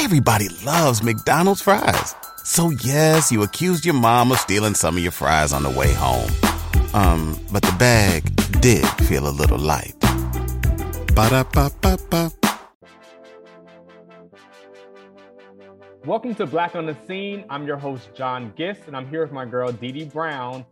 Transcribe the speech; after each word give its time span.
Everybody 0.00 0.48
loves 0.64 1.02
McDonald's 1.02 1.60
fries. 1.60 2.14
So 2.44 2.70
yes, 2.70 3.32
you 3.32 3.42
accused 3.42 3.84
your 3.84 3.96
mom 3.96 4.30
of 4.30 4.38
stealing 4.38 4.74
some 4.74 4.96
of 4.96 5.02
your 5.02 5.10
fries 5.10 5.52
on 5.52 5.64
the 5.64 5.70
way 5.70 5.92
home. 5.92 6.30
Um, 6.94 7.36
but 7.50 7.62
the 7.62 7.74
bag 7.80 8.22
did 8.60 8.86
feel 9.08 9.26
a 9.26 9.34
little 9.34 9.58
light. 9.58 9.96
Ba-da-ba-ba-ba. 11.16 12.30
Welcome 16.04 16.36
to 16.36 16.46
Black 16.46 16.76
on 16.76 16.86
the 16.86 16.96
Scene. 17.08 17.44
I'm 17.50 17.66
your 17.66 17.76
host, 17.76 18.10
Jon 18.14 18.52
Gist, 18.56 18.82
and 18.86 18.96
I'm 18.96 19.08
here 19.08 19.22
with 19.22 19.32
my 19.32 19.46
girl, 19.46 19.72
DeDe 19.72 20.12
Brown. 20.12 20.64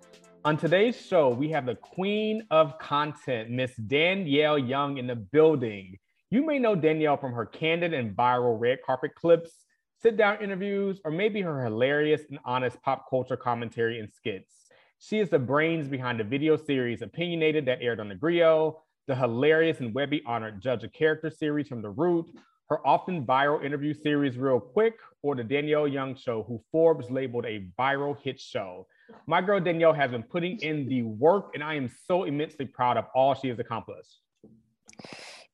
On 0.45 0.56
today's 0.56 1.04
show, 1.04 1.30
we 1.30 1.50
have 1.50 1.66
the 1.66 1.74
queen 1.74 2.46
of 2.52 2.79
content, 2.79 3.50
Miss 3.50 3.74
Danielle 3.74 4.56
Young, 4.56 4.98
in 4.98 5.08
the 5.08 5.16
building. 5.16 5.98
You 6.29 6.45
may 6.45 6.58
know 6.58 6.74
Danielle 6.74 7.16
from 7.16 7.34
her 7.34 7.46
candid 7.46 7.95
and 7.95 8.16
viral 8.16 8.59
red 8.59 8.79
carpet 8.84 9.14
clips, 9.14 9.64
sit 10.02 10.16
down 10.16 10.42
interviews, 10.42 11.00
or 11.05 11.12
maybe 11.12 11.41
her 11.41 11.62
hilarious 11.62 12.23
and 12.30 12.41
honest 12.45 12.83
pop 12.83 13.09
culture 13.09 13.37
commentary 13.37 14.00
and 14.00 14.12
skits. 14.12 14.66
She 14.98 15.20
is 15.20 15.30
the 15.30 15.38
brains 15.38 15.86
behind 15.86 16.19
the 16.19 16.24
video 16.24 16.56
series 16.56 17.02
Opinionated 17.02 17.64
that 17.66 17.80
aired 17.80 18.00
on 18.00 18.09
theGrio, 18.09 18.74
the 19.06 19.14
hilarious 19.14 19.78
and 19.78 19.95
Webby 19.95 20.20
honored 20.27 20.60
Judge 20.60 20.83
a 20.83 20.88
Character 20.88 21.30
series 21.30 21.69
from 21.69 21.80
The 21.80 21.91
Root, 21.91 22.27
her 22.70 22.84
often 22.84 23.24
viral 23.24 23.64
interview 23.64 23.95
series 23.95 24.36
Real 24.36 24.58
Quick, 24.58 24.95
or 25.22 25.36
the 25.36 25.45
Danielle 25.45 25.86
Young 25.86 26.16
Show, 26.16 26.42
who 26.42 26.61
Forbes 26.72 27.08
labeled 27.08 27.47
a 27.47 27.69
viral 27.78 28.20
hit 28.20 28.41
show. 28.41 28.88
My 29.28 29.41
girl 29.41 29.61
Danielle 29.61 29.92
has 29.92 30.11
been 30.11 30.24
putting 30.24 30.58
in 30.58 30.88
the 30.88 31.02
work, 31.02 31.52
and 31.55 31.62
I 31.62 31.74
am 31.74 31.88
so 32.08 32.24
immensely 32.24 32.66
proud 32.66 32.97
of 32.97 33.05
all 33.14 33.34
she 33.34 33.47
has 33.47 33.61
accomplished. 33.61 34.22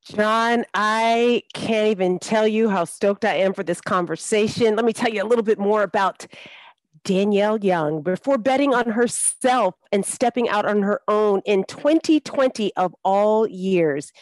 Jon, 0.04 0.64
I 0.74 1.44
can't 1.54 1.88
even 1.88 2.18
tell 2.18 2.46
you 2.46 2.68
how 2.68 2.84
stoked 2.84 3.24
I 3.24 3.36
am 3.36 3.54
for 3.54 3.62
this 3.62 3.80
conversation. 3.80 4.74
Let 4.74 4.84
me 4.84 4.92
tell 4.92 5.10
you 5.10 5.22
a 5.22 5.28
little 5.28 5.44
bit 5.44 5.60
more 5.60 5.84
about 5.84 6.26
Danielle 7.04 7.64
Young. 7.64 8.02
Before 8.02 8.36
betting 8.36 8.74
on 8.74 8.90
herself 8.90 9.76
and 9.92 10.04
stepping 10.04 10.48
out 10.48 10.66
on 10.66 10.82
her 10.82 11.02
own 11.06 11.40
in 11.44 11.62
2020 11.64 12.74
of 12.76 12.94
all 13.04 13.46
years, 13.46 14.12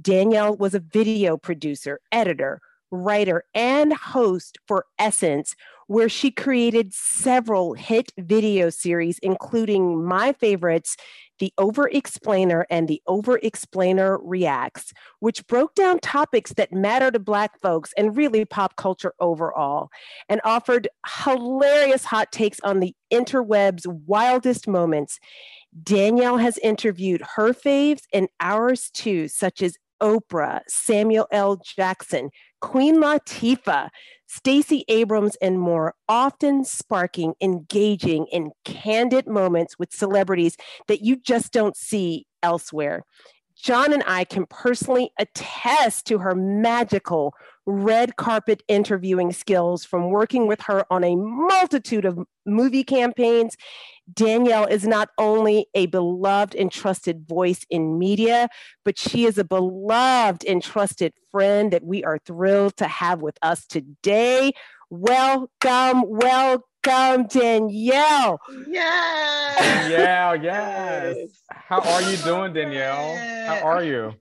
Danielle 0.00 0.56
was 0.56 0.74
a 0.74 0.80
video 0.80 1.36
producer, 1.36 2.00
editor, 2.10 2.62
writer, 2.90 3.44
and 3.54 3.92
host 3.92 4.56
for 4.66 4.86
Essence, 4.98 5.54
where 5.88 6.08
she 6.08 6.30
created 6.30 6.94
several 6.94 7.74
hit 7.74 8.12
video 8.16 8.70
series, 8.70 9.18
including 9.18 10.04
my 10.04 10.32
favorites, 10.32 10.96
The 11.38 11.52
Over 11.58 11.88
Explainer 11.88 12.66
and 12.70 12.88
The 12.88 13.02
Over 13.06 13.38
Explainer 13.42 14.18
Reacts, 14.18 14.92
which 15.20 15.46
broke 15.46 15.74
down 15.74 16.00
topics 16.00 16.52
that 16.54 16.72
matter 16.72 17.10
to 17.10 17.18
Black 17.18 17.60
folks 17.60 17.92
and 17.96 18.16
really 18.16 18.44
pop 18.44 18.76
culture 18.76 19.14
overall, 19.20 19.90
and 20.28 20.40
offered 20.44 20.88
hilarious 21.24 22.04
hot 22.04 22.32
takes 22.32 22.60
on 22.60 22.80
the 22.80 22.94
interweb's 23.12 23.86
wildest 23.86 24.68
moments. 24.68 25.18
Danielle 25.82 26.38
has 26.38 26.58
interviewed 26.58 27.22
her 27.36 27.52
faves 27.52 28.02
and 28.12 28.28
ours 28.40 28.90
too, 28.92 29.28
such 29.28 29.62
as 29.62 29.76
Oprah, 30.02 30.60
Samuel 30.68 31.26
L. 31.30 31.56
Jackson, 31.56 32.30
Queen 32.60 32.96
Latifah, 32.96 33.88
Stacey 34.26 34.84
Abrams, 34.88 35.36
and 35.36 35.60
more, 35.60 35.94
often 36.08 36.64
sparking 36.64 37.34
engaging 37.40 38.26
and 38.32 38.52
candid 38.64 39.26
moments 39.26 39.78
with 39.78 39.92
celebrities 39.92 40.56
that 40.86 41.02
you 41.02 41.16
just 41.16 41.52
don't 41.52 41.76
see 41.76 42.26
elsewhere. 42.42 43.04
Jon 43.56 43.92
and 43.92 44.04
I 44.06 44.24
can 44.24 44.46
personally 44.46 45.10
attest 45.18 46.06
to 46.06 46.18
her 46.18 46.34
magical 46.34 47.34
red 47.66 48.16
carpet 48.16 48.62
interviewing 48.68 49.32
skills 49.32 49.84
from 49.84 50.10
working 50.10 50.46
with 50.46 50.60
her 50.62 50.84
on 50.90 51.04
a 51.04 51.16
multitude 51.16 52.04
of 52.04 52.18
movie 52.46 52.84
campaigns. 52.84 53.56
Danielle 54.12 54.66
is 54.66 54.86
not 54.86 55.10
only 55.18 55.66
a 55.74 55.86
beloved 55.86 56.54
and 56.54 56.72
trusted 56.72 57.26
voice 57.28 57.66
in 57.68 57.98
media, 57.98 58.48
but 58.84 58.98
she 58.98 59.24
is 59.24 59.38
a 59.38 59.44
beloved 59.44 60.44
and 60.44 60.62
trusted 60.62 61.12
friend 61.30 61.72
that 61.72 61.84
we 61.84 62.04
are 62.04 62.18
thrilled 62.24 62.76
to 62.78 62.88
have 62.88 63.20
with 63.20 63.36
us 63.42 63.66
today. 63.66 64.52
Welcome, 64.90 66.04
welcome, 66.06 67.26
Danielle. 67.26 68.40
Yes. 68.66 69.88
Danielle, 69.90 70.42
yes. 70.42 71.16
How 71.50 71.80
are 71.80 72.02
you 72.02 72.16
doing, 72.18 72.54
Danielle? 72.54 73.16
How 73.46 73.66
are 73.66 73.84
you? 73.84 74.14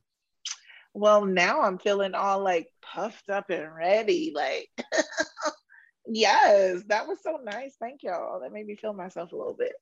Well, 0.93 1.25
now 1.25 1.61
I'm 1.61 1.77
feeling 1.77 2.15
all 2.15 2.43
like 2.43 2.67
puffed 2.81 3.29
up 3.29 3.49
and 3.51 3.73
ready. 3.73 4.33
Like, 4.35 4.69
yes, 6.09 6.83
that 6.87 7.07
was 7.07 7.19
so 7.21 7.39
nice. 7.43 7.75
Thank 7.79 8.03
y'all. 8.03 8.39
That 8.39 8.51
made 8.51 8.65
me 8.67 8.75
feel 8.75 8.93
myself 8.93 9.31
a 9.31 9.35
little 9.35 9.55
bit. 9.57 9.73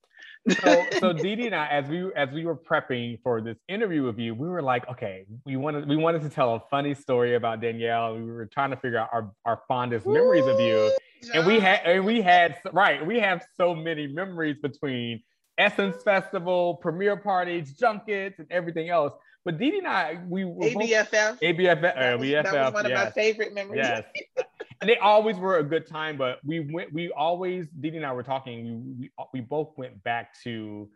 so, 0.62 0.86
so 1.00 1.13
DeDe 1.13 1.47
and 1.47 1.56
I, 1.56 1.68
as 1.68 1.90
we 1.90 2.12
as 2.16 2.30
we 2.31 2.46
were 2.46 2.56
prepping 2.56 3.19
for 3.24 3.41
this 3.41 3.58
interview 3.68 4.03
with 4.03 4.18
you, 4.18 4.34
we 4.34 4.47
were 4.47 4.62
like, 4.62 4.88
okay, 4.90 5.25
we 5.46 5.56
wanted 5.56 5.88
we 5.88 5.97
wanted 5.97 6.22
to 6.24 6.30
tell 6.30 6.56
a 6.56 6.62
funny 6.69 6.94
story 6.94 7.35
about 7.35 7.62
Danielle. 7.62 8.16
We 8.16 8.24
were 8.24 8.46
trying 8.46 8.72
to 8.72 8.78
figure 8.78 9.00
out 9.00 9.09
our, 9.12 9.31
our 9.46 9.62
fondest 9.68 10.06
memories 10.06 10.46
of 10.46 10.59
you, 10.59 10.91
and 11.34 11.46
we 11.46 11.59
had 11.59 11.81
and 11.85 12.06
we 12.06 12.22
had 12.22 12.58
right, 12.74 13.06
we 13.06 13.19
have 13.19 13.46
so 13.58 13.75
many 13.75 14.08
memories 14.08 14.58
between 14.62 15.22
Essence 15.58 16.03
Festival, 16.03 16.75
premiere 16.75 17.18
parties, 17.18 17.74
junkets, 17.74 18.40
and 18.40 18.47
everything 18.52 18.90
else. 18.90 19.14
But 19.46 19.59
DeDe 19.59 19.78
and 19.78 19.88
I, 19.88 20.19
we 20.28 20.44
were 20.44 20.66
ABFF. 20.66 21.12
Both, 21.12 21.40
ABFF. 21.40 21.81
That 21.81 22.19
was, 22.19 22.30
that 22.31 22.46
was 22.53 22.74
one 22.74 22.85
of 22.88 22.91
my 22.91 23.12
favorite 23.12 23.53
memories. 23.53 23.81
Yes. 23.84 24.03
and 24.81 24.90
they 24.90 24.97
always 24.97 25.38
were 25.38 25.58
a 25.58 25.63
good 25.63 25.88
time, 25.88 26.18
but 26.18 26.40
we 26.44 26.59
went, 26.59 26.94
we 26.94 27.12
always, 27.12 27.68
Dee 27.80 27.96
and 27.96 28.06
I 28.06 28.12
were 28.13 28.24
talking, 28.24 28.97
we, 29.00 29.09
we, 29.18 29.25
we 29.34 29.41
both 29.41 29.74
went 29.78 30.03
back 30.03 30.40
to 30.44 30.90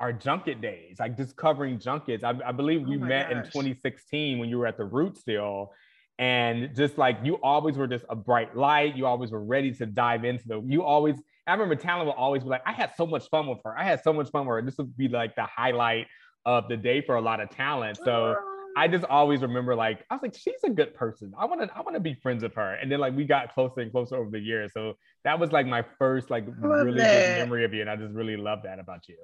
our 0.00 0.12
junket 0.12 0.60
days, 0.60 0.96
like 0.98 1.16
just 1.16 1.36
covering 1.36 1.78
junkets. 1.78 2.24
I, 2.24 2.34
I 2.44 2.52
believe 2.52 2.86
we 2.86 2.96
oh 2.96 3.00
met 3.00 3.30
gosh. 3.30 3.38
in 3.38 3.44
2016 3.44 4.38
when 4.38 4.48
you 4.48 4.58
were 4.58 4.66
at 4.66 4.76
the 4.76 4.84
Root 4.84 5.16
still. 5.16 5.72
And 6.18 6.74
just 6.76 6.98
like 6.98 7.18
you 7.22 7.34
always 7.42 7.76
were 7.76 7.86
just 7.86 8.04
a 8.08 8.16
bright 8.16 8.56
light. 8.56 8.96
You 8.96 9.06
always 9.06 9.30
were 9.30 9.42
ready 9.42 9.72
to 9.74 9.86
dive 9.86 10.24
into 10.24 10.46
the, 10.46 10.60
you 10.66 10.82
always, 10.82 11.16
I 11.46 11.52
remember 11.52 11.74
Talon 11.74 12.06
would 12.06 12.12
always 12.12 12.42
be 12.42 12.48
like, 12.48 12.62
I 12.66 12.72
had 12.72 12.92
so 12.96 13.06
much 13.06 13.28
fun 13.30 13.46
with 13.46 13.58
her. 13.64 13.76
I 13.78 13.84
had 13.84 14.02
so 14.02 14.12
much 14.12 14.30
fun 14.30 14.46
with 14.46 14.56
her. 14.56 14.62
This 14.62 14.76
would 14.78 14.96
be 14.96 15.08
like 15.08 15.34
the 15.36 15.44
highlight 15.44 16.06
of 16.44 16.68
the 16.68 16.76
day 16.76 17.00
for 17.00 17.16
a 17.16 17.20
lot 17.20 17.40
of 17.40 17.50
talent. 17.50 17.98
So 18.04 18.36
oh. 18.38 18.51
I 18.76 18.88
just 18.88 19.04
always 19.04 19.42
remember 19.42 19.74
like 19.74 20.04
I 20.10 20.14
was 20.14 20.22
like, 20.22 20.34
she's 20.34 20.62
a 20.64 20.70
good 20.70 20.94
person. 20.94 21.32
I 21.38 21.46
want 21.46 21.62
to 21.62 21.76
I 21.76 21.80
want 21.82 21.94
to 21.94 22.00
be 22.00 22.14
friends 22.14 22.42
with 22.42 22.54
her. 22.54 22.74
And 22.74 22.90
then 22.90 23.00
like 23.00 23.14
we 23.14 23.24
got 23.24 23.52
closer 23.52 23.80
and 23.80 23.90
closer 23.90 24.16
over 24.16 24.30
the 24.30 24.38
years. 24.38 24.72
So 24.72 24.94
that 25.24 25.38
was 25.38 25.52
like 25.52 25.66
my 25.66 25.84
first 25.98 26.30
like 26.30 26.44
really 26.58 26.98
that. 26.98 27.36
good 27.36 27.42
memory 27.44 27.64
of 27.64 27.74
you. 27.74 27.80
And 27.80 27.90
I 27.90 27.96
just 27.96 28.12
really 28.12 28.36
love 28.36 28.60
that 28.64 28.78
about 28.78 29.08
you. 29.08 29.16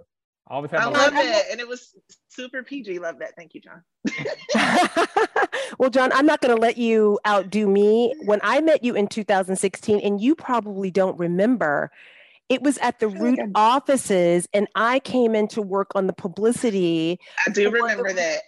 I 0.48 0.54
always 0.54 0.70
have 0.70 0.80
I 0.80 0.84
love 0.86 1.12
it. 1.14 1.46
And 1.50 1.60
it 1.60 1.68
was 1.68 1.94
super 2.28 2.62
PG. 2.62 2.98
Love 2.98 3.18
that. 3.18 3.36
Thank 3.36 3.54
you, 3.54 3.60
Jon. 3.60 3.82
well, 5.78 5.90
Jon, 5.90 6.10
I'm 6.12 6.24
not 6.24 6.40
going 6.40 6.54
to 6.54 6.60
let 6.60 6.78
you 6.78 7.18
outdo 7.26 7.66
me. 7.66 8.14
When 8.24 8.40
I 8.42 8.60
met 8.62 8.82
you 8.82 8.94
in 8.94 9.08
2016, 9.08 10.00
and 10.00 10.20
you 10.20 10.34
probably 10.34 10.90
don't 10.90 11.18
remember, 11.18 11.90
it 12.48 12.62
was 12.62 12.78
at 12.78 12.98
the 12.98 13.08
Root 13.08 13.38
offices, 13.54 14.48
and 14.54 14.66
I 14.74 15.00
came 15.00 15.34
in 15.34 15.48
to 15.48 15.60
work 15.60 15.90
on 15.94 16.06
the 16.06 16.14
publicity. 16.14 17.20
I 17.46 17.50
do 17.50 17.70
remember 17.70 18.08
the, 18.08 18.14
that. 18.14 18.42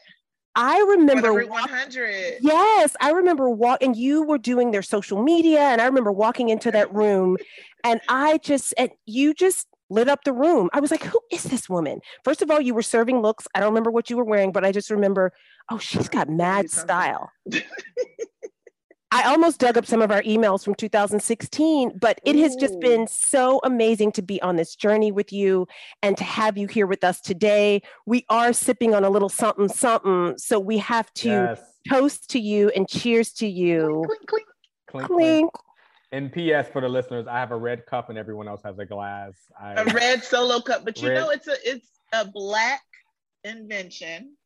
I 0.56 0.78
remember 0.80 1.32
Root 1.32 1.48
100. 1.50 2.38
Yes, 2.40 2.96
I 3.00 3.10
remember 3.10 3.48
walking. 3.48 3.94
You 3.94 4.22
were 4.22 4.38
doing 4.38 4.70
their 4.70 4.82
social 4.82 5.22
media, 5.22 5.60
and 5.60 5.80
I 5.80 5.86
remember 5.86 6.12
walking 6.12 6.48
into 6.48 6.70
that 6.72 6.92
room, 6.94 7.36
and 7.84 8.00
I 8.08 8.38
just 8.38 8.74
and 8.76 8.90
you 9.06 9.32
just 9.34 9.68
lit 9.90 10.08
up 10.08 10.24
the 10.24 10.32
room. 10.32 10.68
I 10.72 10.80
was 10.80 10.90
like, 10.90 11.04
"Who 11.04 11.20
is 11.30 11.44
this 11.44 11.68
woman?" 11.68 12.00
First 12.24 12.42
of 12.42 12.50
all, 12.50 12.60
you 12.60 12.74
were 12.74 12.82
serving 12.82 13.22
looks. 13.22 13.46
I 13.54 13.60
don't 13.60 13.68
remember 13.70 13.90
what 13.90 14.10
you 14.10 14.16
were 14.16 14.24
wearing, 14.24 14.52
but 14.52 14.64
I 14.64 14.72
just 14.72 14.90
remember, 14.90 15.32
oh, 15.70 15.78
she's 15.78 16.08
got 16.16 16.28
mad 16.28 16.70
style. 16.70 17.30
I 19.12 19.24
almost 19.24 19.58
dug 19.58 19.76
up 19.76 19.86
some 19.86 20.02
of 20.02 20.12
our 20.12 20.22
emails 20.22 20.64
from 20.64 20.76
2016, 20.76 21.98
but 21.98 22.20
it 22.24 22.36
has 22.36 22.54
just 22.54 22.78
been 22.78 23.08
so 23.08 23.60
amazing 23.64 24.12
to 24.12 24.22
be 24.22 24.40
on 24.40 24.54
this 24.54 24.76
journey 24.76 25.10
with 25.10 25.32
you 25.32 25.66
and 26.00 26.16
to 26.16 26.22
have 26.22 26.56
you 26.56 26.68
here 26.68 26.86
with 26.86 27.02
us 27.02 27.20
today. 27.20 27.82
We 28.06 28.24
are 28.28 28.52
sipping 28.52 28.94
on 28.94 29.04
a 29.04 29.10
little 29.10 29.28
something, 29.28 29.68
something. 29.68 30.38
So 30.38 30.60
we 30.60 30.78
have 30.78 31.12
to 31.14 31.28
yes. 31.28 31.60
toast 31.88 32.30
to 32.30 32.40
you 32.40 32.68
and 32.70 32.88
cheers 32.88 33.32
to 33.34 33.48
you. 33.48 34.04
Clink, 34.06 34.26
clink, 34.26 34.46
clink. 34.86 35.08
clink. 35.08 35.50
And 36.12 36.32
P.S. 36.32 36.68
for 36.68 36.80
the 36.80 36.88
listeners, 36.88 37.26
I 37.26 37.38
have 37.38 37.50
a 37.50 37.56
red 37.56 37.86
cup 37.86 38.10
and 38.10 38.18
everyone 38.18 38.46
else 38.46 38.62
has 38.64 38.78
a 38.78 38.86
glass. 38.86 39.32
I, 39.60 39.74
a 39.74 39.84
red 39.86 40.22
solo 40.22 40.60
cup, 40.60 40.84
but 40.84 41.00
you 41.02 41.08
red. 41.08 41.14
know 41.16 41.30
it's 41.30 41.48
a 41.48 41.56
it's 41.64 41.88
a 42.12 42.26
black 42.26 42.82
invention 43.44 44.36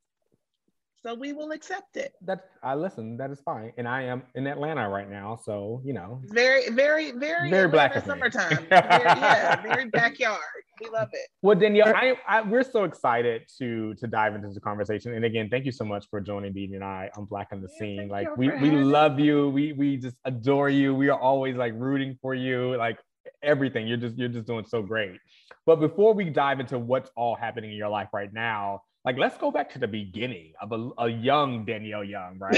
So 1.04 1.12
we 1.12 1.34
will 1.34 1.50
accept 1.50 1.98
it. 1.98 2.14
That 2.22 2.46
I 2.62 2.74
listen. 2.74 3.18
That 3.18 3.30
is 3.30 3.38
fine, 3.42 3.74
and 3.76 3.86
I 3.86 4.04
am 4.04 4.22
in 4.34 4.46
Atlanta 4.46 4.88
right 4.88 5.10
now, 5.10 5.38
so 5.44 5.82
you 5.84 5.92
know. 5.92 6.22
Very, 6.28 6.70
very, 6.70 7.12
very, 7.12 7.50
very 7.50 7.68
black. 7.68 7.92
Summertime. 8.06 8.56
very, 8.70 9.04
yeah, 9.04 9.60
very 9.60 9.90
backyard. 9.90 10.40
We 10.80 10.88
love 10.88 11.10
it. 11.12 11.28
Well, 11.42 11.56
Danielle, 11.56 11.94
I, 11.94 12.16
I, 12.26 12.40
we're 12.40 12.64
so 12.64 12.84
excited 12.84 13.42
to 13.58 13.92
to 13.96 14.06
dive 14.06 14.34
into 14.34 14.48
the 14.48 14.60
conversation. 14.60 15.12
And 15.12 15.26
again, 15.26 15.50
thank 15.50 15.66
you 15.66 15.72
so 15.72 15.84
much 15.84 16.06
for 16.08 16.22
joining 16.22 16.54
Dee 16.54 16.72
and 16.72 16.82
I 16.82 17.10
on 17.18 17.26
Black 17.26 17.48
on 17.52 17.60
the 17.60 17.68
yeah, 17.74 17.78
Scene. 17.78 18.08
Like 18.08 18.34
we 18.38 18.48
we 18.48 18.70
love 18.70 19.20
you. 19.20 19.50
We 19.50 19.74
we 19.74 19.98
just 19.98 20.16
adore 20.24 20.70
you. 20.70 20.94
We 20.94 21.10
are 21.10 21.20
always 21.20 21.54
like 21.54 21.74
rooting 21.76 22.16
for 22.22 22.34
you. 22.34 22.78
Like 22.78 22.98
everything. 23.42 23.86
You're 23.86 23.98
just 23.98 24.16
you're 24.16 24.30
just 24.30 24.46
doing 24.46 24.64
so 24.66 24.80
great. 24.80 25.18
But 25.66 25.80
before 25.80 26.14
we 26.14 26.30
dive 26.30 26.60
into 26.60 26.78
what's 26.78 27.10
all 27.14 27.36
happening 27.36 27.72
in 27.72 27.76
your 27.76 27.90
life 27.90 28.08
right 28.14 28.32
now, 28.32 28.80
like 29.04 29.18
let's 29.18 29.36
go 29.36 29.50
back 29.50 29.70
to 29.72 29.78
the 29.78 29.86
beginning 29.86 30.52
of 30.60 30.72
a, 30.72 31.02
a 31.02 31.08
young 31.08 31.64
Danielle 31.64 32.04
Young, 32.04 32.38
right? 32.40 32.54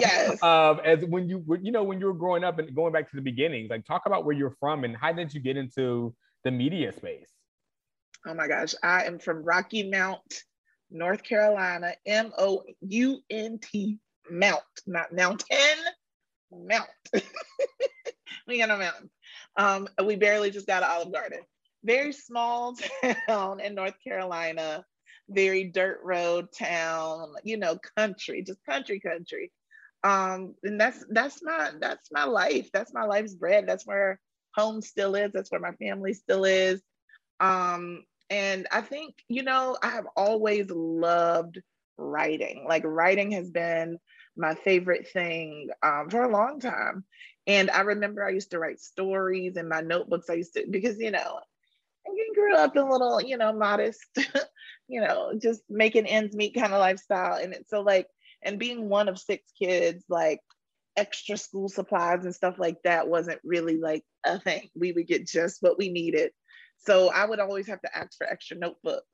yes. 0.00 0.42
um, 0.42 0.80
as 0.84 1.04
when 1.04 1.28
you 1.28 1.38
were, 1.46 1.58
you 1.58 1.70
know, 1.70 1.84
when 1.84 2.00
you 2.00 2.06
were 2.06 2.14
growing 2.14 2.42
up 2.42 2.58
and 2.58 2.74
going 2.74 2.92
back 2.92 3.08
to 3.10 3.16
the 3.16 3.22
beginnings, 3.22 3.70
like 3.70 3.84
talk 3.84 4.02
about 4.06 4.24
where 4.24 4.34
you're 4.34 4.56
from 4.58 4.84
and 4.84 4.96
how 4.96 5.12
did 5.12 5.32
you 5.32 5.40
get 5.40 5.56
into 5.56 6.14
the 6.44 6.50
media 6.50 6.92
space? 6.92 7.30
Oh 8.26 8.34
my 8.34 8.48
gosh, 8.48 8.74
I 8.82 9.04
am 9.04 9.20
from 9.20 9.44
Rocky 9.44 9.88
Mount, 9.88 10.42
North 10.90 11.22
Carolina, 11.22 11.94
M 12.04 12.32
O 12.36 12.64
U 12.80 13.20
N 13.30 13.60
T 13.62 13.98
Mount, 14.28 14.62
not 14.86 15.12
mountain, 15.12 15.78
Mount. 16.50 16.88
we 18.48 18.58
got 18.58 18.70
a 18.70 18.76
mountain. 18.76 19.10
Um, 19.56 19.88
we 20.04 20.16
barely 20.16 20.50
just 20.50 20.66
got 20.66 20.82
an 20.82 20.88
Olive 20.90 21.12
Garden 21.12 21.40
very 21.84 22.12
small 22.12 22.76
town 23.28 23.60
in 23.60 23.74
North 23.74 23.94
Carolina, 24.02 24.84
very 25.28 25.64
dirt 25.64 26.00
road 26.02 26.48
town, 26.56 27.34
you 27.44 27.56
know, 27.56 27.78
country, 27.96 28.42
just 28.42 28.64
country, 28.64 29.00
country. 29.00 29.52
Um, 30.04 30.54
and 30.62 30.80
that's 30.80 31.04
that's 31.10 31.42
my 31.42 31.72
that's 31.80 32.10
my 32.12 32.24
life. 32.24 32.70
That's 32.72 32.94
my 32.94 33.04
life's 33.04 33.34
bread. 33.34 33.66
That's 33.66 33.86
where 33.86 34.20
home 34.54 34.80
still 34.82 35.14
is. 35.14 35.32
That's 35.32 35.50
where 35.50 35.60
my 35.60 35.72
family 35.72 36.14
still 36.14 36.44
is. 36.44 36.82
Um, 37.40 38.04
and 38.30 38.66
I 38.70 38.80
think, 38.82 39.14
you 39.28 39.42
know, 39.42 39.76
I 39.82 39.88
have 39.90 40.06
always 40.16 40.70
loved 40.70 41.60
writing. 41.96 42.64
Like 42.68 42.82
writing 42.84 43.32
has 43.32 43.50
been 43.50 43.98
my 44.36 44.54
favorite 44.54 45.08
thing 45.12 45.70
um, 45.82 46.10
for 46.10 46.22
a 46.22 46.30
long 46.30 46.60
time. 46.60 47.04
And 47.46 47.70
I 47.70 47.80
remember 47.82 48.24
I 48.24 48.30
used 48.30 48.50
to 48.50 48.58
write 48.58 48.80
stories 48.80 49.56
in 49.56 49.68
my 49.68 49.80
notebooks. 49.80 50.28
I 50.30 50.34
used 50.34 50.54
to, 50.54 50.66
because, 50.70 50.98
you 50.98 51.10
know, 51.10 51.40
you 52.14 52.32
grew 52.34 52.54
up 52.54 52.76
in 52.76 52.82
a 52.82 52.90
little, 52.90 53.20
you 53.20 53.36
know, 53.36 53.52
modest, 53.52 54.04
you 54.88 55.00
know, 55.00 55.32
just 55.40 55.62
making 55.68 56.06
ends 56.06 56.34
meet 56.34 56.54
kind 56.54 56.72
of 56.72 56.80
lifestyle. 56.80 57.34
And 57.42 57.52
it's 57.52 57.70
so 57.70 57.80
like, 57.80 58.06
and 58.42 58.58
being 58.58 58.88
one 58.88 59.08
of 59.08 59.18
six 59.18 59.44
kids, 59.60 60.04
like 60.08 60.40
extra 60.96 61.36
school 61.36 61.68
supplies 61.68 62.24
and 62.24 62.34
stuff 62.34 62.56
like 62.58 62.76
that 62.84 63.08
wasn't 63.08 63.40
really 63.44 63.78
like 63.78 64.04
a 64.24 64.38
thing. 64.38 64.68
We 64.74 64.92
would 64.92 65.06
get 65.06 65.26
just 65.26 65.62
what 65.62 65.78
we 65.78 65.90
needed. 65.90 66.32
So 66.78 67.10
I 67.10 67.24
would 67.24 67.40
always 67.40 67.66
have 67.68 67.80
to 67.82 67.96
ask 67.96 68.16
for 68.16 68.26
extra 68.26 68.56
notebooks 68.56 69.04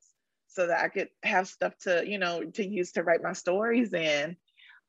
so 0.47 0.67
that 0.67 0.83
I 0.83 0.87
could 0.89 1.09
have 1.23 1.47
stuff 1.47 1.73
to, 1.83 2.03
you 2.07 2.17
know, 2.17 2.43
to 2.43 2.65
use 2.65 2.93
to 2.93 3.03
write 3.03 3.23
my 3.23 3.33
stories 3.33 3.93
in. 3.93 4.37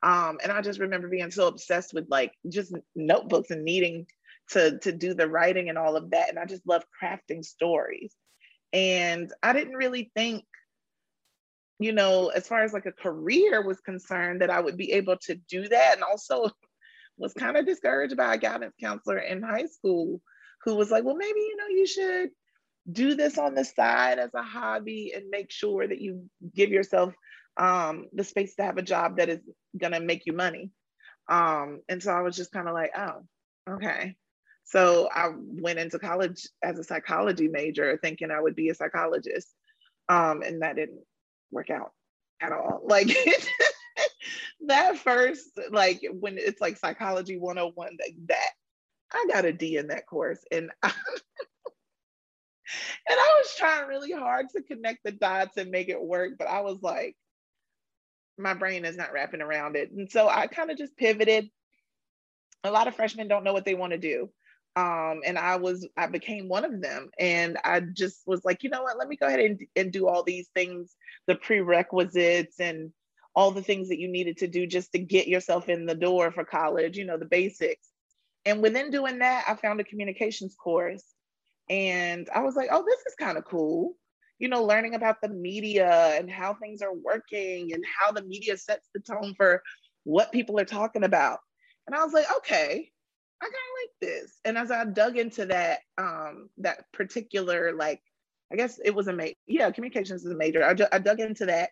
Um, 0.03 0.37
and 0.43 0.51
I 0.51 0.61
just 0.61 0.79
remember 0.79 1.07
being 1.07 1.31
so 1.31 1.47
obsessed 1.47 1.93
with 1.93 2.05
like 2.09 2.33
just 2.47 2.73
notebooks 2.95 3.51
and 3.51 3.63
needing 3.63 4.05
to 4.49 4.79
to 4.79 4.91
do 4.91 5.13
the 5.13 5.27
writing 5.27 5.69
and 5.69 5.77
all 5.77 5.95
of 5.95 6.11
that. 6.11 6.29
And 6.29 6.39
i 6.39 6.45
just 6.45 6.67
love 6.67 6.83
crafting 7.01 7.43
stories. 7.43 8.13
And 8.73 9.31
i 9.43 9.53
didn't 9.53 9.75
really 9.75 10.11
think 10.15 10.43
you 11.79 11.91
know 11.91 12.29
as 12.29 12.47
far 12.47 12.63
as 12.63 12.73
like 12.73 12.87
a 12.87 12.91
career 12.91 13.65
was 13.65 13.79
concerned 13.81 14.41
that 14.41 14.49
i 14.49 14.59
would 14.59 14.77
be 14.77 14.93
able 14.93 15.17
to 15.23 15.35
do 15.35 15.67
that. 15.67 15.95
And 15.95 16.03
also 16.03 16.49
was 17.17 17.33
kind 17.33 17.57
of 17.57 17.65
discouraged 17.65 18.15
by 18.15 18.35
a 18.35 18.37
guidance 18.37 18.75
counselor 18.79 19.17
in 19.17 19.41
high 19.41 19.65
school 19.65 20.21
who 20.63 20.75
was 20.75 20.91
like 20.91 21.03
well 21.03 21.15
maybe 21.15 21.39
you 21.39 21.57
know 21.57 21.67
you 21.67 21.87
should 21.87 22.29
do 22.91 23.15
this 23.15 23.37
on 23.37 23.53
the 23.53 23.65
side 23.65 24.17
as 24.17 24.33
a 24.33 24.43
hobby 24.43 25.11
and 25.15 25.29
make 25.29 25.51
sure 25.51 25.85
that 25.85 25.99
you 25.99 26.29
give 26.55 26.69
yourself 26.69 27.13
um, 27.57 28.05
the 28.13 28.23
space 28.23 28.55
to 28.55 28.63
have 28.63 28.77
a 28.77 28.83
job 28.83 29.17
that 29.17 29.29
is 29.29 29.39
going 29.77 29.93
to 29.93 29.99
make 29.99 30.25
you 30.25 30.33
money. 30.33 30.71
Um, 31.27 31.81
and 31.89 32.01
so 32.01 32.13
i 32.13 32.21
was 32.21 32.37
just 32.37 32.53
kind 32.53 32.69
of 32.69 32.73
like 32.73 32.91
oh 32.97 33.23
okay 33.69 34.15
so 34.67 35.07
I 35.15 35.29
went 35.33 35.79
into 35.79 35.97
college 35.97 36.45
as 36.61 36.77
a 36.77 36.83
psychology 36.83 37.47
major 37.47 37.97
thinking 38.03 38.31
I 38.31 38.41
would 38.41 38.55
be 38.55 38.67
a 38.67 38.75
psychologist. 38.75 39.47
Um, 40.09 40.41
and 40.41 40.61
that 40.61 40.75
didn't 40.75 40.99
work 41.51 41.69
out 41.69 41.93
at 42.41 42.51
all. 42.51 42.81
Like 42.87 43.07
that 44.67 44.97
first, 44.97 45.57
like 45.71 46.01
when 46.11 46.37
it's 46.37 46.59
like 46.59 46.77
psychology 46.77 47.37
101, 47.37 47.97
like 47.99 48.15
that, 48.27 48.49
I 49.13 49.25
got 49.31 49.45
a 49.45 49.53
D 49.53 49.77
in 49.77 49.87
that 49.87 50.05
course. 50.05 50.39
And 50.51 50.69
I, 50.83 50.91
and 53.09 53.17
I 53.17 53.41
was 53.41 53.55
trying 53.57 53.87
really 53.87 54.11
hard 54.11 54.47
to 54.49 54.61
connect 54.63 54.99
the 55.05 55.13
dots 55.13 55.55
and 55.55 55.71
make 55.71 55.87
it 55.87 56.01
work, 56.01 56.33
but 56.37 56.49
I 56.49 56.59
was 56.59 56.79
like, 56.81 57.15
my 58.37 58.53
brain 58.53 58.83
is 58.83 58.97
not 58.97 59.13
wrapping 59.13 59.41
around 59.41 59.77
it. 59.77 59.91
And 59.91 60.11
so 60.11 60.27
I 60.27 60.47
kind 60.47 60.71
of 60.71 60.77
just 60.77 60.97
pivoted. 60.97 61.49
A 62.65 62.71
lot 62.71 62.87
of 62.89 62.95
freshmen 62.95 63.29
don't 63.29 63.45
know 63.45 63.53
what 63.53 63.63
they 63.63 63.75
want 63.75 63.93
to 63.93 63.97
do 63.97 64.29
um, 64.77 65.21
and 65.25 65.39
I 65.39 65.55
was 65.55 65.87
I 65.97 66.05
became 66.05 66.47
one 66.47 66.63
of 66.63 66.81
them, 66.81 67.09
and 67.17 67.57
I 67.65 67.79
just 67.79 68.21
was 68.27 68.45
like, 68.45 68.61
you 68.61 68.69
know 68.69 68.83
what? 68.83 68.95
Let 68.99 69.07
me 69.07 69.15
go 69.15 69.25
ahead 69.25 69.39
and, 69.39 69.59
and 69.75 69.91
do 69.91 70.07
all 70.07 70.21
these 70.21 70.49
things, 70.53 70.95
the 71.25 71.33
prerequisites, 71.33 72.59
and 72.59 72.91
all 73.35 73.49
the 73.49 73.63
things 73.63 73.89
that 73.89 73.97
you 73.97 74.07
needed 74.07 74.37
to 74.37 74.47
do 74.47 74.67
just 74.67 74.91
to 74.91 74.99
get 74.99 75.27
yourself 75.27 75.67
in 75.67 75.87
the 75.87 75.95
door 75.95 76.31
for 76.31 76.45
college. 76.45 76.95
You 76.95 77.05
know, 77.05 77.17
the 77.17 77.25
basics. 77.25 77.87
And 78.45 78.61
within 78.61 78.91
doing 78.91 79.17
that, 79.19 79.45
I 79.47 79.55
found 79.55 79.79
a 79.79 79.83
communications 79.83 80.55
course, 80.55 81.03
and 81.71 82.29
I 82.33 82.41
was 82.41 82.55
like, 82.55 82.69
oh, 82.71 82.85
this 82.87 82.99
is 83.07 83.15
kind 83.17 83.39
of 83.39 83.45
cool. 83.45 83.95
You 84.37 84.47
know, 84.47 84.63
learning 84.63 84.93
about 84.93 85.21
the 85.23 85.29
media 85.29 86.13
and 86.19 86.29
how 86.29 86.53
things 86.53 86.83
are 86.83 86.93
working 86.93 87.73
and 87.73 87.83
how 87.99 88.11
the 88.11 88.21
media 88.21 88.55
sets 88.57 88.87
the 88.93 88.99
tone 88.99 89.33
for 89.35 89.63
what 90.03 90.31
people 90.31 90.59
are 90.59 90.65
talking 90.65 91.03
about. 91.03 91.39
And 91.87 91.95
I 91.95 92.03
was 92.03 92.13
like, 92.13 92.27
okay, 92.37 92.91
I 93.41 93.45
kind 93.45 93.53
of 93.53 93.77
like 93.83 94.11
this. 94.11 94.39
And 94.45 94.57
as 94.57 94.71
I 94.71 94.85
dug 94.85 95.17
into 95.17 95.45
that, 95.47 95.79
um, 95.97 96.49
that 96.57 96.91
particular 96.91 97.73
like, 97.73 98.01
I 98.51 98.55
guess 98.55 98.79
it 98.83 98.95
was 98.95 99.07
a 99.07 99.13
major, 99.13 99.35
yeah, 99.45 99.69
communications 99.71 100.25
is 100.25 100.31
a 100.31 100.35
major. 100.35 100.63
I, 100.63 100.73
ju- 100.73 100.87
I 100.91 100.99
dug 100.99 101.19
into 101.19 101.45
that 101.47 101.69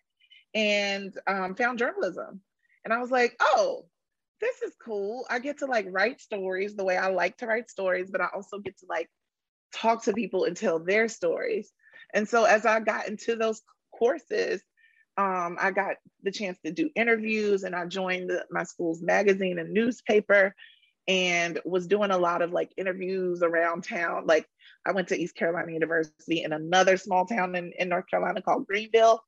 and 0.54 1.16
um, 1.26 1.54
found 1.54 1.78
journalism. 1.78 2.40
And 2.84 2.92
I 2.92 2.98
was 2.98 3.10
like, 3.10 3.36
oh, 3.40 3.86
this 4.40 4.62
is 4.62 4.74
cool. 4.84 5.26
I 5.30 5.38
get 5.38 5.58
to 5.58 5.66
like 5.66 5.86
write 5.88 6.20
stories 6.20 6.76
the 6.76 6.84
way 6.84 6.96
I 6.96 7.08
like 7.08 7.36
to 7.38 7.46
write 7.46 7.70
stories, 7.70 8.10
but 8.10 8.20
I 8.20 8.28
also 8.34 8.58
get 8.58 8.78
to 8.78 8.86
like 8.88 9.08
talk 9.74 10.04
to 10.04 10.12
people 10.12 10.44
and 10.44 10.56
tell 10.56 10.78
their 10.78 11.08
stories. 11.08 11.72
And 12.14 12.28
so 12.28 12.44
as 12.44 12.64
I 12.64 12.80
got 12.80 13.08
into 13.08 13.36
those 13.36 13.62
courses, 13.92 14.62
um, 15.18 15.56
I 15.60 15.70
got 15.70 15.96
the 16.22 16.30
chance 16.30 16.58
to 16.64 16.70
do 16.70 16.90
interviews 16.94 17.62
and 17.64 17.74
I 17.74 17.86
joined 17.86 18.30
the, 18.30 18.44
my 18.50 18.64
school's 18.64 19.02
magazine 19.02 19.58
and 19.58 19.72
newspaper 19.72 20.54
and 21.08 21.60
was 21.64 21.86
doing 21.86 22.10
a 22.10 22.18
lot 22.18 22.42
of 22.42 22.52
like 22.52 22.72
interviews 22.76 23.42
around 23.42 23.84
town. 23.84 24.26
Like 24.26 24.46
I 24.84 24.92
went 24.92 25.08
to 25.08 25.20
East 25.20 25.36
Carolina 25.36 25.72
University 25.72 26.42
in 26.42 26.52
another 26.52 26.96
small 26.96 27.26
town 27.26 27.54
in, 27.54 27.72
in 27.78 27.88
North 27.88 28.08
Carolina 28.10 28.42
called 28.42 28.66
Greenville. 28.66 29.22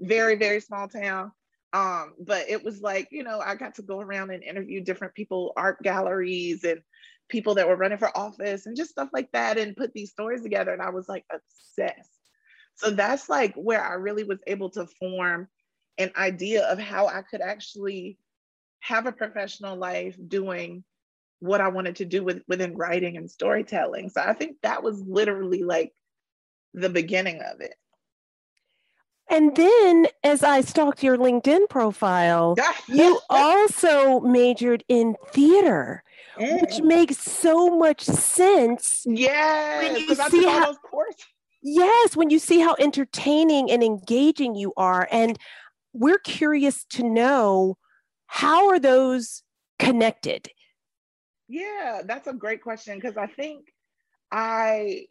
Very, 0.00 0.36
very 0.36 0.60
small 0.60 0.88
town. 0.88 1.32
Um, 1.72 2.14
but 2.20 2.50
it 2.50 2.62
was 2.64 2.80
like, 2.80 3.08
you 3.10 3.22
know, 3.22 3.40
I 3.40 3.54
got 3.54 3.76
to 3.76 3.82
go 3.82 4.00
around 4.00 4.30
and 4.30 4.42
interview 4.42 4.82
different 4.82 5.14
people, 5.14 5.52
art 5.56 5.82
galleries 5.82 6.64
and 6.64 6.80
people 7.28 7.54
that 7.54 7.68
were 7.68 7.76
running 7.76 7.98
for 7.98 8.16
office 8.16 8.66
and 8.66 8.76
just 8.76 8.90
stuff 8.90 9.08
like 9.12 9.30
that 9.32 9.56
and 9.56 9.76
put 9.76 9.92
these 9.94 10.10
stories 10.10 10.42
together. 10.42 10.72
And 10.72 10.82
I 10.82 10.90
was 10.90 11.08
like 11.08 11.24
obsessed. 11.32 12.10
So 12.74 12.90
that's 12.90 13.28
like 13.28 13.54
where 13.54 13.82
I 13.82 13.94
really 13.94 14.24
was 14.24 14.40
able 14.46 14.70
to 14.70 14.86
form 14.98 15.48
an 15.98 16.10
idea 16.16 16.64
of 16.66 16.78
how 16.78 17.06
I 17.06 17.22
could 17.22 17.40
actually 17.40 18.18
have 18.80 19.06
a 19.06 19.12
professional 19.12 19.76
life 19.76 20.16
doing 20.28 20.84
what 21.42 21.60
I 21.60 21.68
wanted 21.68 21.96
to 21.96 22.04
do 22.04 22.22
with 22.22 22.40
within 22.46 22.76
writing 22.76 23.16
and 23.16 23.28
storytelling. 23.28 24.10
So 24.10 24.22
I 24.22 24.32
think 24.32 24.58
that 24.62 24.84
was 24.84 25.02
literally 25.02 25.64
like 25.64 25.92
the 26.72 26.88
beginning 26.88 27.40
of 27.42 27.60
it. 27.60 27.74
And 29.28 29.56
then 29.56 30.06
as 30.22 30.44
I 30.44 30.60
stalked 30.60 31.02
your 31.02 31.16
LinkedIn 31.16 31.68
profile, 31.68 32.54
you 32.88 33.18
also 33.28 34.20
majored 34.20 34.84
in 34.88 35.16
theater, 35.32 36.04
mm. 36.38 36.60
which 36.60 36.80
makes 36.80 37.18
so 37.18 37.76
much 37.76 38.02
sense. 38.02 39.02
Yes, 39.04 39.82
when 39.82 39.96
you 39.96 40.14
see 40.14 40.44
how, 40.44 40.76
Yes, 41.60 42.16
when 42.16 42.30
you 42.30 42.38
see 42.38 42.60
how 42.60 42.76
entertaining 42.78 43.68
and 43.68 43.82
engaging 43.82 44.54
you 44.54 44.72
are. 44.76 45.08
And 45.10 45.36
we're 45.92 46.18
curious 46.18 46.84
to 46.90 47.02
know 47.02 47.78
how 48.26 48.68
are 48.68 48.78
those 48.78 49.42
connected? 49.80 50.48
Yeah, 51.52 52.00
that's 52.06 52.28
a 52.28 52.32
great 52.32 52.62
question 52.62 52.98
because 52.98 53.18
I 53.18 53.26
think 53.26 53.66
I 54.30 55.04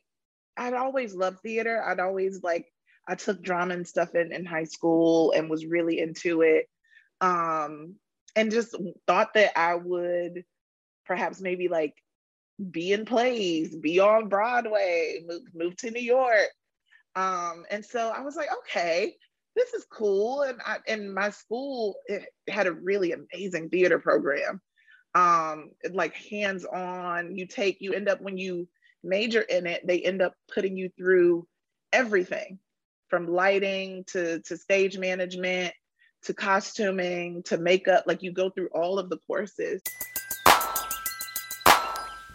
I'd 0.58 0.74
always 0.74 1.14
loved 1.14 1.42
theater. 1.42 1.84
I'd 1.84 2.00
always 2.00 2.42
like 2.42 2.66
I 3.08 3.14
took 3.14 3.44
drama 3.44 3.76
and 3.76 3.88
stuff 3.88 4.16
in, 4.16 4.34
in 4.34 4.44
high 4.44 4.64
school 4.64 5.34
and 5.34 5.52
was 5.52 5.68
really 5.68 6.00
into 6.00 6.42
it. 6.42 6.68
Um, 7.22 7.98
and 8.36 8.50
just 8.50 8.76
thought 9.06 9.36
that 9.36 9.56
I 9.56 9.76
would 9.76 10.44
perhaps 11.06 11.42
maybe 11.42 11.68
like 11.68 11.94
be 12.72 12.92
in 12.92 13.06
plays, 13.06 13.76
be 13.76 14.00
on 14.00 14.28
Broadway, 14.28 15.24
move, 15.28 15.44
move 15.54 15.76
to 15.78 15.92
New 15.92 16.02
York. 16.02 16.50
Um, 17.16 17.66
and 17.70 17.86
so 17.86 18.10
I 18.10 18.22
was 18.22 18.36
like, 18.36 18.50
okay, 18.64 19.14
this 19.56 19.74
is 19.76 19.86
cool. 19.92 20.42
And 20.42 20.60
I, 20.66 20.78
and 20.88 21.14
my 21.14 21.30
school 21.30 21.98
had 22.50 22.66
a 22.66 22.74
really 22.74 23.12
amazing 23.12 23.70
theater 23.70 24.00
program. 24.00 24.60
Um, 25.14 25.72
like 25.92 26.16
hands 26.16 26.66
on, 26.66 27.36
you 27.36 27.46
take, 27.46 27.78
you 27.82 27.94
end 27.94 28.08
up 28.08 28.22
when 28.22 28.38
you 28.38 28.68
major 29.04 29.42
in 29.42 29.68
it, 29.68 29.86
they 29.86 30.02
end 30.02 30.22
up 30.22 30.34
putting 30.54 30.78
you 30.78 30.90
through 30.98 31.48
everything 31.92 32.60
from 33.10 33.28
lighting 33.28 34.06
to, 34.08 34.40
to 34.42 34.58
stage 34.58 34.98
management 34.98 35.74
to 36.24 36.34
costuming 36.34 37.44
to 37.44 37.58
makeup. 37.58 38.04
Like 38.08 38.22
you 38.22 38.32
go 38.32 38.50
through 38.50 38.70
all 38.74 39.00
of 39.00 39.10
the 39.10 39.18
courses. 39.28 39.82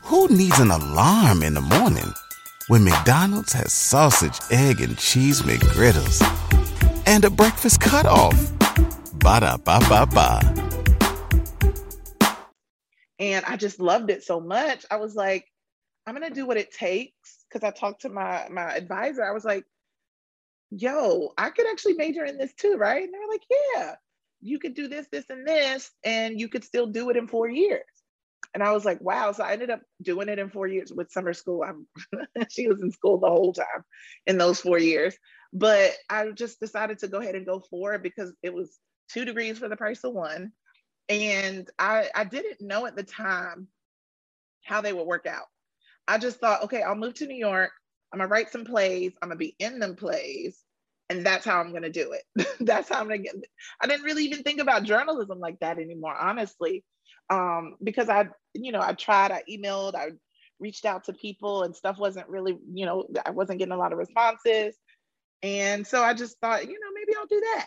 Who 0.03 0.29
needs 0.29 0.59
an 0.61 0.71
alarm 0.71 1.43
in 1.43 1.55
the 1.55 1.61
morning 1.61 2.13
when 2.69 2.85
McDonald's 2.85 3.53
has 3.53 3.73
sausage, 3.73 4.39
egg, 4.51 4.81
and 4.81 4.97
cheese 4.97 5.43
McGriddles 5.43 6.23
and 7.07 7.25
a 7.25 7.31
breakfast 7.31 7.81
cutoff? 7.81 8.53
Ba 9.15 9.41
da 9.41 9.57
ba 9.57 9.81
ba 9.89 10.07
ba. 10.07 10.66
And 13.19 13.45
I 13.47 13.57
just 13.57 13.81
loved 13.81 14.11
it 14.11 14.25
so 14.25 14.41
much. 14.41 14.85
I 14.91 14.97
was 14.97 15.15
like, 15.15 15.47
I'm 16.07 16.15
gonna 16.15 16.31
do 16.31 16.47
what 16.47 16.57
it 16.59 16.73
takes 16.73 17.45
because 17.49 17.67
I 17.67 17.71
talked 17.71 18.03
to 18.03 18.09
my 18.09 18.47
my 18.51 18.75
advisor. 18.75 19.25
I 19.25 19.33
was 19.33 19.45
like, 19.45 19.65
yo, 20.71 21.33
I 21.37 21.51
could 21.51 21.67
actually 21.69 21.95
major 21.95 22.25
in 22.25 22.39
this 22.39 22.53
too, 22.55 22.77
right? 22.77 23.03
And 23.03 23.13
they're 23.13 23.29
like, 23.29 23.45
yeah, 23.51 23.95
you 24.41 24.59
could 24.59 24.75
do 24.75 24.89
this, 24.89 25.07
this, 25.11 25.25
and 25.31 25.47
this, 25.47 25.91
and 26.05 26.39
you 26.39 26.49
could 26.49 26.65
still 26.65 26.87
do 26.87 27.11
it 27.11 27.17
in 27.17 27.27
four 27.27 27.49
years. 27.49 27.83
And 28.55 28.63
I 28.63 28.73
was 28.73 28.85
like, 28.85 29.01
wow. 29.01 29.33
So 29.33 29.45
I 29.45 29.53
ended 29.53 29.71
up 29.71 29.83
doing 30.03 30.29
it 30.29 30.39
in 30.39 30.51
four 30.51 30.67
years 30.67 30.93
with 30.93 31.11
summer 31.11 31.33
school. 31.33 31.63
I'm, 31.63 31.87
she 32.51 32.69
was 32.69 32.81
in 32.81 32.91
school 32.91 33.19
the 33.19 33.29
whole 33.29 33.53
time 33.53 33.85
in 34.27 34.39
those 34.39 34.61
four 34.61 34.79
years. 34.79 35.15
But 35.53 35.93
I 36.09 36.31
just 36.31 36.61
decided 36.61 36.99
to 37.01 37.09
go 37.09 37.19
ahead 37.19 37.35
and 37.35 37.47
go 37.47 37.61
for 37.71 37.95
it 37.95 38.03
because 38.03 38.33
it 38.43 38.55
was 38.55 38.79
two 39.11 39.25
degrees 39.25 39.59
for 39.59 39.69
the 39.69 39.77
price 39.77 40.05
of 40.05 40.13
one. 40.13 40.53
And 41.09 41.71
I, 41.79 42.09
I 42.15 42.25
didn't 42.25 42.61
know 42.61 42.87
at 42.87 42.97
the 42.97 43.03
time 43.03 43.69
how 44.65 44.81
they 44.81 44.93
would 44.93 45.07
work 45.07 45.27
out. 45.27 45.47
I 46.09 46.19
just 46.19 46.39
thought, 46.39 46.65
okay, 46.65 46.83
I'll 46.83 46.95
move 46.95 47.15
to 47.15 47.27
New 47.27 47.37
York. 47.37 47.71
I'm 48.13 48.19
gonna 48.19 48.29
write 48.29 48.51
some 48.51 48.65
plays. 48.65 49.13
I'm 49.21 49.29
gonna 49.29 49.39
be 49.39 49.57
in 49.59 49.79
them 49.79 49.97
plays, 49.97 50.63
and 51.09 51.25
that's 51.25 51.45
how 51.45 51.61
I'm 51.61 51.73
gonna 51.73 51.91
do 51.91 52.13
it. 52.13 52.47
that's 52.61 52.89
how 52.89 53.01
I'm 53.01 53.09
gonna 53.09 53.19
get. 53.19 53.35
I 53.81 53.87
didn't 53.87 54.05
really 54.05 54.25
even 54.25 54.43
think 54.43 54.61
about 54.61 54.85
journalism 54.85 55.39
like 55.41 55.59
that 55.61 55.79
anymore, 55.79 56.15
honestly, 56.15 56.85
um, 57.31 57.77
because 57.83 58.09
I, 58.09 58.29
you 58.55 58.73
know, 58.73 58.81
I 58.81 58.93
tried. 58.93 59.33
I 59.33 59.43
emailed. 59.51 59.95
I 59.95 60.11
reached 60.61 60.85
out 60.85 61.05
to 61.05 61.13
people, 61.13 61.65
and 61.65 61.75
stuff 61.75 61.99
wasn't 61.99 62.29
really, 62.29 62.57
you 62.73 62.87
know, 62.87 63.07
I 63.25 63.31
wasn't 63.31 63.59
getting 63.59 63.75
a 63.75 63.79
lot 63.79 63.93
of 63.93 63.99
responses, 63.99 64.77
and 65.43 65.87
so 65.87 66.03
I 66.03 66.15
just 66.15 66.39
thought, 66.41 66.65
you 66.67 66.79
know, 66.79 66.91
maybe 66.95 67.17
I'll 67.17 67.27
do 67.27 67.41
that. 67.41 67.67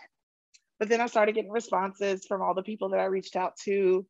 But 0.80 0.88
then 0.88 1.00
I 1.00 1.06
started 1.06 1.36
getting 1.36 1.52
responses 1.52 2.26
from 2.26 2.42
all 2.42 2.54
the 2.54 2.62
people 2.62 2.88
that 2.88 3.00
I 3.00 3.04
reached 3.04 3.36
out 3.36 3.56
to, 3.64 4.04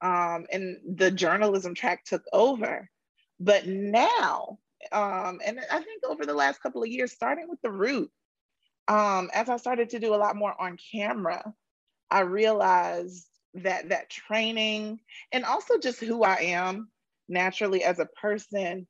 um, 0.00 0.46
and 0.50 0.78
the 0.96 1.12
journalism 1.12 1.74
track 1.74 2.04
took 2.04 2.24
over. 2.32 2.90
But 3.38 3.68
now 3.68 4.58
um, 4.92 5.40
and 5.44 5.60
I 5.70 5.80
think 5.80 6.02
over 6.04 6.26
the 6.26 6.34
last 6.34 6.62
couple 6.62 6.82
of 6.82 6.88
years, 6.88 7.12
starting 7.12 7.48
with 7.48 7.60
the 7.62 7.70
root, 7.70 8.10
um, 8.88 9.30
as 9.32 9.48
I 9.48 9.56
started 9.56 9.90
to 9.90 9.98
do 9.98 10.14
a 10.14 10.16
lot 10.16 10.36
more 10.36 10.54
on 10.60 10.78
camera, 10.92 11.54
I 12.10 12.20
realized 12.20 13.26
that 13.54 13.88
that 13.88 14.10
training 14.10 15.00
and 15.32 15.44
also 15.44 15.78
just 15.78 15.98
who 16.00 16.22
I 16.22 16.36
am 16.36 16.90
naturally 17.28 17.82
as 17.82 17.98
a 17.98 18.06
person, 18.06 18.86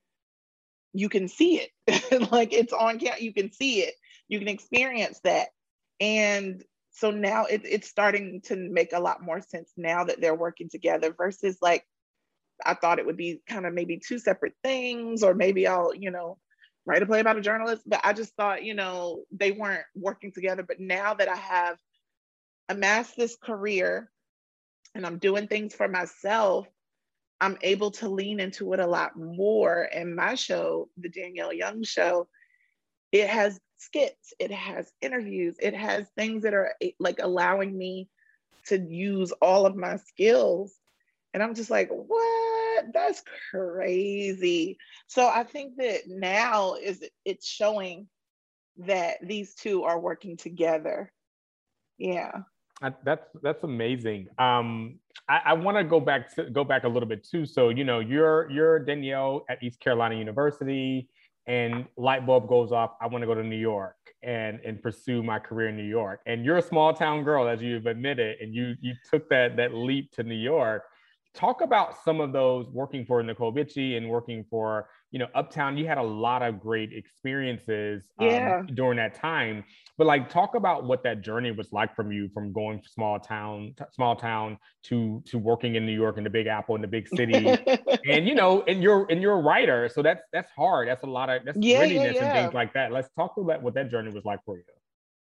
you 0.92 1.09
can 1.09 1.28
see 1.28 1.61
it. 1.87 2.30
like 2.33 2.52
it's 2.52 2.73
on 2.73 2.99
camera, 2.99 3.21
you 3.21 3.33
can 3.33 3.52
see 3.52 3.80
it, 3.80 3.95
you 4.28 4.38
can 4.38 4.49
experience 4.49 5.21
that. 5.25 5.49
And 6.00 6.62
so 6.97 7.11
now 7.11 7.45
it, 7.45 7.61
it's 7.65 7.88
starting 7.88 8.41
to 8.47 8.57
make 8.57 8.95
a 8.95 9.00
lot 9.00 9.23
more 9.23 9.43
sense 9.43 9.71
now 9.76 10.05
that 10.05 10.19
they're 10.19 10.35
working 10.35 10.71
together 10.71 11.15
versus 11.17 11.59
like 11.61 11.85
I 12.65 12.73
thought 12.73 12.99
it 12.99 13.05
would 13.05 13.19
be 13.19 13.43
kind 13.47 13.67
of 13.67 13.75
maybe 13.75 13.99
two 13.99 14.19
separate 14.19 14.55
things, 14.65 15.23
or 15.23 15.35
maybe 15.35 15.67
I'll, 15.67 15.95
you 15.95 16.11
know, 16.11 16.38
write 16.87 17.03
a 17.03 17.07
play 17.07 17.21
about 17.21 17.37
a 17.37 17.43
journalist. 17.43 17.83
But 17.85 18.00
I 18.03 18.15
just 18.15 18.35
thought, 18.35 18.65
you 18.65 18.73
know, 18.73 19.25
they 19.31 19.53
weren't 19.53 19.85
working 19.95 20.33
together. 20.33 20.62
But 20.62 20.81
now 20.81 21.12
that 21.12 21.29
I 21.29 21.37
have 21.37 21.76
amassed 22.71 23.15
this 23.15 23.37
career 23.37 24.11
and 24.95 25.05
I'm 25.05 25.19
doing 25.19 25.49
things 25.49 25.75
for 25.75 25.88
myself, 25.88 26.67
I'm 27.43 27.59
able 27.61 27.91
to 27.91 28.09
lean 28.09 28.41
into 28.41 28.73
it 28.73 28.81
a 28.81 28.87
lot 28.87 29.19
more. 29.19 29.87
And 29.93 30.17
my 30.17 30.35
show, 30.35 30.88
the 30.97 31.11
Danielle 31.11 31.53
Young 31.53 31.83
Show, 31.83 32.26
it 33.12 33.29
has 33.29 33.61
skits, 33.78 34.33
it 34.38 34.50
has 34.50 34.90
interviews, 35.00 35.56
it 35.61 35.75
has 35.75 36.06
things 36.16 36.42
that 36.42 36.54
are 36.54 36.75
like 36.99 37.18
allowing 37.21 37.76
me 37.76 38.09
to 38.66 38.78
use 38.78 39.33
all 39.40 39.66
of 39.66 39.76
my 39.76 39.97
skills 39.97 40.75
and 41.37 41.42
I'm 41.42 41.54
just 41.54 41.71
like, 41.71 41.90
what? 41.90 42.87
That's 42.95 43.23
crazy. 43.50 44.78
So 45.06 45.28
I 45.28 45.45
think 45.45 45.76
that 45.76 46.09
now 46.09 46.76
is 46.76 47.04
it's 47.26 47.47
showing 47.47 48.09
that 48.78 49.18
these 49.21 49.54
two 49.54 49.85
are 49.85 50.00
working 50.00 50.38
together. 50.38 51.12
Yeah. 51.99 52.33
That's 53.04 53.28
that's 53.42 53.64
amazing. 53.64 54.28
Um, 54.38 54.99
I, 55.28 55.40
I 55.45 55.52
want 55.52 55.76
to 55.76 55.85
go 55.85 56.00
back 56.00 56.35
to 56.37 56.45
go 56.49 56.64
back 56.64 56.85
a 56.85 56.88
little 56.88 57.09
bit 57.09 57.23
too. 57.23 57.45
So 57.45 57.68
you 57.68 57.85
know, 57.85 58.00
you're 58.00 58.50
you're 58.50 58.78
Danielle 58.78 59.45
at 59.50 59.62
East 59.62 59.78
Carolina 59.80 60.14
University, 60.14 61.06
and 61.47 61.87
light 61.97 62.26
bulb 62.26 62.49
goes 62.49 62.73
off. 62.73 62.93
I 63.00 63.07
want 63.07 63.23
to 63.23 63.26
go 63.26 63.35
to 63.35 63.43
New 63.43 63.57
York 63.57 63.97
and 64.23 64.61
and 64.65 64.83
pursue 64.83 65.23
my 65.23 65.38
career 65.38 65.69
in 65.69 65.76
New 65.76 65.85
York. 65.85 66.21
And 66.26 66.45
you're 66.45 66.59
a 66.59 66.62
small 66.62 66.93
town 66.93 67.23
girl, 67.23 67.49
as 67.49 67.62
you've 67.62 67.87
admitted, 67.87 68.41
and 68.41 68.55
you 68.55 68.75
you 68.81 68.95
took 69.11 69.29
that 69.31 69.57
that 69.57 69.75
leap 69.75 70.12
to 70.12 70.23
New 70.23 70.35
York 70.35 70.85
talk 71.37 71.61
about 71.61 72.03
some 72.03 72.21
of 72.21 72.33
those 72.33 72.67
working 72.71 73.05
for 73.05 73.23
Necole 73.23 73.55
Bitchie 73.55 73.97
and 73.97 74.09
working 74.09 74.45
for 74.50 74.88
you 75.16 75.20
know 75.20 75.28
Uptown. 75.35 75.78
You 75.78 75.87
had 75.87 75.96
a 75.96 76.02
lot 76.02 76.42
of 76.42 76.61
great 76.61 76.92
experiences 76.92 78.02
um, 78.18 78.26
yeah. 78.26 78.62
during 78.75 78.99
that 78.99 79.14
time. 79.14 79.64
But 79.96 80.06
like, 80.06 80.28
talk 80.28 80.54
about 80.54 80.85
what 80.85 81.02
that 81.04 81.23
journey 81.23 81.52
was 81.52 81.73
like 81.73 81.96
from 81.96 82.12
you, 82.12 82.28
from 82.35 82.52
going 82.52 82.80
from 82.80 82.87
small 82.87 83.18
town, 83.18 83.73
t- 83.78 83.85
small 83.94 84.14
town 84.14 84.58
to 84.88 85.23
to 85.28 85.38
working 85.38 85.76
in 85.76 85.87
New 85.87 85.94
York 85.94 86.18
in 86.18 86.25
the 86.25 86.28
Big 86.28 86.46
Apple 86.46 86.75
in 86.75 86.82
the 86.82 86.87
big 86.87 87.08
city, 87.08 87.32
and 88.06 88.28
you 88.28 88.35
know, 88.35 88.62
and 88.68 88.82
you're 88.82 89.06
and 89.08 89.23
you're 89.23 89.38
a 89.38 89.40
writer, 89.40 89.88
so 89.88 90.02
that's 90.02 90.20
that's 90.35 90.50
hard. 90.50 90.87
That's 90.87 91.02
a 91.02 91.06
lot 91.06 91.30
of 91.30 91.46
that's 91.46 91.56
yeah, 91.58 91.80
grittiness 91.80 91.94
yeah, 91.94 92.12
yeah. 92.12 92.25
and 92.25 92.44
things 92.44 92.54
like 92.54 92.75
that. 92.75 92.92
Let's 92.92 93.08
talk 93.16 93.38
about 93.38 93.62
what 93.62 93.73
that 93.73 93.90
journey 93.90 94.12
was 94.12 94.26
like 94.26 94.40
for 94.44 94.58
you. 94.58 94.64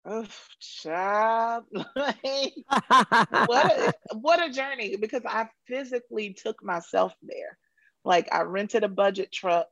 Oh, 0.07 0.27
child. 0.61 1.65
what, 1.73 2.17
a, 2.25 3.93
what 4.15 4.43
a 4.43 4.51
journey 4.51 4.97
because 4.97 5.27
I 5.27 5.49
physically 5.67 6.33
took 6.33 6.65
myself 6.65 7.15
there. 7.23 7.59
Like 8.03 8.29
I 8.33 8.41
rented 8.43 8.83
a 8.83 8.89
budget 8.89 9.31
truck 9.31 9.67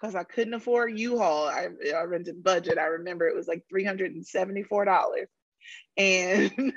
because 0.00 0.14
I 0.14 0.24
couldn't 0.24 0.54
afford 0.54 0.98
U-Haul. 0.98 1.48
I, 1.48 1.68
I 1.94 2.02
rented 2.04 2.42
budget. 2.42 2.78
I 2.78 2.86
remember 2.86 3.28
it 3.28 3.36
was 3.36 3.48
like 3.48 3.64
$374. 3.72 5.26
And 5.96 6.72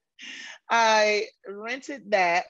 I 0.70 1.26
rented 1.46 2.10
that 2.10 2.44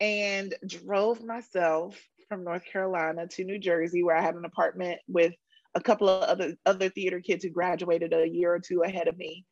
and 0.00 0.54
drove 0.66 1.24
myself 1.24 1.98
from 2.28 2.44
North 2.44 2.64
Carolina 2.64 3.26
to 3.28 3.44
New 3.44 3.58
Jersey, 3.58 4.02
where 4.02 4.16
I 4.16 4.22
had 4.22 4.34
an 4.34 4.44
apartment 4.44 5.00
with 5.08 5.32
a 5.74 5.80
couple 5.80 6.08
of 6.08 6.22
other 6.22 6.54
other 6.64 6.88
theater 6.88 7.20
kids 7.20 7.44
who 7.44 7.50
graduated 7.50 8.12
a 8.12 8.28
year 8.28 8.54
or 8.54 8.60
two 8.60 8.82
ahead 8.82 9.08
of 9.08 9.16
me, 9.16 9.44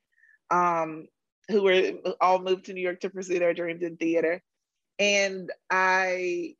um, 0.50 1.07
who 1.49 1.62
were 1.62 1.93
all 2.21 2.38
moved 2.38 2.67
to 2.67 2.73
New 2.73 2.83
York 2.83 3.00
to 3.00 3.11
pursue 3.11 3.38
their 3.38 3.55
dreams 3.55 3.83
in 3.83 3.97
theater. 3.97 4.43
And 4.99 5.50
I, 5.71 6.55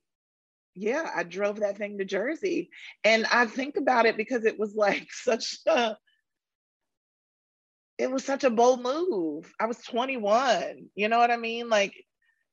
yeah, 0.75 1.11
I 1.15 1.23
drove 1.23 1.61
that 1.61 1.79
thing 1.79 1.99
to 1.99 2.05
Jersey. 2.05 2.71
And 3.05 3.27
I 3.27 3.47
think 3.47 3.77
about 3.77 4.07
it 4.07 4.17
because 4.17 4.45
it 4.45 4.59
was 4.59 4.75
like 4.75 5.09
such 5.13 5.59
a 5.67 5.97
it 7.97 8.11
was 8.11 8.25
such 8.25 8.43
a 8.43 8.51
bold 8.51 8.83
move. 8.83 9.53
I 9.61 9.67
was 9.67 9.79
21. 9.79 10.89
You 10.97 11.09
know 11.09 11.19
what 11.19 11.31
I 11.31 11.37
mean? 11.37 11.69
Like 11.69 11.95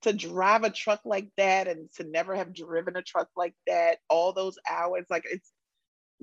to 0.04 0.14
drive 0.14 0.64
a 0.64 0.70
truck 0.70 1.02
like 1.06 1.30
that 1.38 1.68
and 1.68 1.92
to 1.96 2.04
never 2.04 2.36
have 2.36 2.54
driven 2.54 2.96
a 2.96 3.02
truck 3.02 3.30
like 3.36 3.54
that 3.68 3.98
all 4.10 4.34
those 4.34 4.58
hours 4.68 5.06
like 5.12 5.26
it's 5.30 5.52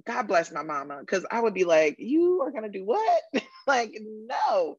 God 0.06 0.28
bless 0.28 0.52
my 0.52 0.62
mama, 0.62 0.98
because 1.00 1.26
I 1.30 1.40
would 1.40 1.54
be 1.54 1.64
like, 1.64 1.96
you 1.98 2.42
are 2.42 2.50
gonna 2.50 2.68
do 2.68 2.84
what? 2.84 3.22
like, 3.66 3.96
no. 4.00 4.78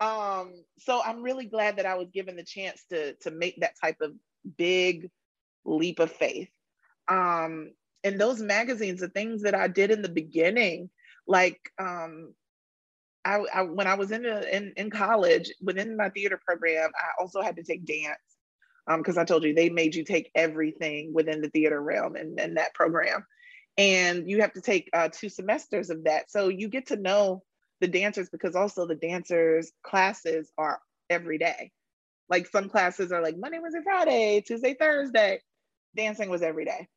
Um, 0.00 0.52
so 0.78 1.00
I'm 1.02 1.22
really 1.22 1.46
glad 1.46 1.76
that 1.76 1.86
I 1.86 1.94
was 1.94 2.08
given 2.10 2.36
the 2.36 2.44
chance 2.44 2.84
to 2.90 3.14
to 3.22 3.30
make 3.30 3.60
that 3.60 3.74
type 3.82 3.96
of 4.00 4.12
big 4.56 5.10
leap 5.66 5.98
of 5.98 6.12
faith. 6.12 6.48
Um, 7.08 7.72
and 8.04 8.20
those 8.20 8.40
magazines, 8.40 9.00
the 9.00 9.08
things 9.08 9.42
that 9.42 9.54
I 9.54 9.68
did 9.68 9.90
in 9.90 10.02
the 10.02 10.08
beginning 10.08 10.90
Like 11.26 11.58
um, 11.78 12.34
I, 13.24 13.44
I, 13.52 13.62
when 13.62 13.86
I 13.86 13.94
was 13.94 14.12
in, 14.12 14.22
the, 14.22 14.56
in 14.56 14.72
in 14.76 14.90
college 14.90 15.50
within 15.60 15.96
my 15.96 16.10
theater 16.10 16.40
program, 16.46 16.90
I 16.94 17.20
also 17.20 17.42
had 17.42 17.56
to 17.56 17.64
take 17.64 17.84
dance 17.84 18.18
because 18.86 19.16
um, 19.16 19.22
I 19.22 19.24
told 19.24 19.42
you 19.42 19.52
they 19.52 19.68
made 19.68 19.94
you 19.94 20.04
take 20.04 20.30
everything 20.34 21.12
within 21.12 21.40
the 21.40 21.50
theater 21.50 21.82
realm 21.82 22.14
and, 22.14 22.38
and 22.38 22.56
that 22.56 22.74
program, 22.74 23.26
and 23.76 24.30
you 24.30 24.40
have 24.42 24.52
to 24.52 24.60
take 24.60 24.88
uh, 24.92 25.08
two 25.10 25.28
semesters 25.28 25.90
of 25.90 26.04
that. 26.04 26.30
So 26.30 26.48
you 26.48 26.68
get 26.68 26.86
to 26.88 26.96
know 26.96 27.42
the 27.80 27.88
dancers 27.88 28.28
because 28.30 28.54
also 28.54 28.86
the 28.86 28.94
dancers 28.94 29.72
classes 29.82 30.52
are 30.56 30.78
every 31.10 31.38
day. 31.38 31.72
Like 32.28 32.46
some 32.46 32.68
classes 32.68 33.10
are 33.10 33.22
like 33.22 33.36
Monday, 33.36 33.58
Wednesday, 33.58 33.82
Friday, 33.82 34.44
Tuesday, 34.46 34.74
Thursday. 34.74 35.40
Dancing 35.96 36.28
was 36.28 36.42
every 36.42 36.64
day. 36.64 36.88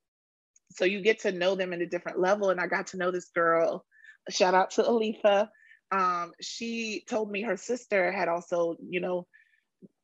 So 0.71 0.85
you 0.85 1.01
get 1.01 1.21
to 1.21 1.31
know 1.31 1.55
them 1.55 1.73
at 1.73 1.81
a 1.81 1.87
different 1.87 2.19
level. 2.19 2.49
And 2.49 2.59
I 2.59 2.67
got 2.67 2.87
to 2.87 2.97
know 2.97 3.11
this 3.11 3.29
girl. 3.33 3.85
Shout 4.29 4.53
out 4.53 4.71
to 4.71 4.83
Alifa 4.83 5.49
um, 5.91 6.33
she 6.39 7.03
told 7.07 7.31
me 7.31 7.41
her 7.43 7.57
sister 7.57 8.11
had 8.11 8.27
also, 8.27 8.77
you 8.87 8.99
know, 8.99 9.27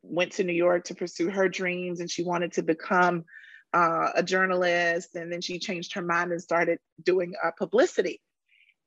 went 0.02 0.34
to 0.34 0.44
New 0.44 0.54
York 0.54 0.86
to 0.86 0.96
pursue 0.96 1.30
her 1.30 1.50
dreams 1.50 2.00
and 2.00 2.10
she 2.10 2.24
wanted 2.24 2.54
to 2.54 2.64
become 2.64 3.26
uh, 3.74 4.10
a 4.16 4.24
journalist. 4.24 5.16
And 5.16 5.32
then 5.32 5.42
she 5.42 5.60
changed 5.60 5.94
her 5.94 6.02
mind 6.02 6.32
and 6.32 6.42
started 6.42 6.80
doing 7.04 7.34
uh, 7.44 7.52
publicity. 7.58 8.22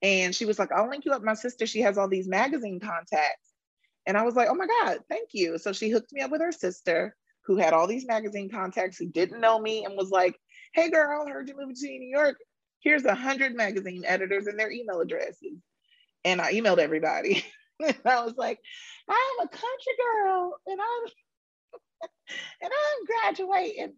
And 0.02 0.34
she 0.34 0.44
was 0.44 0.58
like, 0.58 0.72
I'll 0.72 0.88
link 0.88 1.04
you 1.04 1.12
up 1.12 1.22
my 1.22 1.34
sister. 1.34 1.66
She 1.66 1.80
has 1.80 1.98
all 1.98 2.08
these 2.08 2.28
magazine 2.28 2.80
contacts. 2.80 3.52
And 4.06 4.16
I 4.16 4.22
was 4.22 4.34
like, 4.34 4.48
oh 4.48 4.54
my 4.54 4.66
God, 4.66 4.98
thank 5.08 5.30
you. 5.32 5.58
So 5.58 5.72
she 5.72 5.90
hooked 5.90 6.12
me 6.12 6.22
up 6.22 6.30
with 6.30 6.40
her 6.40 6.52
sister 6.52 7.14
who 7.48 7.56
had 7.56 7.72
all 7.72 7.86
these 7.86 8.06
magazine 8.06 8.50
contacts 8.50 8.98
who 8.98 9.06
didn't 9.06 9.40
know 9.40 9.58
me 9.58 9.86
and 9.86 9.96
was 9.96 10.10
like, 10.10 10.38
hey 10.74 10.90
girl, 10.90 11.24
I 11.26 11.30
heard 11.30 11.48
you 11.48 11.56
moving 11.56 11.74
to 11.74 11.86
New 11.86 12.10
York. 12.10 12.36
Here's 12.80 13.06
a 13.06 13.14
hundred 13.14 13.56
magazine 13.56 14.04
editors 14.06 14.46
and 14.46 14.60
their 14.60 14.70
email 14.70 15.00
addresses 15.00 15.56
and 16.26 16.42
I 16.42 16.52
emailed 16.52 16.78
everybody. 16.78 17.42
and 17.80 17.96
I 18.04 18.22
was 18.22 18.34
like, 18.36 18.60
I'm 19.08 19.46
a 19.46 19.48
country 19.48 19.92
girl 19.98 20.60
and 20.66 20.78
I'm 20.78 22.08
and 22.62 22.70
I'm 22.70 23.06
graduating 23.06 23.94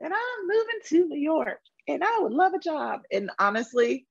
and 0.00 0.14
I'm 0.14 0.46
moving 0.46 0.80
to 0.86 1.08
New 1.08 1.20
York 1.20 1.60
and 1.86 2.02
I 2.02 2.20
would 2.20 2.32
love 2.32 2.54
a 2.54 2.58
job. 2.58 3.02
And 3.12 3.30
honestly, 3.38 4.06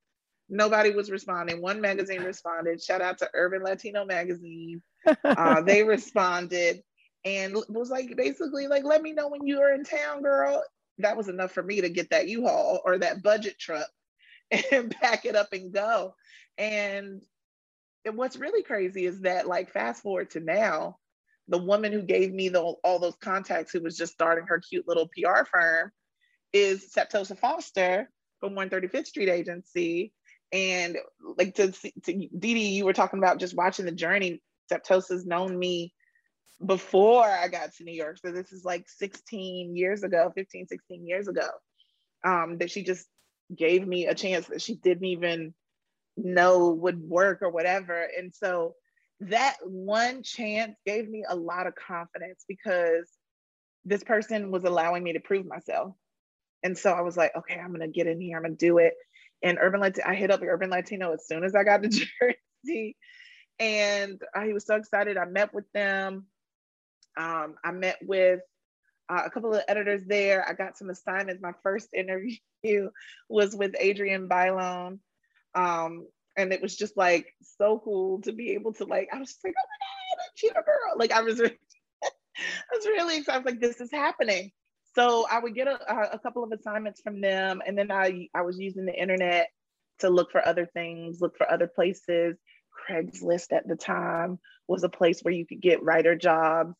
nobody 0.50 0.91
was 0.91 1.09
responding. 1.09 1.63
One 1.63 1.81
magazine 1.81 2.21
responded. 2.23 2.79
Shout 2.79 3.01
out 3.01 3.17
to 3.17 3.29
Urban 3.33 3.63
Latino 3.63 4.05
Magazine. 4.05 4.83
Uh, 5.23 5.62
they 5.62 5.83
responded 5.83 6.83
and 7.25 7.56
was 7.70 7.89
like 7.89 8.15
basically 8.15 8.68
like, 8.68 8.84
let 8.84 9.01
me 9.01 9.13
know 9.13 9.30
when 9.30 9.46
you 9.46 9.62
are 9.62 9.74
in 9.74 9.84
town, 9.84 10.22
girl. 10.22 10.63
That 11.00 11.18
was 11.18 11.30
enough 11.30 11.51
for 11.51 11.63
me 11.63 11.82
to 11.82 11.89
get 11.89 12.12
that 12.12 12.27
U-Haul 12.27 12.82
or 12.86 13.00
that 13.00 13.24
budget 13.24 13.58
truck 13.58 13.88
and 14.72 14.92
pack 14.92 15.25
it 15.25 15.36
up 15.36 15.53
and 15.53 15.74
go. 15.74 16.15
And 16.58 17.22
and 18.06 18.18
what's 18.18 18.36
really 18.36 18.63
crazy 18.63 19.06
is 19.06 19.22
that 19.22 19.48
like 19.48 19.72
fast 19.72 20.03
forward 20.03 20.32
to 20.32 20.39
now 20.39 20.98
the 21.48 21.58
woman 21.58 21.92
who 21.92 22.01
gave 22.01 22.34
me 22.34 22.50
the, 22.50 22.62
all 22.62 23.00
those 23.00 23.15
contacts 23.22 23.72
who 23.72 23.82
was 23.82 23.98
just 23.98 24.13
starting 24.13 24.46
her 24.48 24.60
cute 24.60 24.88
little 24.88 25.08
pr 25.08 25.46
firm 25.51 25.92
is 26.51 26.94
septosa 26.94 27.38
foster 27.38 28.10
from 28.39 28.56
135th 28.56 29.08
street 29.08 29.30
agency 29.30 30.12
and 30.51 30.98
like 31.38 31.56
to, 31.56 31.72
to 31.72 32.13
DeDe, 32.13 32.74
you 32.74 32.86
were 32.86 32.94
talking 32.94 33.20
about 33.20 33.39
just 33.39 33.56
watching 33.56 33.86
the 33.86 33.92
journey 33.92 34.42
septosa's 34.72 35.25
known 35.25 35.58
me 35.58 35.94
before 36.65 37.25
i 37.25 37.48
got 37.48 37.74
to 37.74 37.83
new 37.83 37.93
york 37.93 38.17
so 38.17 38.31
this 38.31 38.51
is 38.51 38.63
like 38.63 38.88
16 38.88 39.75
years 39.75 40.03
ago 40.03 40.31
15 40.36 40.67
16 40.67 41.07
years 41.07 41.27
ago 41.27 41.48
um, 42.24 42.57
that 42.60 42.72
she 42.72 42.83
just 42.83 43.07
gave 43.53 43.86
me 43.86 44.07
a 44.07 44.15
chance 44.15 44.48
that 44.48 44.62
she 44.62 44.75
didn't 44.75 45.05
even 45.05 45.53
know 46.17 46.69
would 46.69 47.00
work 47.01 47.41
or 47.41 47.50
whatever. 47.50 48.07
And 48.17 48.33
so 48.33 48.75
that 49.22 49.55
one 49.63 50.24
chance 50.24 50.75
gave 50.86 51.10
me 51.10 51.24
a 51.27 51.36
lot 51.36 51.67
of 51.67 51.75
confidence 51.75 52.43
because 52.48 53.10
this 53.86 54.03
person 54.03 54.51
was 54.51 54.63
allowing 54.63 55.03
me 55.03 55.13
to 55.13 55.19
prove 55.19 55.45
myself. 55.45 55.93
And 56.63 56.77
so 56.77 56.91
I 56.91 57.01
was 57.01 57.17
like, 57.17 57.36
okay, 57.36 57.60
I'm 57.60 57.72
gonna 57.72 57.88
get 57.88 58.07
in 58.07 58.22
here, 58.22 58.38
I'm 58.38 58.43
gonna 58.43 58.55
do 58.55 58.77
it. 58.77 58.93
And 59.41 59.57
Urban 59.60 59.81
Latino, 59.81 60.07
I 60.07 60.15
hit 60.15 60.31
up 60.31 60.41
Urban 60.41 60.69
Latino 60.69 61.13
as 61.13 61.27
soon 61.27 61.43
as 61.43 61.53
I 61.53 61.63
got 61.63 61.83
to 61.83 61.89
Jersey. 62.65 62.95
And 63.60 64.22
uh, 64.36 64.41
he 64.41 64.53
was 64.53 64.65
so 64.65 64.75
excited. 64.75 65.17
I 65.17 65.25
met 65.25 65.53
with 65.53 65.65
them. 65.74 66.25
Um, 67.17 67.55
I 67.63 67.72
met 67.72 67.98
with 68.01 68.41
uh, 69.10 69.24
a 69.25 69.29
couple 69.29 69.53
of 69.53 69.63
editors 69.67 70.03
there. 70.05 70.48
I 70.48 70.53
got 70.53 70.77
some 70.77 70.89
assignments. 70.89 71.41
My 71.41 71.53
first 71.63 71.89
interview 71.93 72.38
was 73.30 73.56
with 73.56 73.76
Adrienne 73.82 74.30
Bailon, 74.30 74.99
um, 75.56 76.08
and 76.38 76.52
it 76.54 76.62
was 76.62 76.76
just 76.76 76.97
like 76.97 77.28
so 77.58 77.82
cool 77.84 78.21
to 78.21 78.32
be 78.32 78.52
able 78.52 78.73
to 78.73 78.86
like, 78.86 79.10
I 79.13 79.19
was 79.19 79.38
like, 79.43 79.54
oh 79.58 79.67
my 79.69 80.49
God, 80.49 80.62
a 80.62 80.63
girl. 80.63 80.97
Like 80.97 81.12
I 81.12 81.21
was, 81.21 81.39
really, 81.39 81.58
I 82.04 82.76
was 82.76 82.86
really 82.86 83.17
excited. 83.17 83.45
Like 83.45 83.60
this 83.60 83.80
is 83.82 83.91
happening. 83.91 84.52
So 84.95 85.26
I 85.30 85.39
would 85.39 85.56
get 85.56 85.67
a, 85.67 86.13
a 86.13 86.19
couple 86.19 86.43
of 86.43 86.52
assignments 86.52 87.02
from 87.02 87.19
them, 87.19 87.62
and 87.65 87.78
then 87.78 87.91
I 87.91 88.30
I 88.36 88.41
was 88.41 88.60
using 88.60 88.86
the 88.86 88.93
internet 88.93 89.49
to 89.99 90.10
look 90.10 90.32
for 90.32 90.45
other 90.45 90.67
things, 90.67 91.21
look 91.21 91.38
for 91.38 91.52
other 91.52 91.67
places. 91.67 92.38
Craigslist 92.89 93.54
at 93.54 93.67
the 93.67 93.76
time 93.76 94.39
was 94.67 94.84
a 94.84 94.89
place 94.89 95.21
where 95.21 95.34
you 95.34 95.45
could 95.45 95.62
get 95.62 95.84
writer 95.84 96.15
jobs. 96.15 96.76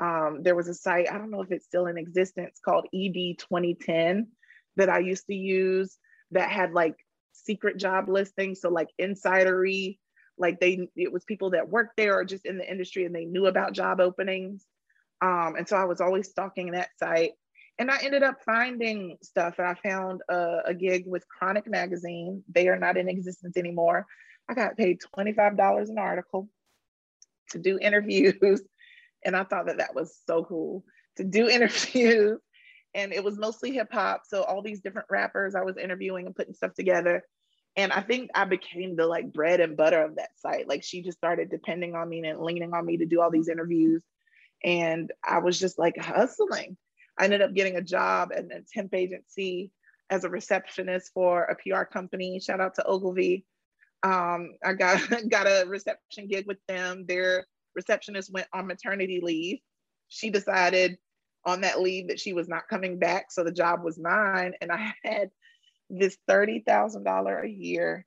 Um, 0.00 0.42
there 0.42 0.56
was 0.56 0.68
a 0.68 0.74
site, 0.74 1.10
I 1.10 1.18
don't 1.18 1.30
know 1.30 1.42
if 1.42 1.52
it's 1.52 1.66
still 1.66 1.86
in 1.86 1.98
existence, 1.98 2.60
called 2.64 2.86
ED 2.94 3.38
2010 3.38 4.28
that 4.76 4.88
I 4.88 4.98
used 4.98 5.26
to 5.26 5.34
use 5.34 5.96
that 6.32 6.50
had 6.50 6.72
like 6.72 6.96
secret 7.32 7.76
job 7.76 8.08
listings. 8.08 8.60
So 8.60 8.70
like 8.70 8.88
insidery, 9.00 9.98
like 10.36 10.58
they 10.58 10.88
it 10.96 11.12
was 11.12 11.24
people 11.24 11.50
that 11.50 11.68
worked 11.68 11.96
there 11.96 12.18
or 12.18 12.24
just 12.24 12.44
in 12.44 12.58
the 12.58 12.68
industry 12.68 13.04
and 13.04 13.14
they 13.14 13.24
knew 13.24 13.46
about 13.46 13.72
job 13.72 14.00
openings. 14.00 14.64
Um, 15.20 15.54
and 15.56 15.68
so 15.68 15.76
I 15.76 15.84
was 15.84 16.00
always 16.00 16.28
stalking 16.28 16.72
that 16.72 16.90
site. 16.98 17.32
And 17.78 17.90
I 17.90 17.98
ended 18.02 18.22
up 18.22 18.36
finding 18.44 19.16
stuff. 19.22 19.58
And 19.58 19.66
I 19.66 19.74
found 19.74 20.22
a, 20.28 20.58
a 20.66 20.74
gig 20.74 21.04
with 21.06 21.28
Chronic 21.28 21.68
Magazine. 21.68 22.42
They 22.52 22.68
are 22.68 22.78
not 22.78 22.96
in 22.96 23.08
existence 23.08 23.56
anymore. 23.56 24.06
I 24.48 24.54
got 24.54 24.76
paid 24.76 25.00
$25 25.16 25.88
an 25.88 25.98
article 25.98 26.48
to 27.50 27.58
do 27.58 27.78
interviews. 27.82 28.60
And 29.24 29.36
I 29.36 29.44
thought 29.44 29.66
that 29.66 29.78
that 29.78 29.94
was 29.94 30.18
so 30.26 30.44
cool 30.44 30.84
to 31.16 31.24
do 31.24 31.48
interviews 31.48 32.40
and 32.94 33.12
it 33.12 33.24
was 33.24 33.38
mostly 33.38 33.72
hip 33.72 33.88
hop. 33.92 34.22
So 34.26 34.42
all 34.42 34.62
these 34.62 34.80
different 34.80 35.08
rappers 35.10 35.54
I 35.54 35.62
was 35.62 35.76
interviewing 35.76 36.26
and 36.26 36.36
putting 36.36 36.54
stuff 36.54 36.74
together. 36.74 37.24
And 37.76 37.92
I 37.92 38.02
think 38.02 38.30
I 38.34 38.44
became 38.44 38.94
the 38.94 39.06
like 39.06 39.32
bread 39.32 39.60
and 39.60 39.76
butter 39.76 40.02
of 40.02 40.16
that 40.16 40.38
site. 40.38 40.68
Like 40.68 40.84
she 40.84 41.02
just 41.02 41.18
started 41.18 41.50
depending 41.50 41.96
on 41.96 42.08
me 42.08 42.24
and 42.24 42.40
leaning 42.40 42.72
on 42.72 42.86
me 42.86 42.98
to 42.98 43.06
do 43.06 43.20
all 43.20 43.32
these 43.32 43.48
interviews. 43.48 44.02
And 44.62 45.12
I 45.28 45.38
was 45.38 45.58
just 45.58 45.78
like 45.78 45.98
hustling. 45.98 46.76
I 47.18 47.24
ended 47.24 47.42
up 47.42 47.52
getting 47.52 47.76
a 47.76 47.82
job 47.82 48.30
at 48.34 48.44
a 48.44 48.62
temp 48.72 48.94
agency 48.94 49.72
as 50.08 50.24
a 50.24 50.28
receptionist 50.28 51.12
for 51.12 51.44
a 51.44 51.56
PR 51.56 51.82
company. 51.82 52.38
Shout 52.38 52.60
out 52.60 52.76
to 52.76 52.86
Ogilvy. 52.86 53.44
Um, 54.04 54.52
I 54.64 54.74
got 54.74 55.00
got 55.28 55.46
a 55.46 55.64
reception 55.66 56.28
gig 56.28 56.46
with 56.46 56.58
them. 56.68 57.06
Their 57.06 57.46
receptionist 57.74 58.32
went 58.32 58.48
on 58.52 58.66
maternity 58.66 59.20
leave. 59.22 59.58
She 60.08 60.30
decided 60.30 60.98
on 61.46 61.60
that 61.62 61.80
leave 61.80 62.08
that 62.08 62.20
she 62.20 62.32
was 62.32 62.48
not 62.48 62.68
coming 62.68 62.98
back. 62.98 63.30
So 63.30 63.44
the 63.44 63.52
job 63.52 63.84
was 63.84 63.98
mine. 63.98 64.54
And 64.60 64.72
I 64.72 64.94
had 65.04 65.30
this 65.90 66.16
$30,000 66.28 67.44
a 67.44 67.48
year 67.48 68.06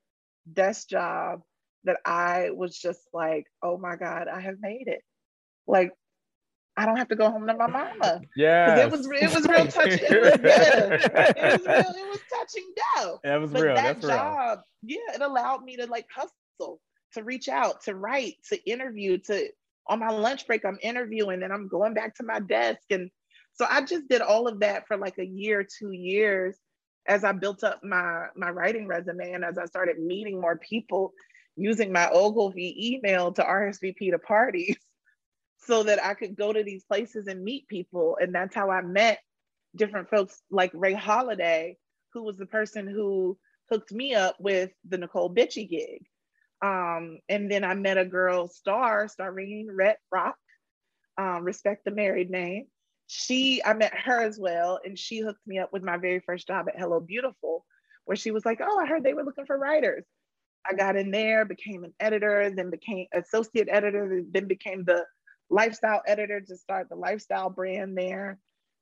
desk 0.52 0.88
job 0.88 1.42
that 1.84 1.98
I 2.04 2.50
was 2.52 2.76
just 2.76 3.00
like, 3.12 3.46
oh 3.62 3.78
my 3.78 3.96
God, 3.96 4.28
I 4.28 4.40
have 4.40 4.56
made 4.60 4.88
it. 4.88 5.02
Like, 5.66 5.92
I 6.76 6.86
don't 6.86 6.96
have 6.96 7.08
to 7.08 7.16
go 7.16 7.30
home 7.30 7.46
to 7.46 7.54
my 7.54 7.66
mama. 7.66 8.20
Yeah. 8.36 8.76
It 8.78 8.90
was 8.90 9.06
it 9.06 9.34
was 9.34 9.46
real 9.48 9.66
touching. 9.66 9.98
It 10.00 10.22
was, 10.22 10.32
it 10.34 11.60
was 11.60 11.66
real, 11.66 12.04
it 12.04 12.08
was 12.08 12.20
touching 12.32 12.72
down. 12.96 13.18
That 13.24 13.40
was 13.40 13.50
but 13.50 13.62
real. 13.62 13.74
That 13.74 14.00
That's 14.00 14.06
job, 14.06 14.60
real. 14.82 14.98
yeah, 14.98 15.14
it 15.16 15.22
allowed 15.22 15.64
me 15.64 15.76
to 15.76 15.86
like 15.86 16.06
hustle, 16.14 16.80
to 17.14 17.24
reach 17.24 17.48
out, 17.48 17.82
to 17.84 17.96
write, 17.96 18.36
to 18.50 18.70
interview, 18.70 19.18
to 19.26 19.48
on 19.88 20.00
my 20.00 20.10
lunch 20.10 20.46
break, 20.46 20.64
I'm 20.64 20.78
interviewing 20.82 21.42
and 21.42 21.52
I'm 21.52 21.68
going 21.68 21.94
back 21.94 22.14
to 22.16 22.24
my 22.24 22.40
desk 22.40 22.82
and 22.90 23.10
so 23.54 23.66
I 23.68 23.80
just 23.80 24.08
did 24.08 24.20
all 24.20 24.46
of 24.46 24.60
that 24.60 24.86
for 24.86 24.96
like 24.96 25.18
a 25.18 25.26
year, 25.26 25.64
two 25.64 25.90
years 25.90 26.56
as 27.08 27.24
I 27.24 27.32
built 27.32 27.64
up 27.64 27.82
my, 27.82 28.26
my 28.36 28.50
writing 28.50 28.86
resume 28.86 29.32
and 29.32 29.44
as 29.44 29.58
I 29.58 29.64
started 29.64 29.98
meeting 29.98 30.40
more 30.40 30.56
people 30.58 31.12
using 31.56 31.92
my 31.92 32.08
Ogilvy 32.10 32.94
email 32.94 33.32
to 33.32 33.42
RSVP 33.42 34.12
to 34.12 34.18
parties 34.18 34.76
so 35.58 35.82
that 35.82 36.02
I 36.02 36.14
could 36.14 36.36
go 36.36 36.52
to 36.52 36.62
these 36.62 36.84
places 36.84 37.26
and 37.26 37.42
meet 37.42 37.66
people. 37.66 38.16
And 38.20 38.32
that's 38.32 38.54
how 38.54 38.70
I 38.70 38.82
met 38.82 39.18
different 39.74 40.08
folks 40.08 40.40
like 40.50 40.70
Ray 40.72 40.94
Holiday, 40.94 41.76
who 42.12 42.22
was 42.22 42.36
the 42.36 42.46
person 42.46 42.86
who 42.86 43.36
hooked 43.70 43.90
me 43.90 44.14
up 44.14 44.36
with 44.38 44.70
the 44.88 44.98
Necole 44.98 45.34
Bitchie 45.34 45.68
gig. 45.68 46.06
Um, 46.60 47.18
and 47.28 47.50
then 47.50 47.64
I 47.64 47.74
met 47.74 47.98
a 47.98 48.04
girl, 48.04 48.48
Star, 48.48 49.06
Starrene 49.06 49.66
Rhett 49.70 49.98
Rocque, 50.10 50.36
um, 51.16 51.44
respect 51.44 51.84
the 51.84 51.90
married 51.90 52.30
name 52.30 52.66
she 53.08 53.62
I 53.64 53.72
met 53.72 53.94
her 53.94 54.20
as 54.20 54.38
well, 54.38 54.78
and 54.84 54.96
she 54.96 55.20
hooked 55.20 55.44
me 55.46 55.58
up 55.58 55.72
with 55.72 55.82
my 55.82 55.96
very 55.96 56.20
first 56.20 56.46
job 56.46 56.68
at 56.68 56.78
Hello 56.78 57.00
Beautiful, 57.00 57.64
where 58.04 58.16
she 58.16 58.30
was 58.30 58.44
like, 58.44 58.60
"Oh, 58.62 58.78
I 58.78 58.86
heard 58.86 59.02
they 59.02 59.14
were 59.14 59.24
looking 59.24 59.46
for 59.46 59.58
writers." 59.58 60.04
I 60.66 60.74
got 60.74 60.96
in 60.96 61.10
there, 61.10 61.46
became 61.46 61.84
an 61.84 61.94
editor, 61.98 62.50
then 62.50 62.68
became 62.68 63.06
associate 63.14 63.68
editor, 63.70 64.22
then 64.30 64.46
became 64.46 64.84
the 64.84 65.06
lifestyle 65.48 66.02
editor 66.06 66.42
to 66.42 66.56
start 66.58 66.90
the 66.90 66.96
lifestyle 66.96 67.48
brand 67.48 67.96
there 67.96 68.38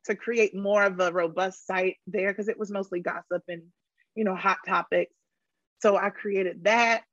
to 0.07 0.17
create 0.17 0.57
more 0.57 0.83
of 0.83 0.99
a 0.99 1.13
robust 1.13 1.65
site 1.65 1.97
there 2.09 2.33
because 2.33 2.49
it 2.49 2.59
was 2.59 2.73
mostly 2.73 3.01
gossip 3.01 3.43
and 3.47 3.63
you 4.17 4.25
know 4.25 4.35
hot 4.35 4.59
topics. 4.67 5.15
So 5.81 5.97
I 5.97 6.11
created 6.11 6.65
that. 6.65 7.05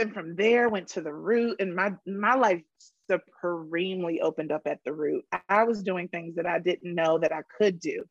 And 0.00 0.14
from 0.14 0.34
there 0.34 0.70
went 0.70 0.88
to 0.88 1.02
the 1.02 1.12
root 1.12 1.60
and 1.60 1.76
my 1.76 1.92
my 2.06 2.34
life 2.34 2.62
supremely 3.10 4.22
opened 4.22 4.50
up 4.50 4.62
at 4.64 4.80
the 4.84 4.94
root. 4.94 5.24
I 5.48 5.64
was 5.64 5.82
doing 5.82 6.08
things 6.08 6.36
that 6.36 6.46
I 6.46 6.58
didn't 6.58 6.94
know 6.94 7.18
that 7.18 7.32
I 7.32 7.42
could 7.58 7.78
do 7.80 8.04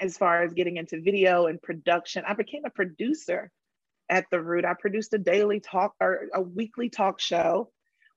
as 0.00 0.16
far 0.16 0.42
as 0.42 0.54
getting 0.54 0.78
into 0.78 1.02
video 1.02 1.46
and 1.46 1.60
production. 1.60 2.24
I 2.26 2.32
became 2.32 2.64
a 2.64 2.70
producer 2.70 3.50
at 4.08 4.24
the 4.30 4.40
root. 4.40 4.64
I 4.64 4.74
produced 4.78 5.12
a 5.12 5.18
daily 5.18 5.60
talk 5.60 5.92
or 6.00 6.26
a 6.32 6.40
weekly 6.40 6.88
talk 6.88 7.20
show, 7.20 7.70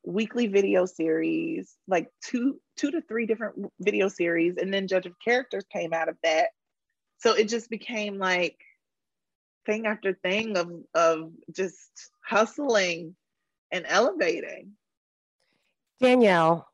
weekly 0.06 0.48
video 0.48 0.86
series, 0.86 1.76
like 1.90 2.08
two 2.24 2.62
two 2.78 2.92
to 2.92 3.02
three 3.02 3.26
different 3.26 3.70
video 3.82 4.08
series, 4.08 4.56
and 4.58 4.74
then 4.74 4.88
Judge 4.88 5.08
of 5.08 5.20
Characters 5.20 5.66
came 5.74 5.92
out 5.92 6.08
of 6.08 6.16
that. 6.24 6.50
So 7.18 7.34
it 7.34 7.50
just 7.50 7.70
became 7.70 8.18
like 8.18 8.58
thing 9.66 9.88
after 9.88 10.14
thing 10.14 10.58
of 10.58 10.72
of 10.94 11.32
just 11.52 12.12
hustling 12.30 13.16
and 13.72 13.86
elevating. 13.88 14.74
Danielle, 16.00 16.68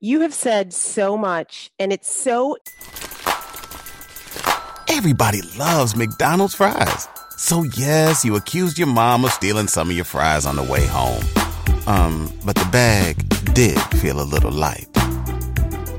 you 0.00 0.20
have 0.20 0.32
said 0.32 0.72
so 0.72 1.16
much, 1.16 1.70
and 1.78 1.92
it's 1.92 2.10
so. 2.10 2.56
Everybody 4.88 5.42
loves 5.58 5.94
McDonald's 5.96 6.54
fries. 6.54 7.08
So, 7.36 7.64
yes, 7.76 8.24
you 8.24 8.36
accused 8.36 8.78
your 8.78 8.88
mom 8.88 9.24
of 9.24 9.32
stealing 9.32 9.66
some 9.66 9.90
of 9.90 9.96
your 9.96 10.04
fries 10.04 10.46
on 10.46 10.56
the 10.56 10.62
way 10.62 10.86
home. 10.86 11.22
Um, 11.86 12.32
but 12.44 12.54
the 12.54 12.68
bag 12.70 13.16
did 13.54 13.78
feel 14.00 14.20
a 14.20 14.24
little 14.24 14.52
light. 14.52 14.88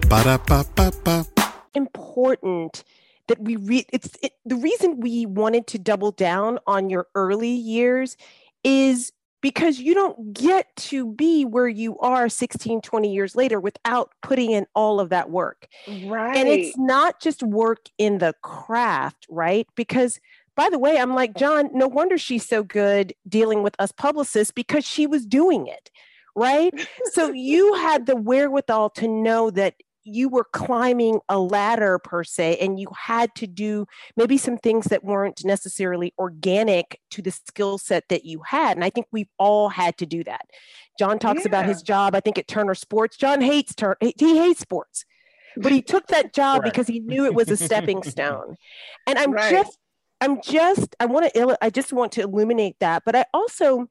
Ba-da-ba-ba-ba. 0.08 1.26
Important 1.74 2.84
that 3.28 3.40
we 3.40 3.56
read 3.56 3.86
it's 3.94 4.10
it, 4.22 4.34
the 4.46 4.58
reason 4.58 5.00
we 5.00 5.26
wanted 5.26 5.66
to 5.68 5.80
double 5.80 6.12
down 6.12 6.60
on 6.68 6.90
your 6.90 7.08
early 7.16 7.50
years 7.50 8.18
is 8.64 9.12
because 9.42 9.80
you 9.80 9.96
don't 9.96 10.34
get 10.34 10.68
to 10.76 11.14
be 11.14 11.46
where 11.46 11.68
you 11.68 11.98
are 12.00 12.30
16 12.30 12.82
20 12.82 13.14
years 13.14 13.36
later 13.36 13.60
without 13.60 14.12
putting 14.22 14.52
in 14.52 14.68
all 14.76 15.00
of 15.00 15.10
that 15.10 15.30
work. 15.30 15.68
Right 16.06 16.38
and 16.38 16.48
it's 16.48 16.78
not 16.78 17.20
just 17.20 17.42
work 17.42 17.88
in 17.98 18.20
the 18.20 18.34
craft 18.42 19.26
right? 19.30 19.68
Because 19.76 20.20
by 20.54 20.70
the 20.70 20.78
way 20.78 20.98
i'm 20.98 21.16
like 21.16 21.34
jon 21.38 21.70
no 21.74 21.88
wonder 21.88 22.18
she's 22.18 22.46
so 22.46 22.62
good 22.62 23.14
dealing 23.28 23.64
with 23.64 23.74
us 23.80 23.94
publicists 23.94 24.52
because 24.52 24.86
she 24.86 25.08
was 25.08 25.26
doing 25.26 25.66
it 25.66 25.90
right? 26.36 26.74
So 27.12 27.32
you 27.34 27.74
had 27.76 28.06
the 28.06 28.16
wherewithal 28.16 28.92
to 28.92 29.08
know 29.08 29.50
that 29.52 29.76
you 30.04 30.30
were 30.30 30.46
climbing 30.52 31.20
a 31.30 31.40
ladder 31.40 32.00
per 32.00 32.24
se 32.24 32.58
and 32.58 32.80
you 32.80 32.88
had 32.98 33.34
to 33.36 33.48
do 33.48 33.86
maybe 34.16 34.38
some 34.38 34.58
things 34.58 34.86
that 34.86 35.04
weren't 35.04 35.44
necessarily 35.46 36.14
organic 36.18 37.00
to 37.12 37.22
the 37.22 37.32
skill 37.32 37.78
set 37.78 38.04
that 38.10 38.26
you 38.26 38.42
had 38.46 38.78
and 38.78 38.84
i 38.84 38.90
think 38.90 39.06
we've 39.12 39.30
all 39.38 39.70
had 39.70 39.98
to 39.98 40.06
do 40.06 40.24
that 40.24 40.46
jon 40.98 41.20
talks 41.20 41.42
yeah. 41.42 41.48
about 41.48 41.66
his 41.66 41.82
job 41.82 42.16
i 42.16 42.20
think 42.20 42.38
at 42.38 42.48
turner 42.48 42.76
sports 42.76 43.18
jon 43.18 43.42
hates 43.42 43.76
turn 43.76 43.96
he 44.00 44.38
hates 44.38 44.60
sports 44.60 45.06
but 45.58 45.72
he 45.72 45.82
took 45.82 46.08
that 46.08 46.34
job 46.34 46.62
right. 46.62 46.72
because 46.72 46.88
he 46.88 47.00
knew 47.00 47.26
it 47.26 47.34
was 47.34 47.50
a 47.50 47.58
stepping 47.58 48.04
stone 48.04 48.56
and 49.08 49.18
i'm 49.18 49.32
right. 49.32 49.52
just 49.52 49.78
i'm 50.20 50.42
just 50.42 50.96
i 51.00 51.06
want 51.06 51.32
to 51.32 51.58
i 51.62 51.70
just 51.70 51.94
want 51.94 52.12
to 52.12 52.22
illuminate 52.22 52.76
that 52.80 53.04
but 53.06 53.16
i 53.16 53.26
also 53.34 53.88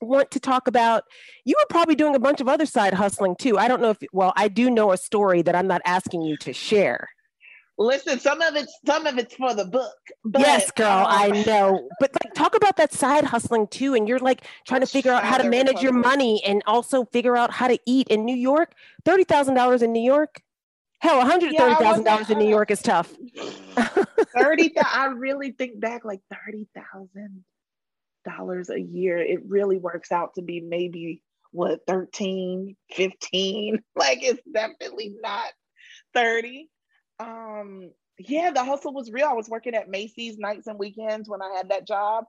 want 0.00 0.30
to 0.30 0.40
talk 0.40 0.68
about 0.68 1.04
you 1.44 1.54
were 1.58 1.66
probably 1.68 1.94
doing 1.94 2.14
a 2.14 2.18
bunch 2.18 2.40
of 2.40 2.48
other 2.48 2.66
side 2.66 2.94
hustling 2.94 3.36
too. 3.36 3.58
I 3.58 3.68
don't 3.68 3.80
know 3.80 3.90
if 3.90 3.98
well 4.12 4.32
i 4.36 4.48
do 4.48 4.70
know 4.70 4.92
a 4.92 4.96
story 4.96 5.42
that 5.42 5.54
i'm 5.54 5.66
not 5.66 5.82
asking 5.84 6.22
you 6.22 6.36
to 6.38 6.52
share. 6.52 7.08
Listen 7.78 8.18
some 8.18 8.40
of 8.40 8.54
it's 8.56 8.78
some 8.86 9.06
of 9.06 9.18
it's 9.18 9.34
for 9.34 9.52
the 9.54 9.64
book 9.64 9.96
but, 10.24 10.40
yes 10.40 10.70
girl 10.70 10.88
um, 10.88 11.06
i 11.08 11.44
know. 11.46 11.88
But 12.00 12.12
like 12.24 12.34
talk 12.34 12.54
about 12.56 12.76
that 12.76 12.92
side 12.92 13.24
hustling 13.24 13.66
too 13.68 13.94
and 13.94 14.08
you're 14.08 14.18
like 14.18 14.44
trying 14.66 14.80
to 14.80 14.86
figure 14.86 15.12
out 15.12 15.24
how 15.24 15.38
to 15.38 15.48
manage 15.48 15.82
your 15.82 15.92
money 15.92 16.42
and 16.44 16.62
also 16.66 17.04
figure 17.06 17.36
out 17.36 17.50
how 17.50 17.68
to 17.68 17.78
eat 17.86 18.08
in 18.08 18.24
new 18.24 18.36
york. 18.36 18.72
$30000 19.06 19.82
in 19.82 19.92
new 19.92 20.02
york? 20.02 20.40
Hell 20.98 21.22
$130000 21.22 22.04
yeah, 22.04 22.32
in 22.32 22.38
new 22.38 22.48
york 22.48 22.70
is 22.70 22.80
tough. 22.80 23.14
30 24.38 24.72
i 24.78 25.06
really 25.06 25.52
think 25.52 25.78
back 25.78 26.04
like 26.04 26.20
30000 26.30 27.44
dollars 28.26 28.70
a 28.70 28.80
year, 28.80 29.18
it 29.18 29.40
really 29.48 29.78
works 29.78 30.12
out 30.12 30.34
to 30.34 30.42
be 30.42 30.60
maybe 30.60 31.22
what 31.52 31.80
13, 31.86 32.76
15. 32.92 33.82
Like 33.96 34.18
it's 34.22 34.42
definitely 34.52 35.16
not 35.22 35.48
30. 36.14 36.68
Um, 37.18 37.90
yeah, 38.18 38.50
the 38.50 38.64
hustle 38.64 38.92
was 38.92 39.10
real. 39.10 39.28
I 39.28 39.34
was 39.34 39.48
working 39.48 39.74
at 39.74 39.88
Macy's 39.88 40.38
nights 40.38 40.66
and 40.66 40.78
weekends 40.78 41.28
when 41.28 41.42
I 41.42 41.54
had 41.56 41.70
that 41.70 41.86
job. 41.86 42.24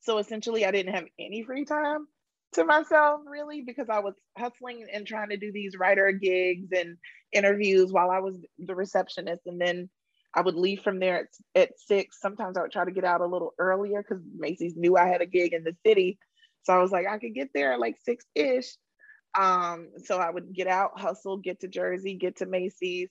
So 0.00 0.18
essentially 0.18 0.64
I 0.64 0.70
didn't 0.70 0.94
have 0.94 1.04
any 1.18 1.42
free 1.42 1.64
time 1.64 2.06
to 2.52 2.64
myself 2.64 3.20
really 3.26 3.62
because 3.62 3.88
I 3.88 4.00
was 4.00 4.14
hustling 4.36 4.86
and 4.92 5.06
trying 5.06 5.28
to 5.30 5.36
do 5.36 5.52
these 5.52 5.76
writer 5.78 6.10
gigs 6.12 6.68
and 6.72 6.96
interviews 7.32 7.92
while 7.92 8.10
I 8.10 8.18
was 8.18 8.36
the 8.58 8.74
receptionist 8.74 9.42
and 9.46 9.60
then 9.60 9.88
I 10.34 10.42
would 10.42 10.54
leave 10.54 10.82
from 10.82 11.00
there 11.00 11.28
at, 11.54 11.60
at 11.62 11.78
six. 11.78 12.20
Sometimes 12.20 12.56
I 12.56 12.62
would 12.62 12.72
try 12.72 12.84
to 12.84 12.90
get 12.90 13.04
out 13.04 13.20
a 13.20 13.26
little 13.26 13.54
earlier 13.58 14.02
because 14.02 14.22
Macy's 14.36 14.76
knew 14.76 14.96
I 14.96 15.08
had 15.08 15.22
a 15.22 15.26
gig 15.26 15.52
in 15.52 15.64
the 15.64 15.76
city. 15.84 16.18
So 16.62 16.72
I 16.72 16.78
was 16.78 16.92
like, 16.92 17.06
I 17.06 17.18
could 17.18 17.34
get 17.34 17.48
there 17.54 17.72
at 17.72 17.80
like 17.80 17.96
six 18.04 18.24
ish. 18.34 18.76
Um, 19.38 19.88
so 20.04 20.18
I 20.18 20.30
would 20.30 20.52
get 20.52 20.66
out, 20.66 21.00
hustle, 21.00 21.36
get 21.36 21.60
to 21.60 21.68
Jersey, 21.68 22.14
get 22.14 22.36
to 22.36 22.46
Macy's. 22.46 23.10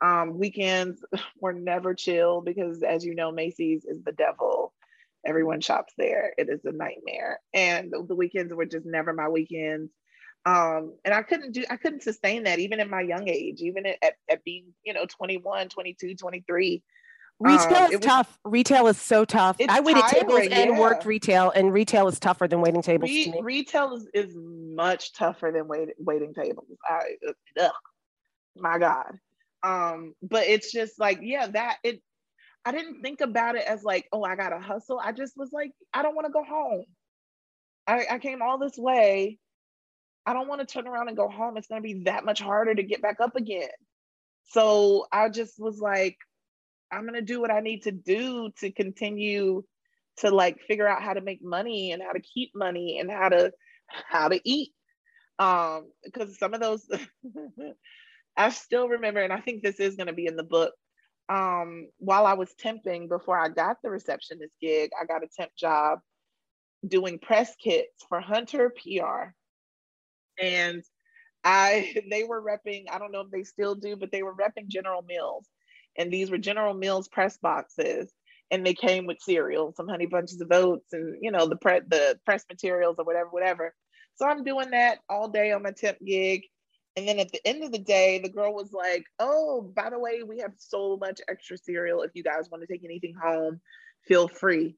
Um, 0.00 0.38
weekends 0.38 1.04
were 1.40 1.52
never 1.52 1.94
chill 1.94 2.40
because, 2.40 2.82
as 2.82 3.04
you 3.04 3.14
know, 3.14 3.30
Macy's 3.32 3.84
is 3.84 4.02
the 4.04 4.12
devil. 4.12 4.72
Everyone 5.24 5.60
shops 5.60 5.92
there. 5.98 6.32
It 6.38 6.48
is 6.48 6.64
a 6.64 6.72
nightmare. 6.72 7.40
And 7.52 7.92
the 7.92 8.14
weekends 8.14 8.54
were 8.54 8.66
just 8.66 8.86
never 8.86 9.12
my 9.12 9.28
weekends 9.28 9.90
um, 10.46 10.94
and 11.04 11.12
i 11.12 11.22
couldn't 11.22 11.52
do 11.52 11.64
i 11.68 11.76
couldn't 11.76 12.02
sustain 12.02 12.44
that 12.44 12.58
even 12.58 12.80
in 12.80 12.88
my 12.88 13.00
young 13.00 13.28
age 13.28 13.60
even 13.60 13.84
at, 13.86 14.14
at 14.30 14.44
being 14.44 14.64
you 14.84 14.94
know 14.94 15.04
21 15.04 15.68
22 15.68 16.14
23 16.14 16.82
retail 17.38 17.76
um, 17.76 17.84
is 17.84 17.90
was, 17.98 18.00
tough. 18.00 18.38
Retail 18.44 18.86
is 18.86 18.98
so 18.98 19.24
tough. 19.24 19.56
I 19.68 19.80
waited 19.80 20.02
tiring, 20.02 20.26
tables 20.26 20.48
yeah. 20.48 20.58
and 20.58 20.78
worked 20.78 21.04
retail 21.04 21.50
and 21.50 21.72
retail 21.72 22.08
is 22.08 22.18
tougher 22.18 22.48
than 22.48 22.60
waiting 22.60 22.80
tables 22.80 23.10
Re- 23.10 23.40
retail 23.42 23.94
is, 23.94 24.08
is 24.14 24.34
much 24.34 25.12
tougher 25.12 25.52
than 25.52 25.68
wait, 25.68 25.90
waiting 25.98 26.32
tables. 26.32 26.66
I, 26.84 27.16
ugh, 27.60 27.72
my 28.56 28.78
god. 28.78 29.18
Um 29.62 30.14
but 30.22 30.46
it's 30.46 30.72
just 30.72 30.98
like 30.98 31.18
yeah 31.22 31.48
that 31.48 31.78
it 31.82 32.00
i 32.64 32.72
didn't 32.72 33.02
think 33.02 33.20
about 33.20 33.56
it 33.56 33.64
as 33.66 33.82
like 33.82 34.06
oh 34.12 34.22
i 34.22 34.36
gotta 34.36 34.58
hustle. 34.58 35.00
I 35.02 35.12
just 35.12 35.36
was 35.36 35.50
like 35.52 35.72
i 35.92 36.02
don't 36.02 36.14
want 36.14 36.26
to 36.26 36.32
go 36.32 36.44
home. 36.44 36.84
I, 37.86 38.06
I 38.12 38.18
came 38.18 38.42
all 38.42 38.58
this 38.58 38.76
way 38.76 39.38
I 40.26 40.32
don't 40.32 40.48
want 40.48 40.60
to 40.60 40.66
turn 40.66 40.88
around 40.88 41.08
and 41.08 41.16
go 41.16 41.28
home. 41.28 41.56
It's 41.56 41.68
going 41.68 41.80
to 41.80 41.86
be 41.86 42.02
that 42.04 42.24
much 42.24 42.40
harder 42.40 42.74
to 42.74 42.82
get 42.82 43.00
back 43.00 43.20
up 43.20 43.36
again. 43.36 43.68
So 44.50 45.06
I 45.12 45.28
just 45.28 45.58
was 45.58 45.78
like, 45.78 46.18
I'm 46.90 47.02
going 47.02 47.14
to 47.14 47.22
do 47.22 47.40
what 47.40 47.50
I 47.50 47.60
need 47.60 47.84
to 47.84 47.92
do 47.92 48.50
to 48.58 48.70
continue 48.72 49.62
to 50.18 50.30
like 50.30 50.60
figure 50.66 50.88
out 50.88 51.02
how 51.02 51.12
to 51.12 51.20
make 51.20 51.42
money 51.42 51.92
and 51.92 52.02
how 52.02 52.12
to 52.12 52.20
keep 52.20 52.52
money 52.54 52.98
and 52.98 53.10
how 53.10 53.28
to 53.28 53.52
how 54.08 54.28
to 54.28 54.40
eat 54.44 54.72
um 55.38 55.90
because 56.04 56.38
some 56.38 56.54
of 56.54 56.60
those 56.60 56.88
I 58.36 58.50
still 58.50 58.88
remember 58.88 59.20
and 59.22 59.32
I 59.32 59.40
think 59.40 59.62
this 59.62 59.78
is 59.78 59.96
going 59.96 60.06
to 60.06 60.12
be 60.12 60.26
in 60.26 60.36
the 60.36 60.42
book 60.42 60.72
um 61.28 61.88
while 61.98 62.26
I 62.26 62.34
was 62.34 62.54
temping 62.62 63.08
before 63.08 63.38
I 63.38 63.48
got 63.48 63.76
the 63.82 63.90
receptionist 63.90 64.54
gig 64.60 64.90
I 65.00 65.04
got 65.04 65.22
a 65.22 65.28
temp 65.36 65.50
job 65.56 66.00
doing 66.86 67.18
press 67.18 67.54
kits 67.62 68.04
for 68.08 68.20
Hunter 68.20 68.70
PR 68.70 69.34
and 70.40 70.82
I 71.44 71.94
they 72.10 72.24
were 72.24 72.42
repping, 72.42 72.84
I 72.90 72.98
don't 72.98 73.12
know 73.12 73.20
if 73.20 73.30
they 73.30 73.44
still 73.44 73.74
do, 73.74 73.96
but 73.96 74.10
they 74.12 74.22
were 74.22 74.34
repping 74.34 74.68
General 74.68 75.02
Mills. 75.02 75.46
And 75.98 76.12
these 76.12 76.30
were 76.30 76.38
General 76.38 76.74
Mills 76.74 77.08
press 77.08 77.38
boxes. 77.38 78.12
And 78.50 78.64
they 78.64 78.74
came 78.74 79.06
with 79.06 79.20
cereal, 79.20 79.72
some 79.76 79.88
honey 79.88 80.06
bunches 80.06 80.40
of 80.40 80.52
oats, 80.52 80.92
and 80.92 81.16
you 81.20 81.32
know, 81.32 81.46
the 81.48 81.56
pre- 81.56 81.80
the 81.80 82.18
press 82.24 82.44
materials 82.48 82.94
or 82.98 83.04
whatever, 83.04 83.28
whatever. 83.30 83.74
So 84.14 84.26
I'm 84.26 84.44
doing 84.44 84.70
that 84.70 84.98
all 85.08 85.28
day 85.28 85.50
on 85.50 85.62
my 85.64 85.72
temp 85.72 85.98
gig. 86.04 86.42
And 86.94 87.08
then 87.08 87.18
at 87.18 87.30
the 87.32 87.44
end 87.46 87.64
of 87.64 87.72
the 87.72 87.78
day, 87.78 88.20
the 88.22 88.30
girl 88.30 88.54
was 88.54 88.72
like, 88.72 89.04
Oh, 89.18 89.72
by 89.74 89.90
the 89.90 89.98
way, 89.98 90.22
we 90.22 90.38
have 90.38 90.52
so 90.58 90.96
much 90.96 91.20
extra 91.28 91.58
cereal. 91.58 92.02
If 92.02 92.12
you 92.14 92.22
guys 92.22 92.48
want 92.50 92.62
to 92.62 92.72
take 92.72 92.84
anything 92.84 93.14
home, 93.20 93.60
feel 94.06 94.28
free. 94.28 94.76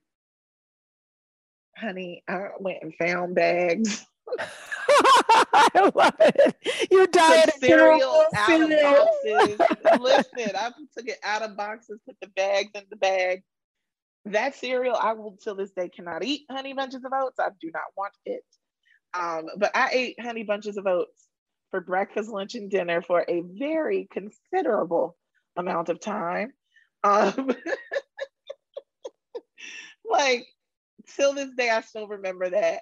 Honey, 1.77 2.25
I 2.27 2.49
went 2.59 2.83
and 2.83 2.95
found 2.95 3.35
bags. 3.35 4.08
I 4.91 5.91
love 5.95 6.15
it. 6.21 6.57
You 6.91 7.07
diet 7.09 7.53
cereal 7.61 8.25
out 8.35 8.61
of 8.61 8.71
boxes. 8.71 10.01
Listen, 10.01 10.57
I 10.57 10.71
took 10.97 11.09
it 11.09 11.19
out 11.23 11.43
of 11.43 11.57
boxes, 11.57 12.01
put 12.07 12.17
the 12.21 12.29
bags 12.29 12.71
in 12.75 12.85
the 12.91 12.97
bag, 12.97 13.43
that 14.33 14.55
cereal, 14.55 14.97
I 14.97 15.13
will 15.13 15.37
till 15.43 15.55
this 15.55 15.73
day 15.73 15.89
cannot 15.89 16.25
eat 16.25 16.47
honey 16.51 16.73
bunches 16.73 17.05
of 17.05 17.13
oats. 17.15 17.39
I 17.39 17.49
do 17.61 17.71
not 17.73 17.85
want 17.97 18.13
it. 18.25 18.45
Um, 19.15 19.47
but 19.57 19.71
I 19.75 19.91
ate 19.93 20.21
honey 20.21 20.45
bunches 20.45 20.77
of 20.77 20.87
oats 20.87 21.29
for 21.71 21.81
breakfast, 21.81 22.29
lunch, 22.29 22.55
and 22.55 22.71
dinner 22.71 23.03
for 23.03 23.25
a 23.29 23.43
very 23.59 24.09
considerable 24.11 25.17
amount 25.57 25.89
of 25.89 26.01
time. 26.01 26.53
Um, 27.05 27.55
like 30.05 30.47
till 31.17 31.35
this 31.35 31.51
day, 31.57 31.71
I 31.71 31.81
still 31.81 32.09
remember 32.09 32.51
that. 32.51 32.81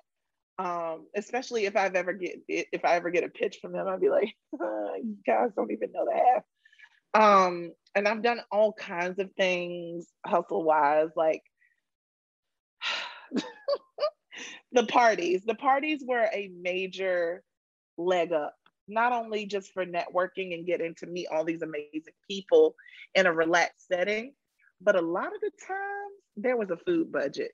Um, 0.59 1.07
especially 1.15 1.67
if 1.67 1.77
I've 1.77 1.97
ever 1.97 2.15
get 2.15 2.39
if 2.49 2.85
I 2.85 2.95
ever 2.95 3.11
get 3.11 3.25
a 3.25 3.29
pitch 3.29 3.59
from 3.61 3.73
them, 3.73 3.87
I'd 3.87 4.01
be 4.01 4.09
like, 4.09 4.35
you 4.53 5.17
guys 5.27 5.51
don't 5.55 5.71
even 5.71 5.93
know 5.93 6.07
the 6.07 6.15
half. 6.15 6.43
Um, 7.15 7.73
and 7.95 8.07
I've 8.07 8.23
done 8.23 8.41
all 8.51 8.73
kinds 8.73 9.19
of 9.19 9.31
things 9.37 10.07
hustle 10.27 10.63
wise, 10.65 11.11
like 11.17 11.43
the 14.73 14.87
parties. 14.87 15.43
The 15.47 15.55
parties 15.55 16.03
were 16.07 16.29
a 16.33 16.51
major 16.61 17.43
leg 17.99 18.33
up, 18.33 18.55
not 18.89 19.13
only 19.13 19.47
just 19.47 19.73
for 19.73 19.87
networking 19.87 20.55
and 20.55 20.67
getting 20.67 20.95
to 20.97 21.07
meet 21.07 21.29
all 21.29 21.45
these 21.45 21.63
amazing 21.63 22.03
people 22.29 22.75
in 23.15 23.27
a 23.27 23.33
relaxed 23.33 23.89
setting, 23.89 24.35
but 24.81 24.97
a 24.97 25.01
lot 25.01 25.35
of 25.35 25.41
the 25.41 25.51
times 25.67 26.13
there 26.37 26.57
was 26.57 26.71
a 26.71 26.77
food 26.77 27.11
budget. 27.11 27.53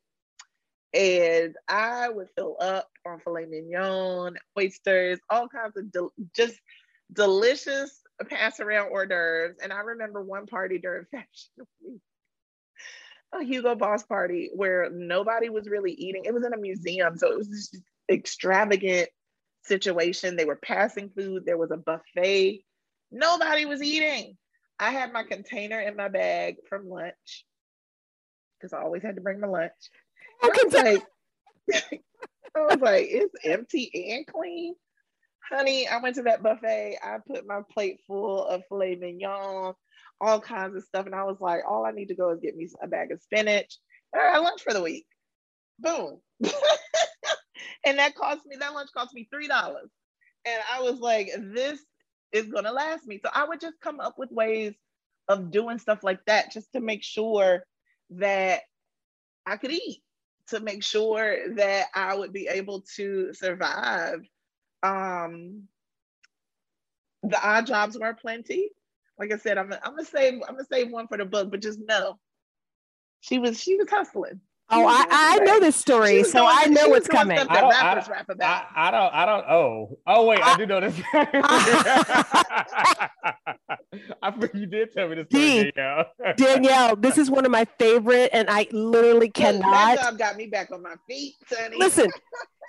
And 0.94 1.56
I 1.68 2.08
would 2.10 2.28
fill 2.36 2.56
up 2.60 2.88
on 3.06 3.20
filet 3.20 3.46
mignon, 3.46 4.36
oysters, 4.58 5.18
all 5.30 5.48
kinds 5.48 5.76
of 5.76 5.90
del- 5.90 6.12
just 6.34 6.58
delicious 7.12 8.02
pass 8.28 8.60
around 8.60 8.90
hors 8.90 9.06
d'oeuvres. 9.06 9.56
And 9.62 9.72
I 9.72 9.80
remember 9.80 10.22
one 10.22 10.46
party 10.46 10.78
during 10.78 11.06
Fashion 11.10 11.66
Week, 11.84 12.00
a 13.32 13.42
Hugo 13.42 13.74
Boss 13.74 14.02
party 14.02 14.50
where 14.54 14.90
nobody 14.90 15.48
was 15.48 15.68
really 15.68 15.92
eating. 15.92 16.24
It 16.24 16.34
was 16.34 16.44
in 16.44 16.52
a 16.52 16.58
museum, 16.58 17.16
so 17.16 17.32
it 17.32 17.38
was 17.38 17.48
this 17.48 17.74
extravagant 18.10 19.08
situation. 19.64 20.36
They 20.36 20.44
were 20.44 20.56
passing 20.56 21.10
food. 21.10 21.44
There 21.46 21.58
was 21.58 21.70
a 21.70 21.76
buffet. 21.76 22.64
Nobody 23.10 23.66
was 23.66 23.82
eating. 23.82 24.36
I 24.78 24.90
had 24.90 25.12
my 25.12 25.22
container 25.22 25.80
in 25.80 25.96
my 25.96 26.08
bag 26.08 26.56
from 26.68 26.88
lunch 26.88 27.44
because 28.58 28.72
I 28.72 28.82
always 28.82 29.02
had 29.02 29.16
to 29.16 29.20
bring 29.22 29.40
my 29.40 29.46
lunch. 29.46 29.72
I 30.42 30.48
was 30.48 30.72
like, 30.72 31.06
I 32.56 32.60
was 32.60 32.80
like, 32.80 33.06
it's 33.10 33.34
empty 33.44 33.90
and 34.12 34.26
clean. 34.26 34.74
Honey, 35.50 35.88
I 35.88 35.98
went 35.98 36.16
to 36.16 36.22
that 36.22 36.42
buffet. 36.42 36.98
I 37.02 37.18
put 37.26 37.46
my 37.46 37.60
plate 37.72 38.00
full 38.06 38.46
of 38.46 38.62
filet 38.68 38.96
mignon, 38.96 39.74
all 40.20 40.40
kinds 40.40 40.76
of 40.76 40.84
stuff. 40.84 41.06
And 41.06 41.14
I 41.14 41.24
was 41.24 41.38
like, 41.40 41.62
all 41.68 41.84
I 41.84 41.90
need 41.90 42.08
to 42.08 42.14
go 42.14 42.30
is 42.30 42.40
get 42.40 42.56
me 42.56 42.68
a 42.82 42.86
bag 42.86 43.12
of 43.12 43.22
spinach. 43.22 43.78
And 44.12 44.22
I 44.22 44.32
got 44.32 44.42
lunch 44.42 44.62
for 44.62 44.72
the 44.72 44.82
week. 44.82 45.06
Boom. 45.78 46.20
and 47.84 47.98
that 47.98 48.14
cost 48.14 48.40
me, 48.46 48.56
that 48.58 48.74
lunch 48.74 48.90
cost 48.96 49.14
me 49.14 49.28
$3. 49.32 49.48
And 50.44 50.62
I 50.72 50.80
was 50.82 50.98
like, 51.00 51.30
this 51.38 51.80
is 52.32 52.46
going 52.46 52.64
to 52.64 52.72
last 52.72 53.06
me. 53.06 53.20
So 53.22 53.30
I 53.32 53.44
would 53.44 53.60
just 53.60 53.80
come 53.80 54.00
up 54.00 54.14
with 54.18 54.30
ways 54.32 54.74
of 55.28 55.50
doing 55.50 55.78
stuff 55.78 56.02
like 56.02 56.20
that 56.26 56.52
just 56.52 56.72
to 56.72 56.80
make 56.80 57.02
sure 57.02 57.62
that 58.10 58.62
I 59.46 59.56
could 59.56 59.72
eat, 59.72 60.02
to 60.52 60.60
make 60.60 60.82
sure 60.82 61.54
that 61.56 61.86
I 61.94 62.14
would 62.14 62.32
be 62.32 62.48
able 62.48 62.82
to 62.96 63.34
survive. 63.34 64.20
Um, 64.82 65.64
the 67.22 67.38
odd 67.40 67.66
jobs 67.66 67.98
were 67.98 68.14
plenty 68.14 68.70
like 69.18 69.32
I 69.32 69.36
said, 69.36 69.58
I'm, 69.58 69.72
I'm 69.72 69.92
gonna 69.94 70.04
save 70.04 70.34
I'm 70.48 70.54
gonna 70.54 70.64
save 70.70 70.90
one 70.90 71.06
for 71.06 71.16
the 71.16 71.24
book, 71.24 71.50
but 71.50 71.62
just 71.62 71.78
know 71.78 72.18
she 73.20 73.38
was 73.38 73.60
she 73.60 73.76
was 73.76 73.88
hustling. 73.88 74.40
Oh, 74.74 74.86
I, 74.86 75.04
I 75.10 75.38
know 75.44 75.60
this 75.60 75.76
story, 75.76 76.24
so 76.24 76.46
I 76.48 76.64
know 76.66 76.88
what's 76.88 77.06
coming. 77.06 77.38
I 77.38 77.44
don't, 77.44 77.74
I, 77.74 77.94
don't, 77.94 78.10
I, 78.42 78.66
I, 78.74 78.90
don't, 78.90 79.14
I 79.14 79.26
don't, 79.26 79.44
oh, 79.46 79.98
oh, 80.06 80.26
wait, 80.26 80.40
I, 80.40 80.54
I 80.54 80.56
do 80.56 80.64
know 80.64 80.80
this. 80.80 80.98
I 84.22 84.30
think 84.40 84.54
you 84.54 84.64
did 84.66 84.92
tell 84.92 85.08
me 85.08 85.16
this 85.16 85.26
story, 85.28 85.72
Danielle. 85.76 86.06
Danielle, 86.36 86.96
this 86.96 87.18
is 87.18 87.30
one 87.30 87.44
of 87.44 87.50
my 87.50 87.66
favorite, 87.78 88.30
and 88.32 88.48
I 88.48 88.66
literally 88.72 89.28
cannot. 89.28 89.96
That 89.96 90.00
job 90.00 90.18
got 90.18 90.36
me 90.36 90.46
back 90.46 90.70
on 90.72 90.82
my 90.82 90.94
feet, 91.06 91.34
Sonny. 91.46 91.76
Listen, 91.76 92.10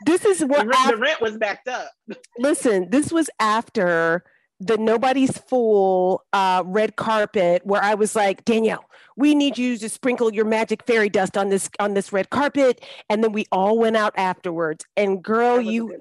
this 0.06 0.26
is 0.26 0.44
what 0.44 0.68
the, 0.68 0.76
after, 0.76 0.96
the 0.96 1.02
rent 1.02 1.22
was 1.22 1.38
backed 1.38 1.70
up. 1.70 1.90
listen, 2.38 2.90
this 2.90 3.14
was 3.14 3.30
after 3.40 4.26
the 4.66 4.78
nobody's 4.78 5.38
fool 5.38 6.24
uh, 6.34 6.64
red 6.66 6.96
carpet 6.96 7.66
where 7.66 7.84
I 7.84 7.96
was 7.96 8.16
like, 8.16 8.46
Danielle, 8.46 8.86
we 9.16 9.36
need 9.36 9.58
you 9.58 9.78
to 9.78 9.90
sprinkle 9.90 10.34
your 10.34 10.46
magic 10.46 10.84
fairy 10.86 11.10
dust 11.10 11.38
on 11.38 11.50
this 11.50 11.70
on 11.80 11.94
this 11.94 12.12
red 12.12 12.30
carpet, 12.30 12.84
and 13.10 13.24
then 13.24 13.32
we 13.32 13.46
all 13.52 13.78
went 13.78 13.98
out 13.98 14.14
afterwards. 14.18 14.86
And 14.98 15.24
girl, 15.24 15.62
you, 15.62 16.00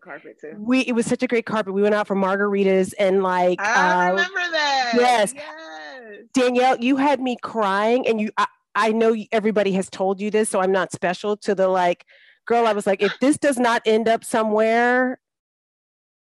we 0.57 0.81
it 0.81 0.93
was 0.93 1.07
such 1.07 1.23
a 1.23 1.27
great 1.27 1.47
carpet. 1.47 1.75
We 1.75 1.83
went 1.83 1.95
out 1.95 2.07
for 2.07 2.17
margaritas 2.17 2.95
and 2.99 3.23
like 3.23 3.61
I 3.61 4.09
uh, 4.09 4.11
remember 4.11 4.41
that. 4.53 4.93
Yes. 4.95 5.35
yes, 5.35 6.25
Danielle, 6.33 6.79
you 6.79 6.97
had 6.97 7.21
me 7.21 7.37
crying, 7.43 8.07
and 8.07 8.21
you. 8.21 8.31
I, 8.37 8.47
I 8.75 8.93
know 8.93 9.15
everybody 9.33 9.73
has 9.73 9.91
told 9.91 10.19
you 10.19 10.31
this, 10.31 10.49
so 10.49 10.61
I'm 10.61 10.73
not 10.73 10.93
special 10.93 11.37
to 11.39 11.55
the 11.55 11.69
like 11.69 12.07
girl. 12.47 12.67
I 12.67 12.73
was 12.73 12.87
like, 12.87 13.03
if 13.03 13.13
this 13.21 13.37
does 13.37 13.59
not 13.59 13.83
end 13.85 14.09
up 14.09 14.25
somewhere, 14.25 15.21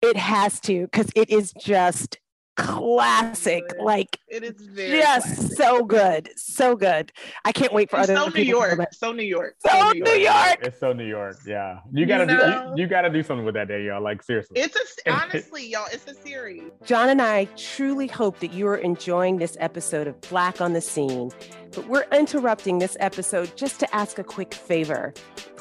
it 0.02 0.16
has 0.18 0.60
to 0.60 0.82
because 0.82 1.10
it 1.14 1.30
is 1.30 1.52
just 1.58 2.18
classic. 2.56 3.64
Like 3.80 4.18
it 4.28 4.42
is 4.42 4.54
just 4.76 5.26
classic. 5.26 5.56
so 5.56 5.84
good, 5.84 6.30
so 6.36 6.76
good. 6.76 7.12
I 7.44 7.52
can't 7.52 7.72
wait 7.72 7.90
for 7.90 7.98
it's 7.98 8.10
other 8.10 8.18
so 8.18 8.28
New 8.28 8.42
York, 8.42 8.88
so 8.92 9.12
New 9.12 9.22
York, 9.22 9.56
so, 9.58 9.70
so 9.70 9.92
New, 9.92 9.98
York. 9.98 10.08
New 10.08 10.22
York. 10.22 10.58
It's 10.62 10.80
so 10.80 10.92
New 10.92 11.06
York. 11.06 11.36
Yeah, 11.46 11.80
you 11.92 12.06
gotta 12.06 12.24
you, 12.24 12.38
know, 12.38 12.72
do, 12.74 12.80
you, 12.80 12.84
you, 12.84 12.86
gotta 12.88 13.10
do 13.10 13.22
something 13.22 13.44
with 13.44 13.54
that 13.54 13.68
day, 13.68 13.84
y'all. 13.84 14.02
Like 14.02 14.22
seriously, 14.22 14.60
it's 14.60 14.76
a 14.76 15.10
honestly, 15.10 15.66
y'all, 15.66 15.86
it's 15.92 16.06
a 16.06 16.14
series. 16.14 16.62
Jon 16.84 17.08
and 17.08 17.20
I 17.20 17.46
truly 17.56 18.06
hope 18.06 18.40
that 18.40 18.52
you 18.52 18.66
are 18.68 18.76
enjoying 18.78 19.38
this 19.38 19.56
episode 19.60 20.06
of 20.06 20.20
Black 20.22 20.60
on 20.60 20.72
the 20.72 20.80
Scene, 20.80 21.30
but 21.74 21.86
we're 21.88 22.06
interrupting 22.12 22.78
this 22.78 22.96
episode 23.00 23.56
just 23.56 23.80
to 23.80 23.94
ask 23.94 24.18
a 24.18 24.24
quick 24.24 24.54
favor 24.54 25.12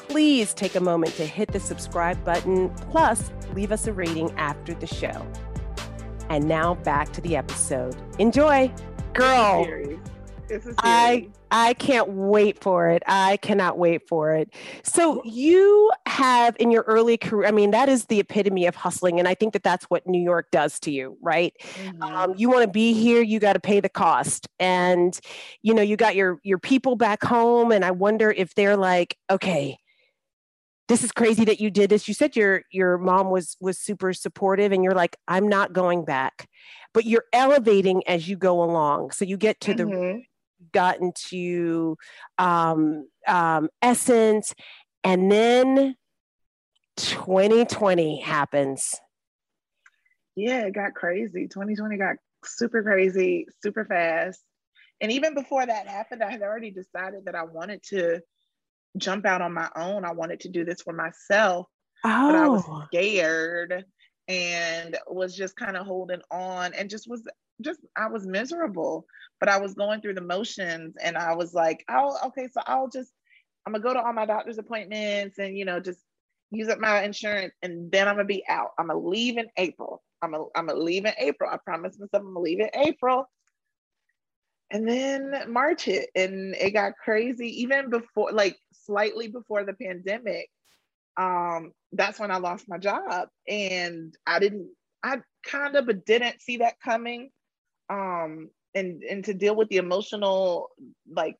please 0.08 0.52
take 0.52 0.74
a 0.74 0.80
moment 0.80 1.14
to 1.14 1.24
hit 1.24 1.50
the 1.50 1.60
subscribe 1.60 2.22
button, 2.24 2.68
plus 2.90 3.30
leave 3.54 3.72
us 3.72 3.86
a 3.86 3.92
rating 3.92 4.30
after 4.32 4.74
the 4.74 4.86
show. 4.86 5.26
And 6.28 6.46
now 6.48 6.74
back 6.74 7.12
to 7.12 7.20
the 7.20 7.36
episode. 7.36 7.96
Enjoy. 8.18 8.72
Girl. 9.12 9.66
I 10.78 11.28
I 11.50 11.74
can't 11.74 12.08
wait 12.08 12.60
for 12.60 12.88
it. 12.88 13.02
I 13.06 13.36
cannot 13.38 13.78
wait 13.78 14.08
for 14.08 14.34
it. 14.34 14.52
So 14.82 15.22
you 15.24 15.90
have 16.06 16.56
in 16.58 16.70
your 16.70 16.82
early 16.82 17.16
career, 17.16 17.48
I 17.48 17.52
mean, 17.52 17.70
that 17.70 17.88
is 17.88 18.06
the 18.06 18.20
epitome 18.20 18.66
of 18.66 18.74
hustling, 18.74 19.18
and 19.18 19.28
I 19.28 19.34
think 19.34 19.52
that 19.52 19.62
that's 19.62 19.84
what 19.84 20.06
New 20.06 20.20
York 20.20 20.50
does 20.50 20.78
to 20.80 20.90
you, 20.90 21.16
right? 21.22 21.54
Mm-hmm. 21.60 22.02
Um, 22.02 22.34
you 22.36 22.50
want 22.50 22.62
to 22.62 22.70
be 22.70 22.92
here, 22.92 23.22
you 23.22 23.38
got 23.38 23.54
to 23.54 23.60
pay 23.60 23.80
the 23.80 23.88
cost, 23.88 24.48
and 24.58 25.18
you 25.62 25.74
know 25.74 25.82
you 25.82 25.96
got 25.96 26.16
your 26.16 26.40
your 26.42 26.58
people 26.58 26.96
back 26.96 27.22
home, 27.22 27.72
and 27.72 27.84
I 27.84 27.92
wonder 27.92 28.30
if 28.30 28.54
they're 28.54 28.76
like, 28.76 29.16
okay, 29.30 29.78
this 30.88 31.02
is 31.02 31.12
crazy 31.12 31.44
that 31.46 31.60
you 31.60 31.70
did 31.70 31.90
this. 31.90 32.06
You 32.08 32.14
said 32.14 32.36
your 32.36 32.62
your 32.70 32.98
mom 32.98 33.30
was 33.30 33.56
was 33.60 33.78
super 33.78 34.12
supportive 34.12 34.72
and 34.72 34.84
you're 34.84 34.94
like 34.94 35.16
i'm 35.28 35.48
not 35.48 35.72
going 35.72 36.04
back 36.04 36.46
but 36.94 37.04
you're 37.04 37.24
elevating 37.32 38.06
as 38.06 38.26
you 38.26 38.36
go 38.36 38.62
along. 38.62 39.10
So 39.10 39.26
you 39.26 39.36
get 39.36 39.60
to 39.62 39.74
mm-hmm. 39.74 39.90
the 39.90 40.22
gotten 40.72 41.12
to 41.28 41.98
um, 42.38 43.08
um, 43.28 43.68
essence 43.82 44.54
and 45.02 45.30
then 45.30 45.96
2020 46.96 48.20
happens. 48.20 48.94
Yeah 50.36 50.66
it 50.66 50.74
got 50.74 50.94
crazy. 50.94 51.48
2020 51.48 51.96
got 51.98 52.16
super 52.44 52.82
crazy 52.82 53.46
super 53.62 53.84
fast. 53.84 54.40
And 55.00 55.12
even 55.12 55.34
before 55.34 55.66
that 55.66 55.88
happened 55.88 56.22
i 56.22 56.30
had 56.30 56.42
already 56.42 56.70
decided 56.70 57.24
that 57.26 57.34
i 57.34 57.42
wanted 57.42 57.82
to 57.82 58.20
jump 58.96 59.26
out 59.26 59.42
on 59.42 59.52
my 59.52 59.68
own. 59.76 60.04
I 60.04 60.12
wanted 60.12 60.40
to 60.40 60.48
do 60.48 60.64
this 60.64 60.82
for 60.82 60.92
myself, 60.92 61.66
oh. 62.04 62.26
but 62.28 62.34
I 62.34 62.48
was 62.48 62.64
oh. 62.68 62.84
scared 62.86 63.84
and 64.28 64.96
was 65.08 65.36
just 65.36 65.56
kind 65.56 65.76
of 65.76 65.86
holding 65.86 66.22
on 66.30 66.72
and 66.74 66.88
just 66.88 67.08
was 67.08 67.26
just 67.60 67.80
I 67.96 68.08
was 68.08 68.26
miserable, 68.26 69.06
but 69.40 69.48
I 69.48 69.58
was 69.58 69.74
going 69.74 70.00
through 70.00 70.14
the 70.14 70.20
motions 70.20 70.94
and 71.02 71.16
I 71.16 71.34
was 71.34 71.54
like, 71.54 71.84
"Oh, 71.88 72.18
okay, 72.26 72.48
so 72.52 72.60
I'll 72.66 72.88
just 72.88 73.12
I'm 73.66 73.72
gonna 73.72 73.82
go 73.82 73.94
to 73.94 74.02
all 74.02 74.12
my 74.12 74.26
doctor's 74.26 74.58
appointments 74.58 75.38
and 75.38 75.56
you 75.56 75.64
know 75.64 75.80
just 75.80 76.00
use 76.50 76.68
up 76.68 76.78
my 76.78 77.02
insurance 77.02 77.54
and 77.62 77.90
then 77.90 78.08
I'm 78.08 78.16
gonna 78.16 78.26
be 78.26 78.44
out. 78.48 78.70
I'm 78.78 78.88
gonna 78.88 78.98
leave 78.98 79.38
in 79.38 79.46
April. 79.56 80.02
I'm 80.22 80.32
gonna 80.32 80.44
I'm 80.54 80.66
gonna 80.66 80.80
leave 80.80 81.04
in 81.04 81.14
April. 81.18 81.50
I 81.50 81.58
promised 81.64 82.00
myself 82.00 82.22
I'm 82.22 82.34
gonna 82.34 82.40
leave 82.40 82.60
in 82.60 82.70
April 82.74 83.26
and 84.70 84.88
then 84.88 85.32
March 85.48 85.84
hit 85.84 86.10
and 86.14 86.54
it 86.56 86.72
got 86.72 86.96
crazy 87.02 87.62
even 87.62 87.90
before 87.90 88.32
like 88.32 88.56
slightly 88.86 89.28
before 89.28 89.64
the 89.64 89.74
pandemic 89.74 90.48
um 91.16 91.72
that's 91.92 92.18
when 92.18 92.30
I 92.30 92.38
lost 92.38 92.68
my 92.68 92.78
job 92.78 93.28
and 93.46 94.14
I 94.26 94.38
didn't 94.38 94.68
I 95.02 95.20
kind 95.46 95.76
of 95.76 95.86
but 95.86 96.04
didn't 96.04 96.42
see 96.42 96.58
that 96.58 96.80
coming 96.80 97.30
um 97.88 98.48
and 98.74 99.02
and 99.02 99.24
to 99.26 99.34
deal 99.34 99.54
with 99.54 99.68
the 99.68 99.76
emotional 99.76 100.70
like 101.08 101.36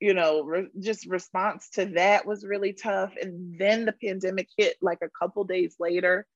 you 0.00 0.14
know, 0.14 0.42
re- 0.42 0.70
just 0.80 1.06
response 1.06 1.70
to 1.70 1.86
that 1.86 2.26
was 2.26 2.46
really 2.46 2.72
tough. 2.72 3.12
And 3.20 3.58
then 3.58 3.84
the 3.84 3.92
pandemic 3.92 4.48
hit 4.56 4.76
like 4.80 4.98
a 5.02 5.10
couple 5.10 5.44
days 5.44 5.76
later. 5.78 6.26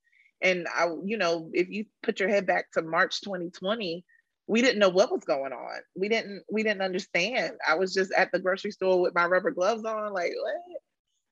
And 0.41 0.67
I, 0.75 0.89
you 1.05 1.17
know, 1.17 1.51
if 1.53 1.69
you 1.69 1.87
put 2.03 2.19
your 2.19 2.29
head 2.29 2.47
back 2.47 2.71
to 2.73 2.83
March 2.83 3.21
2020, 3.21 4.05
we 4.53 4.61
didn't 4.61 4.81
know 4.81 4.91
what 4.91 5.11
was 5.11 5.25
going 5.25 5.55
on. 5.55 5.81
We 5.97 6.11
didn't, 6.11 6.43
we 6.51 6.63
didn't 6.63 6.83
understand. 6.83 7.53
I 7.67 7.77
was 7.77 7.95
just 7.95 8.13
at 8.13 8.31
the 8.33 8.39
grocery 8.39 8.71
store 8.71 9.01
with 9.01 9.15
my 9.15 9.25
rubber 9.25 9.51
gloves 9.51 9.87
on, 9.87 10.13
like, 10.13 10.33
what? 10.43 10.81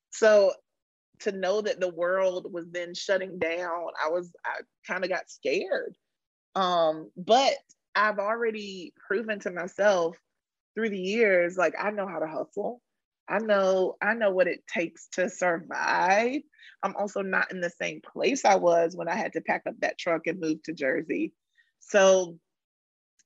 So 0.09 0.54
to 1.20 1.33
know 1.33 1.61
that 1.61 1.80
the 1.80 1.90
world 1.90 2.50
was 2.50 2.64
then 2.70 2.94
shutting 2.94 3.38
down, 3.38 3.88
I 4.02 4.09
was, 4.09 4.33
I 4.46 4.62
kind 4.90 5.04
of 5.04 5.11
got 5.11 5.28
scared. 5.28 5.94
Um, 6.54 7.11
but 7.14 7.52
I've 7.94 8.18
already 8.18 8.94
proven 9.06 9.38
to 9.40 9.50
myself 9.50 10.16
through 10.74 10.88
the 10.88 10.98
years, 10.98 11.59
like 11.59 11.74
I 11.78 11.90
know 11.90 12.06
how 12.06 12.20
to 12.20 12.26
hustle. 12.26 12.80
I 13.28 13.38
know 13.38 13.96
I 14.00 14.14
know 14.14 14.30
what 14.30 14.48
it 14.48 14.66
takes 14.66 15.09
to 15.12 15.28
survive. 15.28 16.40
I'm 16.83 16.96
also 16.96 17.20
not 17.20 17.52
in 17.52 17.61
the 17.61 17.70
same 17.70 18.00
place 18.00 18.46
I 18.46 18.54
was 18.54 18.96
when 18.96 19.09
I 19.09 19.14
had 19.14 19.35
to 19.35 19.42
pack 19.42 19.64
up 19.68 19.74
that 19.80 19.98
truck 19.98 20.26
and 20.26 20.40
move 20.40 20.62
to 20.62 20.72
Jersey. 20.72 21.35
So 21.80 22.38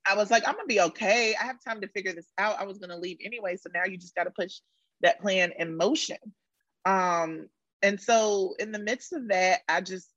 I 0.07 0.15
was 0.15 0.31
like, 0.31 0.47
I'm 0.47 0.55
gonna 0.55 0.65
be 0.67 0.81
okay. 0.81 1.35
I 1.39 1.45
have 1.45 1.63
time 1.63 1.81
to 1.81 1.87
figure 1.87 2.13
this 2.13 2.29
out. 2.37 2.59
I 2.59 2.65
was 2.65 2.77
gonna 2.77 2.97
leave 2.97 3.17
anyway. 3.23 3.57
So 3.57 3.69
now 3.73 3.85
you 3.85 3.97
just 3.97 4.15
gotta 4.15 4.31
push 4.31 4.59
that 5.01 5.21
plan 5.21 5.51
in 5.57 5.77
motion. 5.77 6.17
Um, 6.85 7.47
and 7.81 7.99
so 7.99 8.55
in 8.59 8.71
the 8.71 8.79
midst 8.79 9.13
of 9.13 9.27
that, 9.29 9.61
I 9.67 9.81
just 9.81 10.09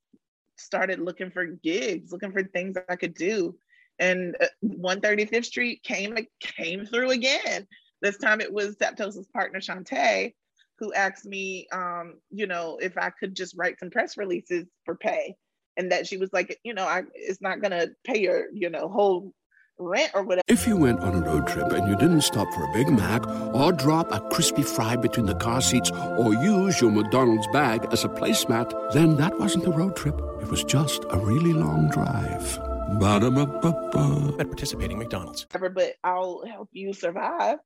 started 0.57 0.99
looking 0.99 1.31
for 1.31 1.45
gigs, 1.45 2.11
looking 2.11 2.31
for 2.31 2.43
things 2.43 2.75
I 2.89 2.95
could 2.95 3.13
do 3.13 3.55
and 3.99 4.35
135th 4.63 5.37
uh, 5.37 5.41
Street 5.41 5.83
came 5.83 6.17
came 6.39 6.85
through 6.85 7.11
again. 7.11 7.67
This 8.01 8.17
time 8.17 8.41
it 8.41 8.51
was 8.51 8.77
Taptosa's 8.77 9.27
partner 9.33 9.59
Shante 9.59 10.33
who 10.79 10.93
asked 10.93 11.25
me, 11.25 11.67
um, 11.73 12.13
you 12.31 12.47
know, 12.47 12.79
if 12.81 12.97
I 12.97 13.09
could 13.09 13.35
just 13.35 13.53
write 13.57 13.77
some 13.79 13.89
press 13.89 14.15
releases 14.15 14.65
for 14.85 14.95
pay, 14.95 15.35
and 15.75 15.91
that 15.91 16.07
she 16.07 16.15
was 16.15 16.31
like, 16.31 16.57
you 16.63 16.73
know, 16.73 16.85
I 16.85 17.03
it's 17.13 17.41
not 17.41 17.61
gonna 17.61 17.87
pay 18.05 18.19
your, 18.19 18.45
you 18.53 18.69
know, 18.69 18.87
whole 18.87 19.33
rent 19.79 20.11
or 20.13 20.23
whatever. 20.23 20.43
If 20.47 20.67
you 20.67 20.77
went 20.77 20.99
on 20.99 21.15
a 21.15 21.21
road 21.21 21.47
trip 21.47 21.71
and 21.71 21.87
you 21.87 21.95
didn't 21.95 22.21
stop 22.21 22.53
for 22.53 22.63
a 22.63 22.73
Big 22.73 22.89
Mac 22.89 23.25
or 23.53 23.71
drop 23.71 24.11
a 24.11 24.19
crispy 24.29 24.61
fry 24.61 24.95
between 24.95 25.25
the 25.25 25.35
car 25.35 25.61
seats 25.61 25.91
or 25.91 26.33
use 26.33 26.79
your 26.81 26.91
McDonald's 26.91 27.47
bag 27.47 27.87
as 27.91 28.03
a 28.03 28.09
placemat, 28.09 28.93
then 28.93 29.15
that 29.17 29.39
wasn't 29.39 29.65
a 29.65 29.71
road 29.71 29.95
trip. 29.95 30.19
It 30.41 30.49
was 30.49 30.63
just 30.63 31.05
a 31.09 31.17
really 31.17 31.53
long 31.53 31.89
drive. 31.89 32.59
Ba-da-ba-ba-ba. 32.99 34.35
At 34.39 34.47
participating 34.47 34.97
McDonald's. 34.99 35.45
But 35.51 35.95
I'll 36.03 36.43
help 36.45 36.69
you 36.73 36.93
survive. 36.93 37.59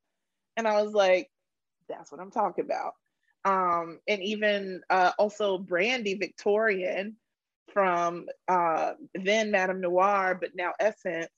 And 0.58 0.68
I 0.68 0.82
was 0.82 0.94
like, 0.94 1.30
that's 1.90 2.12
what 2.12 2.22
I'm 2.22 2.32
talking 2.32 2.66
about. 2.66 2.94
Um, 3.46 4.00
and 4.08 4.22
even 4.22 4.82
uh, 4.90 5.12
also 5.18 5.58
Brande 5.58 6.16
Victorian 6.20 7.18
from 7.74 8.28
uh, 8.48 8.94
then 9.16 9.52
MadameNoire, 9.52 10.40
but 10.40 10.52
now 10.56 10.72
Essence, 10.80 11.30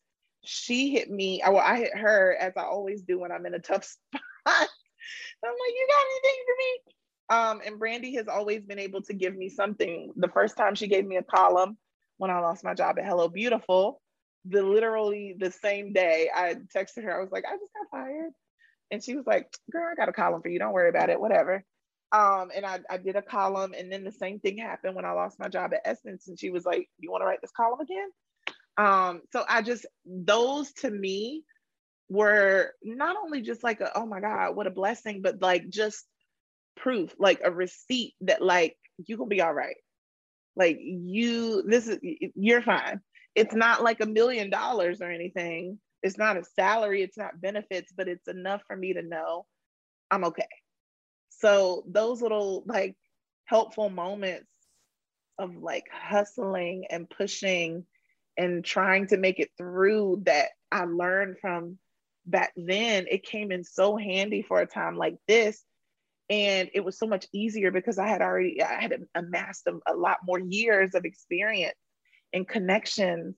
she 0.45 0.91
hit 0.91 1.09
me. 1.09 1.41
Well, 1.45 1.57
I 1.57 1.77
hit 1.77 1.95
her 1.95 2.37
as 2.39 2.53
I 2.57 2.63
always 2.63 3.01
do 3.01 3.19
when 3.19 3.31
I'm 3.31 3.45
in 3.45 3.53
a 3.53 3.59
tough 3.59 3.83
spot. 3.85 4.21
I'm 4.45 5.51
like, 5.51 5.73
you 5.73 5.87
got 5.89 6.05
anything 6.11 6.43
for 6.45 6.55
me? 6.57 6.95
Um, 7.27 7.61
and 7.65 7.79
Brande 7.79 8.15
has 8.15 8.27
always 8.27 8.63
been 8.63 8.79
able 8.79 9.01
to 9.03 9.13
give 9.13 9.35
me 9.35 9.49
something. 9.49 10.11
The 10.15 10.27
first 10.29 10.57
time 10.57 10.75
she 10.75 10.87
gave 10.87 11.05
me 11.05 11.17
a 11.17 11.23
column, 11.23 11.77
when 12.17 12.31
I 12.31 12.39
lost 12.39 12.63
my 12.63 12.73
job 12.73 12.97
at 12.99 13.05
Hello 13.05 13.27
Beautiful, 13.27 14.01
the 14.45 14.61
literally 14.61 15.35
the 15.37 15.51
same 15.51 15.91
day 15.91 16.29
I 16.33 16.55
texted 16.75 17.03
her, 17.03 17.17
I 17.17 17.21
was 17.21 17.31
like, 17.31 17.45
I 17.47 17.53
just 17.53 17.73
got 17.73 17.99
fired. 17.99 18.31
And 18.91 19.03
she 19.03 19.15
was 19.15 19.25
like, 19.25 19.51
girl, 19.71 19.89
I 19.91 19.95
got 19.95 20.09
a 20.09 20.13
column 20.13 20.41
for 20.41 20.49
you. 20.49 20.59
Don't 20.59 20.73
worry 20.73 20.89
about 20.89 21.09
it, 21.09 21.19
whatever. 21.19 21.63
Um, 22.11 22.49
and 22.55 22.65
I, 22.65 22.79
I 22.89 22.97
did 22.97 23.15
a 23.15 23.21
column 23.21 23.73
and 23.77 23.91
then 23.91 24.03
the 24.03 24.11
same 24.11 24.39
thing 24.39 24.57
happened 24.57 24.95
when 24.95 25.05
I 25.05 25.11
lost 25.11 25.39
my 25.39 25.49
job 25.49 25.73
at 25.73 25.81
Essence. 25.83 26.27
And 26.27 26.39
she 26.39 26.51
was 26.51 26.63
like, 26.63 26.87
you 26.99 27.11
want 27.11 27.21
to 27.23 27.25
write 27.25 27.41
this 27.41 27.51
column 27.51 27.79
again? 27.79 28.09
Um, 28.77 29.21
so 29.31 29.43
I 29.47 29.61
just, 29.61 29.85
those 30.05 30.71
to 30.73 30.89
me 30.89 31.43
were 32.09 32.71
not 32.83 33.15
only 33.15 33.41
just 33.41 33.63
like, 33.63 33.81
a, 33.81 33.97
oh 33.97 34.05
my 34.05 34.19
God, 34.19 34.55
what 34.55 34.67
a 34.67 34.71
blessing, 34.71 35.21
but 35.21 35.41
like 35.41 35.69
just 35.69 36.05
proof, 36.75 37.13
like 37.17 37.41
a 37.43 37.51
receipt 37.51 38.13
that 38.21 38.41
like, 38.41 38.75
you 39.07 39.17
gonna 39.17 39.27
be 39.27 39.41
all 39.41 39.53
right. 39.53 39.77
Like 40.55 40.77
you, 40.81 41.63
this 41.67 41.87
is, 41.87 41.99
you're 42.35 42.61
fine. 42.61 43.01
It's 43.33 43.55
not 43.55 43.83
like 43.83 44.01
a 44.01 44.05
million 44.05 44.49
dollars 44.49 45.01
or 45.01 45.09
anything. 45.09 45.79
It's 46.03 46.17
not 46.17 46.37
a 46.37 46.43
salary, 46.55 47.01
it's 47.01 47.17
not 47.17 47.41
benefits, 47.41 47.91
but 47.95 48.07
it's 48.07 48.27
enough 48.27 48.61
for 48.67 48.75
me 48.77 48.93
to 48.93 49.01
know 49.01 49.45
I'm 50.11 50.25
okay. 50.25 50.47
So 51.29 51.83
those 51.87 52.21
little 52.21 52.63
like 52.65 52.95
helpful 53.45 53.89
moments 53.89 54.47
of 55.37 55.55
like 55.57 55.85
hustling 55.91 56.85
and 56.89 57.09
pushing 57.09 57.85
and 58.37 58.63
trying 58.63 59.07
to 59.07 59.17
make 59.17 59.39
it 59.39 59.51
through 59.57 60.23
that 60.25 60.49
I 60.71 60.85
learned 60.85 61.37
from 61.39 61.77
back 62.25 62.53
then, 62.55 63.05
it 63.09 63.23
came 63.23 63.51
in 63.51 63.63
so 63.63 63.95
handy 63.97 64.41
for 64.41 64.59
a 64.61 64.65
time 64.65 64.97
like 64.97 65.15
this. 65.27 65.63
And 66.29 66.69
it 66.73 66.83
was 66.83 66.97
so 66.97 67.05
much 67.05 67.27
easier 67.33 67.69
because 67.69 67.99
i 67.99 68.07
had 68.07 68.23
already 68.23 68.61
i 68.63 68.81
had 68.81 68.99
amassed 69.13 69.67
a, 69.67 69.77
a 69.91 69.95
lot 69.95 70.17
more 70.25 70.39
years 70.39 70.95
of 70.95 71.05
experience 71.05 71.77
and 72.33 72.47
connections 72.47 73.35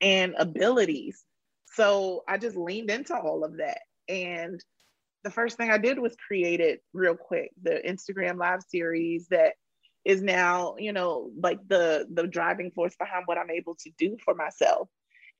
and 0.00 0.34
abilities. 0.38 1.22
So 1.74 2.24
i 2.26 2.38
just 2.38 2.56
leaned 2.56 2.90
into 2.90 3.14
all 3.14 3.44
of 3.44 3.58
that. 3.58 3.80
And 4.08 4.58
the 5.22 5.30
first 5.30 5.56
thing 5.56 5.70
i 5.70 5.78
did 5.78 5.98
was 5.98 6.16
create 6.26 6.60
it 6.60 6.82
real 6.92 7.14
quick 7.14 7.50
the 7.62 7.80
instagram 7.86 8.38
live 8.38 8.62
series 8.68 9.26
that 9.28 9.54
is 10.04 10.22
now 10.22 10.76
you 10.78 10.92
know 10.92 11.30
like 11.36 11.58
the 11.68 12.06
the 12.12 12.26
driving 12.26 12.70
force 12.70 12.94
behind 12.98 13.24
what 13.26 13.38
i'm 13.38 13.50
able 13.50 13.74
to 13.74 13.90
do 13.98 14.16
for 14.24 14.34
myself 14.34 14.88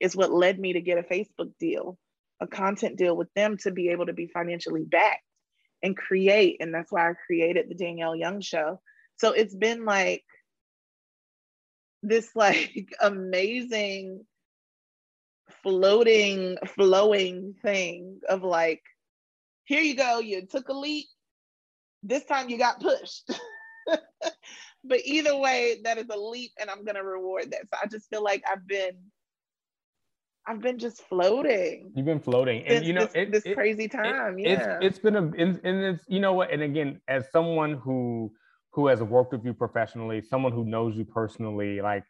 is 0.01 0.17
what 0.17 0.33
led 0.33 0.59
me 0.59 0.75
to 0.75 0.81
get 0.81 0.99
a 0.99 1.03
facebook 1.03 1.51
deal 1.59 1.99
a 2.41 2.47
content 2.47 2.97
deal 2.97 3.17
with 3.17 3.33
them 3.35 3.57
to 3.59 3.71
be 3.71 3.91
able 3.91 4.07
to 4.07 4.13
be 4.13 4.27
financially 4.27 4.83
backed 4.83 5.23
and 5.83 5.97
create. 5.97 6.57
And 6.61 6.75
that's 6.75 6.91
why 6.91 7.11
I 7.11 7.15
created 7.27 7.69
the 7.69 7.75
Danielle 7.75 8.17
Young 8.17 8.41
Show. 8.41 8.81
So 9.17 9.33
it's 9.33 9.55
been 9.55 9.85
like 9.85 10.25
this 12.03 12.31
like 12.35 12.89
amazing 13.01 14.25
floating, 15.63 16.57
flowing 16.75 17.55
thing 17.63 18.21
of 18.29 18.43
like, 18.43 18.83
here 19.65 19.83
you 19.83 19.95
go, 19.95 20.21
you 20.21 20.47
took 20.47 20.69
a 20.69 20.73
leap. 20.73 21.07
This 22.03 22.25
time 22.25 22.49
you 22.49 22.57
got 22.57 22.81
pushed. 22.81 23.31
but 24.85 25.01
either 25.05 25.37
way, 25.37 25.81
that 25.85 25.99
is 25.99 26.07
a 26.11 26.19
leap 26.19 26.53
and 26.61 26.71
I'm 26.71 26.85
gonna 26.85 27.05
reward 27.05 27.51
that. 27.53 27.69
So 27.69 27.77
I 27.83 27.87
just 27.87 28.09
feel 28.11 28.23
like 28.23 28.43
I've 28.51 28.67
been 28.67 28.97
I've 30.47 30.61
been 30.61 30.79
just 30.79 31.03
floating. 31.03 31.93
You've 31.95 32.07
been 32.07 32.21
floating, 32.21 32.67
and 32.67 32.85
you 32.85 32.93
know 32.93 33.05
this, 33.05 33.15
it, 33.15 33.33
this 33.33 33.47
it, 33.47 33.55
crazy 33.55 33.89
time. 33.89 34.39
It, 34.39 34.47
yeah, 34.47 34.79
it's, 34.81 34.87
it's 34.87 34.99
been 34.99 35.17
a 35.17 35.23
and, 35.23 35.61
and 35.63 35.85
it's 35.85 36.05
you 36.09 36.19
know 36.19 36.33
what, 36.33 36.51
and 36.51 36.63
again, 36.63 37.01
as 37.09 37.31
someone 37.31 37.75
who 37.75 38.33
who 38.73 38.87
has 38.87 39.03
worked 39.03 39.33
with 39.33 39.45
you 39.45 39.53
professionally, 39.53 40.23
someone 40.23 40.53
who 40.53 40.65
knows 40.65 40.97
you 40.97 41.05
personally, 41.05 41.81
like 41.81 42.05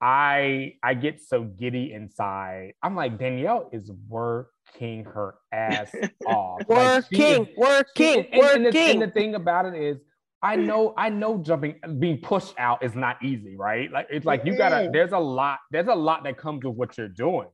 I 0.00 0.74
I 0.82 0.94
get 0.94 1.20
so 1.20 1.44
giddy 1.44 1.92
inside. 1.92 2.74
I'm 2.82 2.94
like 2.94 3.18
Danielle 3.18 3.68
is 3.72 3.90
working 4.08 5.04
her 5.04 5.34
ass 5.52 5.90
off. 6.26 6.62
working, 6.68 7.38
like 7.38 7.56
working, 7.56 8.26
and, 8.30 8.40
working. 8.40 8.66
And 8.66 8.74
the, 8.74 8.78
and 8.78 9.02
the 9.02 9.10
thing 9.10 9.34
about 9.34 9.66
it 9.66 9.74
is, 9.74 9.98
I 10.42 10.56
know, 10.56 10.94
I 10.96 11.10
know 11.10 11.38
jumping, 11.38 11.76
being 11.98 12.18
pushed 12.18 12.54
out 12.58 12.82
is 12.82 12.94
not 12.94 13.22
easy, 13.22 13.56
right? 13.56 13.90
Like 13.90 14.06
it's 14.10 14.24
like 14.24 14.42
you 14.44 14.56
gotta. 14.56 14.88
There's 14.92 15.12
a 15.12 15.18
lot. 15.18 15.58
There's 15.70 15.88
a 15.88 15.94
lot 15.94 16.24
that 16.24 16.38
comes 16.38 16.64
with 16.64 16.74
what 16.76 16.96
you're 16.96 17.08
doing. 17.08 17.48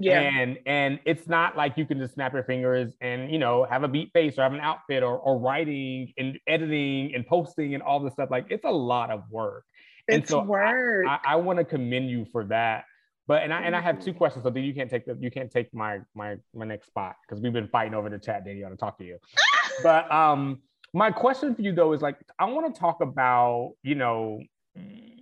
Yeah. 0.00 0.20
And 0.20 0.58
and 0.64 1.00
it's 1.04 1.26
not 1.26 1.56
like 1.56 1.76
you 1.76 1.84
can 1.84 1.98
just 1.98 2.14
snap 2.14 2.32
your 2.32 2.44
fingers 2.44 2.94
and 3.00 3.30
you 3.32 3.38
know 3.38 3.66
have 3.68 3.82
a 3.82 3.88
beat 3.88 4.12
face 4.12 4.38
or 4.38 4.42
have 4.42 4.52
an 4.54 4.60
outfit 4.60 5.02
or, 5.02 5.18
or 5.18 5.38
writing 5.38 6.12
and 6.16 6.38
editing 6.46 7.14
and 7.14 7.26
posting 7.26 7.74
and 7.74 7.82
all 7.82 7.98
this 8.00 8.12
stuff. 8.12 8.30
Like 8.30 8.46
it's 8.48 8.64
a 8.64 8.70
lot 8.70 9.10
of 9.10 9.24
work. 9.30 9.64
It's 10.06 10.16
and 10.16 10.28
so 10.28 10.42
work. 10.44 11.06
I, 11.06 11.14
I, 11.14 11.32
I 11.32 11.36
want 11.36 11.58
to 11.58 11.64
commend 11.64 12.10
you 12.10 12.26
for 12.30 12.44
that. 12.44 12.84
But 13.26 13.42
and 13.42 13.52
I 13.52 13.62
and 13.62 13.76
I 13.76 13.80
have 13.80 13.98
two 13.98 14.12
Mhm. 14.12 14.18
questions. 14.18 14.44
So 14.44 14.50
then 14.50 14.62
you 14.62 14.72
can't 14.72 14.88
take 14.88 15.04
the 15.04 15.18
you 15.20 15.30
can't 15.30 15.50
take 15.50 15.74
my 15.74 15.98
my 16.14 16.36
my 16.54 16.64
next 16.64 16.86
spot 16.86 17.16
because 17.26 17.42
we've 17.42 17.52
been 17.52 17.68
fighting 17.68 17.92
over 17.92 18.08
the 18.08 18.18
chat, 18.18 18.44
Danielle, 18.44 18.70
to 18.70 18.76
talk 18.76 18.98
to 18.98 19.04
you. 19.04 19.18
but 19.82 20.10
um 20.10 20.62
my 20.94 21.10
question 21.10 21.54
for 21.54 21.62
you 21.62 21.72
though 21.72 21.92
is 21.92 22.02
like 22.02 22.16
I 22.38 22.46
want 22.46 22.72
to 22.72 22.78
talk 22.78 23.00
about, 23.00 23.72
you 23.82 23.94
know, 23.94 24.40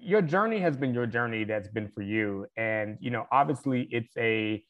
your 0.00 0.22
journey 0.22 0.60
has 0.60 0.76
been 0.76 0.94
your 0.94 1.06
journey 1.06 1.44
that's 1.44 1.68
been 1.68 1.88
for 1.88 2.02
you. 2.02 2.46
And 2.56 2.98
you 3.00 3.10
know 3.10 3.26
obviously 3.32 3.88
it's 3.90 4.16
a 4.16 4.62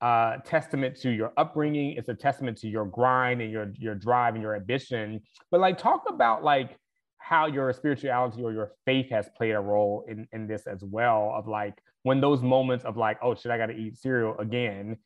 uh, 0.00 0.36
testament 0.44 0.96
to 1.00 1.10
your 1.10 1.32
upbringing. 1.36 1.92
It's 1.92 2.08
a 2.08 2.14
testament 2.14 2.58
to 2.58 2.68
your 2.68 2.84
grind 2.84 3.40
and 3.40 3.50
your 3.50 3.72
your 3.78 3.94
drive 3.94 4.34
and 4.34 4.42
your 4.42 4.54
ambition. 4.54 5.20
But 5.50 5.60
like 5.60 5.78
talk 5.78 6.04
about 6.08 6.44
like 6.44 6.76
how 7.18 7.46
your 7.46 7.72
spirituality 7.72 8.42
or 8.42 8.52
your 8.52 8.72
faith 8.84 9.08
has 9.10 9.30
played 9.36 9.52
a 9.52 9.60
role 9.60 10.04
in 10.06 10.28
in 10.32 10.46
this 10.46 10.66
as 10.66 10.84
well 10.84 11.32
of 11.34 11.48
like 11.48 11.74
when 12.02 12.20
those 12.20 12.42
moments 12.42 12.84
of 12.84 12.98
like 12.98 13.18
oh 13.22 13.34
shit 13.34 13.50
i 13.50 13.56
gotta 13.56 13.72
eat 13.72 13.96
cereal 13.96 14.36
again. 14.38 14.98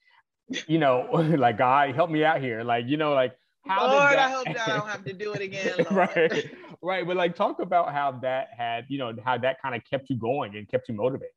You 0.66 0.78
know 0.78 1.06
like 1.12 1.58
god 1.58 1.94
help 1.94 2.10
me 2.10 2.24
out 2.24 2.40
here. 2.40 2.64
Like 2.64 2.86
you 2.88 2.96
know 2.96 3.14
like 3.14 3.34
how 3.68 3.86
Lord, 3.86 4.10
did 4.10 4.18
I 4.18 4.30
hope 4.30 4.44
that 4.46 4.60
I 4.60 4.76
don't 4.76 4.88
have 4.88 5.04
to 5.04 5.12
do 5.12 5.32
it 5.32 5.42
again. 5.42 5.72
Right, 5.90 6.50
right. 6.82 7.06
But 7.06 7.16
like, 7.16 7.34
talk 7.34 7.60
about 7.60 7.92
how 7.92 8.12
that 8.22 8.48
had, 8.56 8.86
you 8.88 8.98
know, 8.98 9.12
how 9.24 9.38
that 9.38 9.60
kind 9.60 9.74
of 9.74 9.82
kept 9.88 10.10
you 10.10 10.16
going 10.16 10.56
and 10.56 10.68
kept 10.68 10.88
you 10.88 10.94
motivated. 10.94 11.34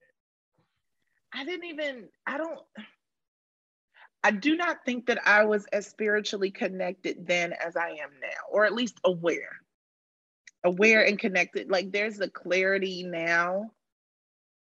I 1.33 1.45
didn't 1.45 1.65
even, 1.65 2.09
I 2.27 2.37
don't, 2.37 2.59
I 4.23 4.31
do 4.31 4.55
not 4.55 4.85
think 4.85 5.07
that 5.07 5.19
I 5.25 5.45
was 5.45 5.65
as 5.73 5.87
spiritually 5.87 6.51
connected 6.51 7.25
then 7.25 7.53
as 7.53 7.75
I 7.75 7.89
am 7.89 8.11
now, 8.21 8.49
or 8.51 8.65
at 8.65 8.73
least 8.73 8.99
aware. 9.03 9.57
Aware 10.63 11.05
and 11.07 11.17
connected. 11.17 11.71
Like 11.71 11.91
there's 11.91 12.19
a 12.19 12.29
clarity 12.29 13.03
now 13.03 13.71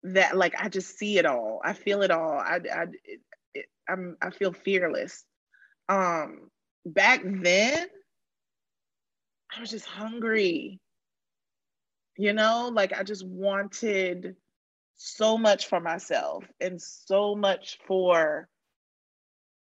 that 0.03 0.35
like 0.35 0.53
I 0.59 0.69
just 0.69 0.97
see 0.97 1.17
it 1.17 1.25
all. 1.25 1.61
I 1.63 1.73
feel 1.73 2.01
it 2.01 2.11
all. 2.11 2.37
I 2.37 2.59
I 2.73 2.83
it, 3.03 3.21
it, 3.53 3.65
I'm 3.87 4.17
I 4.21 4.29
feel 4.31 4.51
fearless. 4.51 5.23
Um 5.87 6.51
back 6.85 7.21
then 7.23 7.87
I 9.55 9.59
was 9.59 9.71
just 9.71 9.85
hungry. 9.85 10.79
You 12.17 12.33
know, 12.33 12.69
like 12.73 12.93
I 12.93 13.03
just 13.03 13.25
wanted 13.25 14.35
so 14.95 15.37
much 15.37 15.67
for 15.67 15.79
myself 15.79 16.45
and 16.61 16.81
so 16.81 17.35
much 17.35 17.77
for 17.85 18.47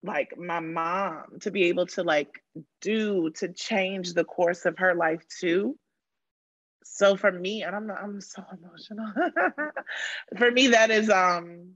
like 0.02 0.38
my 0.38 0.60
mom 0.60 1.24
to 1.40 1.50
be 1.50 1.64
able 1.64 1.86
to 1.86 2.02
like 2.02 2.30
do 2.80 3.30
to 3.30 3.52
change 3.52 4.14
the 4.14 4.24
course 4.24 4.64
of 4.64 4.78
her 4.78 4.94
life 4.94 5.22
too 5.40 5.76
so 6.84 7.16
for 7.16 7.32
me 7.32 7.62
and 7.62 7.74
i'm 7.74 7.90
i'm 7.90 8.20
so 8.20 8.42
emotional 8.56 9.12
for 10.38 10.50
me 10.50 10.68
that 10.68 10.90
is 10.90 11.10
um 11.10 11.72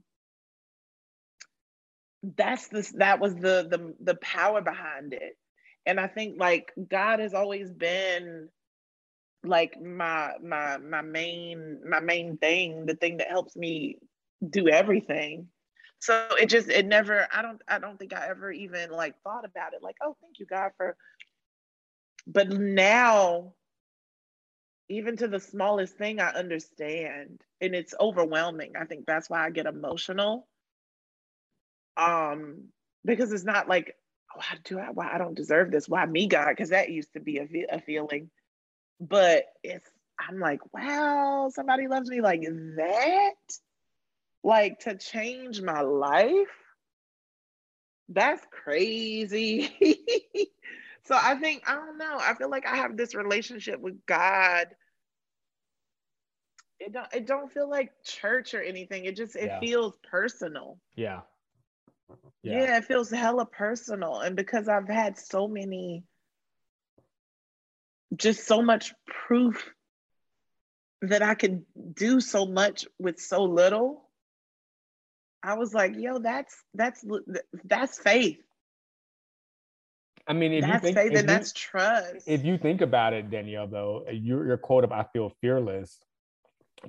that's 2.23 2.69
this 2.69 2.91
that 2.93 3.19
was 3.19 3.35
the 3.35 3.67
the 3.69 3.93
the 4.01 4.15
power 4.15 4.61
behind 4.61 5.13
it. 5.13 5.37
And 5.85 5.99
i 5.99 6.07
think 6.07 6.39
like 6.39 6.71
god 6.89 7.19
has 7.19 7.33
always 7.33 7.69
been 7.71 8.49
like 9.43 9.79
my 9.81 10.33
my 10.41 10.77
my 10.77 11.01
main 11.01 11.81
my 11.87 11.99
main 11.99 12.37
thing 12.37 12.85
the 12.85 12.95
thing 12.95 13.17
that 13.17 13.29
helps 13.29 13.55
me 13.55 13.97
do 14.49 14.69
everything. 14.69 15.47
So 15.99 16.27
it 16.39 16.47
just 16.49 16.69
it 16.69 16.85
never 16.85 17.27
i 17.33 17.41
don't 17.41 17.61
i 17.67 17.79
don't 17.79 17.97
think 17.97 18.13
i 18.13 18.27
ever 18.27 18.51
even 18.51 18.91
like 18.91 19.15
thought 19.23 19.45
about 19.45 19.73
it 19.73 19.81
like 19.81 19.95
oh 20.01 20.15
thank 20.21 20.39
you 20.39 20.45
god 20.45 20.71
for 20.77 20.97
but 22.27 22.49
now 22.49 23.53
even 24.89 25.15
to 25.17 25.27
the 25.27 25.39
smallest 25.39 25.97
thing 25.97 26.19
i 26.19 26.29
understand 26.29 27.41
and 27.61 27.73
it's 27.73 27.95
overwhelming. 27.99 28.73
I 28.77 28.85
think 28.85 29.05
that's 29.05 29.29
why 29.29 29.45
i 29.45 29.49
get 29.49 29.65
emotional 29.65 30.47
um 31.97 32.65
because 33.05 33.31
it's 33.31 33.43
not 33.45 33.67
like 33.67 33.95
why 34.35 34.45
do 34.63 34.79
i 34.79 34.89
why 34.91 35.09
i 35.13 35.17
don't 35.17 35.35
deserve 35.35 35.71
this? 35.71 35.87
Why 35.89 36.05
me 36.05 36.27
god? 36.27 36.49
Because 36.49 36.69
that 36.69 36.89
used 36.89 37.13
to 37.13 37.19
be 37.19 37.37
a, 37.37 37.47
a 37.75 37.79
feeling. 37.81 38.29
But 38.99 39.45
it's 39.63 39.89
i'm 40.19 40.39
like 40.39 40.59
wow 40.73 41.49
somebody 41.53 41.87
loves 41.87 42.09
me 42.09 42.21
like 42.21 42.41
that? 42.41 43.33
Like 44.43 44.79
to 44.81 44.95
change 44.97 45.61
my 45.61 45.81
life? 45.81 46.75
That's 48.09 48.45
crazy. 48.51 49.69
So 51.05 51.15
i 51.21 51.35
think 51.35 51.63
i 51.67 51.75
don't 51.75 51.97
know. 51.97 52.17
I 52.19 52.33
feel 52.33 52.49
like 52.49 52.65
i 52.65 52.75
have 52.77 52.95
this 52.97 53.13
relationship 53.15 53.79
with 53.79 54.05
god. 54.05 54.67
It 56.79 56.91
don't 56.93 57.13
it 57.13 57.25
don't 57.25 57.51
feel 57.51 57.69
like 57.69 58.03
church 58.03 58.53
or 58.53 58.61
anything. 58.61 59.05
It 59.05 59.15
just 59.15 59.35
it 59.35 59.53
Yeah. 59.53 59.59
feels 59.59 59.97
personal. 60.09 60.79
Yeah. 60.95 61.21
Yeah. 62.43 62.77
it 62.77 62.85
feels 62.85 63.09
hella 63.09 63.45
personal 63.45 64.19
and 64.19 64.35
because 64.35 64.67
i've 64.67 64.87
had 64.87 65.17
so 65.17 65.47
many 65.47 66.03
just 68.15 68.45
so 68.45 68.61
much 68.61 68.93
proof 69.05 69.73
that 71.01 71.21
i 71.21 71.33
could 71.35 71.63
do 71.93 72.19
so 72.19 72.45
much 72.45 72.85
with 72.99 73.19
so 73.19 73.43
little 73.43 74.09
i 75.41 75.55
was 75.55 75.73
like 75.73 75.93
yo 75.97 76.19
that's 76.19 76.55
that's 76.73 77.03
that's 77.65 77.99
faith 77.99 78.39
I 80.25 80.31
mean, 80.31 80.53
if 80.53 80.63
you 80.65 80.71
that's 80.71 80.83
think, 80.83 80.97
faith 80.97 81.07
and 81.09 81.17
you- 81.17 81.27
that's 81.27 81.51
trust 81.51 82.27
if 82.27 82.45
you 82.45 82.57
think 82.57 82.79
about 82.79 83.11
it, 83.11 83.29
Danielle, 83.29 83.67
though, 83.67 84.05
your, 84.09 84.47
your 84.47 84.57
quote 84.57 84.85
of 84.85 84.91
"I 84.93 85.03
feel 85.11 85.33
fearless," 85.41 85.99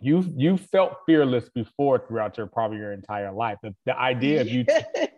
you 0.00 0.24
you 0.36 0.56
felt 0.56 0.98
fearless 1.06 1.48
before 1.50 2.04
throughout 2.06 2.36
your 2.36 2.46
probably 2.46 2.78
your 2.78 2.92
entire 2.92 3.32
life. 3.32 3.58
The, 3.62 3.74
the 3.86 3.98
idea 3.98 4.40
of 4.40 4.48
you 4.48 4.64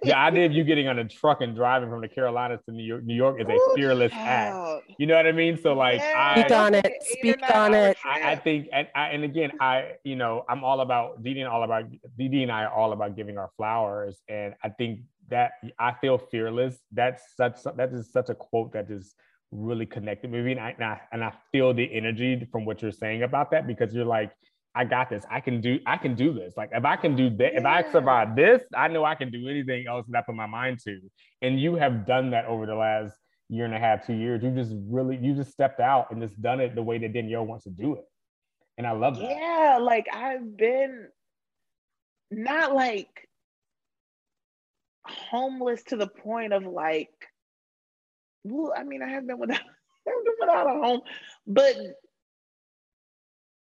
the 0.02 0.16
idea 0.16 0.46
of 0.46 0.52
you 0.52 0.64
getting 0.64 0.88
on 0.88 0.98
a 0.98 1.04
truck 1.08 1.40
and 1.40 1.54
driving 1.56 1.90
from 1.90 2.00
the 2.00 2.08
Carolinas 2.08 2.60
to 2.66 2.72
New 2.74 2.84
York, 2.84 3.04
New 3.04 3.14
York 3.14 3.40
is 3.40 3.48
a 3.48 3.52
Ooh, 3.52 3.72
fearless 3.74 4.12
act. 4.14 4.84
You 4.98 5.06
know 5.06 5.16
what 5.16 5.26
I 5.26 5.32
mean? 5.32 5.58
So 5.62 5.72
like 5.74 6.00
Yeah, 6.00 6.12
I 6.16 6.40
Speak 6.40 6.52
on 6.52 6.74
it. 6.74 6.84
like 6.84 6.86
an 6.86 6.92
eight 6.92 7.26
or 7.26 7.30
Speak 7.30 7.40
nine 7.40 7.50
on 7.52 7.74
hour 7.74 7.88
it. 7.88 7.96
I, 8.04 8.32
I 8.32 8.36
think, 8.36 8.68
and, 8.72 8.88
I, 8.94 9.08
and 9.08 9.24
again, 9.24 9.52
I, 9.60 9.92
you 10.04 10.16
know, 10.16 10.44
I'm 10.48 10.62
all 10.62 10.80
about 10.80 11.22
DeDe 11.22 11.38
and 11.38 11.48
all 11.48 11.64
about 11.64 11.84
DeDe 12.18 12.42
and 12.42 12.52
I 12.52 12.64
are 12.64 12.72
all 12.72 12.92
about 12.92 13.16
giving 13.16 13.38
our 13.38 13.50
flowers, 13.56 14.20
and 14.28 14.54
I 14.62 14.68
think 14.68 15.00
that 15.28 15.52
I 15.78 15.94
feel 16.00 16.18
fearless. 16.18 16.78
That's 16.92 17.22
such 17.36 17.62
that 17.76 17.92
is 17.92 18.12
such 18.12 18.28
a 18.28 18.34
quote 18.34 18.72
that 18.74 18.90
is 18.90 19.14
really 19.50 19.86
connected 19.86 20.30
with 20.30 20.44
me, 20.44 20.52
and 20.52 20.60
I, 20.60 20.70
and 20.70 20.84
I 20.84 21.00
and 21.12 21.24
I 21.24 21.32
feel 21.52 21.74
the 21.74 21.92
energy 21.92 22.46
from 22.52 22.64
what 22.64 22.82
you're 22.82 22.92
saying 22.92 23.22
about 23.22 23.50
that 23.50 23.66
because 23.66 23.92
you're 23.94 24.04
like, 24.04 24.32
I 24.76 24.84
got 24.84 25.08
this. 25.08 25.24
I 25.30 25.40
can 25.40 25.62
do. 25.62 25.80
I 25.86 25.96
can 25.96 26.14
do 26.14 26.34
this. 26.34 26.52
Like 26.54 26.68
if 26.72 26.84
I 26.84 26.96
can 26.96 27.16
do 27.16 27.30
that, 27.30 27.56
if 27.56 27.64
I 27.64 27.90
survive 27.90 28.36
this, 28.36 28.62
I 28.76 28.88
know 28.88 29.04
I 29.04 29.14
can 29.14 29.30
do 29.30 29.48
anything 29.48 29.86
else 29.88 30.04
that 30.08 30.18
I 30.18 30.20
put 30.20 30.34
my 30.34 30.46
mind 30.46 30.80
to. 30.84 31.00
And 31.40 31.58
you 31.58 31.76
have 31.76 32.06
done 32.06 32.30
that 32.30 32.44
over 32.44 32.66
the 32.66 32.74
last 32.74 33.14
year 33.48 33.64
and 33.64 33.74
a 33.74 33.78
half, 33.78 34.06
two 34.06 34.12
years. 34.12 34.42
You 34.42 34.50
just 34.50 34.74
really, 34.90 35.16
you 35.16 35.34
just 35.34 35.50
stepped 35.50 35.80
out 35.80 36.10
and 36.10 36.20
just 36.20 36.40
done 36.42 36.60
it 36.60 36.74
the 36.74 36.82
way 36.82 36.98
that 36.98 37.14
Danielle 37.14 37.46
wants 37.46 37.64
to 37.64 37.70
do 37.70 37.94
it. 37.94 38.04
And 38.76 38.86
I 38.86 38.92
love 38.92 39.16
that. 39.16 39.30
Yeah, 39.30 39.78
like 39.80 40.06
I've 40.12 40.58
been 40.58 41.08
not 42.30 42.74
like 42.74 43.28
homeless 45.06 45.84
to 45.84 45.96
the 45.96 46.06
point 46.06 46.52
of 46.52 46.64
like, 46.64 47.08
well, 48.44 48.74
I 48.76 48.84
mean, 48.84 49.02
I 49.02 49.08
have 49.08 49.26
been 49.26 49.38
without, 49.38 49.60
without 50.40 50.66
a 50.66 50.78
home, 50.80 51.00
but 51.46 51.76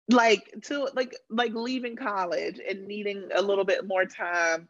like 0.08 0.52
to 0.64 0.88
like 0.94 1.14
like 1.30 1.52
leaving 1.54 1.96
college 1.96 2.60
and 2.68 2.86
needing 2.86 3.30
a 3.34 3.42
little 3.42 3.64
bit 3.64 3.86
more 3.86 4.04
time 4.04 4.68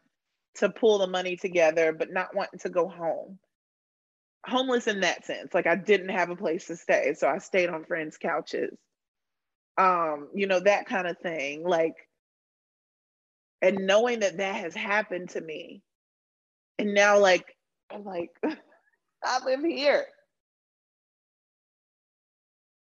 to 0.57 0.69
pull 0.71 0.99
the 0.99 1.07
money 1.09 1.37
together, 1.37 1.93
but 1.93 2.13
not 2.13 2.35
wanting 2.35 2.61
to 2.61 2.69
go 2.71 2.89
home. 2.89 3.39
Homeless 4.47 4.87
in 4.87 5.01
that 5.01 5.25
sense, 5.25 5.55
like 5.55 5.67
I 5.67 5.75
didn't 5.75 6.11
have 6.11 6.31
a 6.31 6.37
place 6.37 6.67
to 6.67 6.77
stay, 6.77 7.15
so 7.15 7.29
I 7.29 7.39
stayed 7.39 7.71
on 7.71 7.85
friends' 7.85 8.19
couches. 8.19 8.77
Um 9.77 10.29
you 10.35 10.47
know 10.47 10.61
that 10.61 10.87
kind 10.87 11.07
of 11.09 11.19
thing 11.19 11.65
like 11.65 11.97
and 13.63 13.87
knowing 13.87 14.21
that 14.21 14.37
that 14.39 14.57
has 14.57 14.75
happened 14.75 15.31
to 15.31 15.41
me. 15.41 15.83
And 16.79 16.95
now 16.95 17.19
like 17.19 17.47
i'm 17.91 18.05
like 18.05 18.31
i 19.25 19.45
live 19.45 19.63
here. 19.65 20.07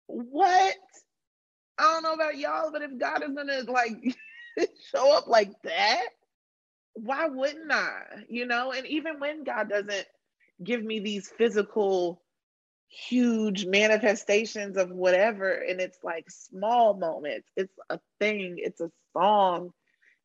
What 0.07 0.75
i 1.79 1.83
don't 1.83 2.03
know 2.03 2.13
about 2.13 2.37
y'all 2.37 2.71
but 2.71 2.81
if 2.83 2.97
god 2.99 3.23
is 3.23 3.35
gonna 3.35 3.61
like 3.67 4.17
show 4.91 5.17
up 5.17 5.27
like 5.27 5.51
that 5.63 6.07
why 6.93 7.27
wouldn't 7.27 7.71
i? 7.71 8.01
You 8.27 8.45
know 8.45 8.71
and 8.73 8.85
even 8.87 9.19
when 9.19 9.43
god 9.45 9.69
doesn't 9.69 10.07
give 10.63 10.83
me 10.83 10.99
these 10.99 11.29
physical 11.29 12.21
huge 12.89 13.65
manifestations 13.65 14.75
of 14.77 14.89
whatever 14.91 15.51
and 15.51 15.79
it's 15.79 15.99
like 16.03 16.29
small 16.29 16.95
moments 16.95 17.47
it's 17.55 17.73
a 17.89 17.99
thing 18.19 18.55
it's 18.57 18.81
a 18.81 18.91
song 19.13 19.71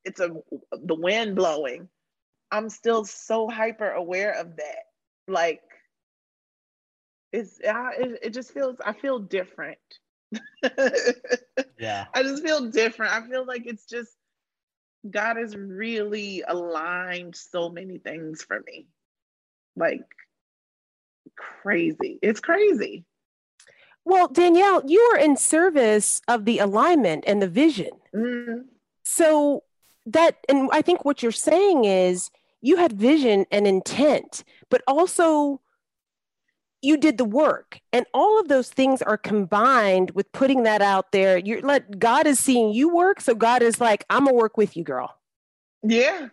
it's 0.05 0.21
a 0.21 0.31
the 0.73 0.95
wind 0.95 1.37
blowing 1.37 1.89
i'm 2.51 2.71
still 2.71 3.05
so 3.05 3.49
hyper 3.49 3.91
aware 3.91 4.33
of 4.33 4.57
that. 4.57 4.85
Like 5.29 5.63
it's 7.33 7.61
I, 7.67 7.93
it, 7.99 8.19
it 8.23 8.31
just 8.31 8.53
feels 8.53 8.77
i 8.85 8.93
feel 8.93 9.19
different 9.19 9.79
Yeah. 11.79 12.07
i 12.15 12.23
just 12.23 12.43
feel 12.43 12.71
different. 12.71 13.13
I 13.13 13.27
feel 13.29 13.47
like 13.47 13.67
it's 13.67 13.87
just 13.87 14.13
god 15.11 15.37
has 15.37 15.55
really 15.57 16.43
aligned 16.47 17.37
so 17.37 17.69
many 17.69 17.99
things 17.99 18.43
for 18.43 18.63
me. 18.67 18.87
Like 19.77 20.05
crazy. 21.37 22.19
It's 22.23 22.41
crazy. 22.41 23.05
Well, 24.05 24.29
Danielle, 24.29 24.83
you 24.87 25.01
are 25.15 25.19
in 25.19 25.37
service 25.37 26.21
of 26.29 26.45
the 26.45 26.59
alignment 26.59 27.25
and 27.27 27.41
the 27.41 27.49
vision. 27.49 27.91
Mm, 28.15 28.65
So 29.03 29.65
that, 30.07 30.37
and 30.49 30.69
I 30.73 30.83
think 30.83 31.05
what 31.05 31.23
you're 31.23 31.33
saying 31.33 31.87
is 31.87 32.31
you 32.61 32.77
had 32.77 32.93
vision 32.93 33.47
and 33.51 33.67
intent, 33.67 34.45
but 34.69 34.83
also 34.87 35.61
you 36.85 36.97
did 36.97 37.19
the 37.19 37.25
work. 37.25 37.81
And 37.93 38.07
all 38.15 38.39
of 38.41 38.49
those 38.49 38.69
things 38.71 39.03
are 39.03 39.17
combined 39.17 40.11
with 40.13 40.31
putting 40.33 40.65
that 40.65 40.83
out 40.83 41.13
there. 41.13 41.39
You're 41.39 41.63
let 41.63 41.99
God 41.99 42.27
is 42.27 42.39
seeing 42.39 42.73
you 42.73 42.95
work. 42.95 43.21
So 43.21 43.35
God 43.35 43.63
is 43.63 43.81
like, 43.81 44.05
I'm 44.11 44.27
gonna 44.27 44.37
work 44.37 44.57
with 44.57 44.77
you, 44.77 44.85
girl. 44.85 45.17
yeah 45.83 46.29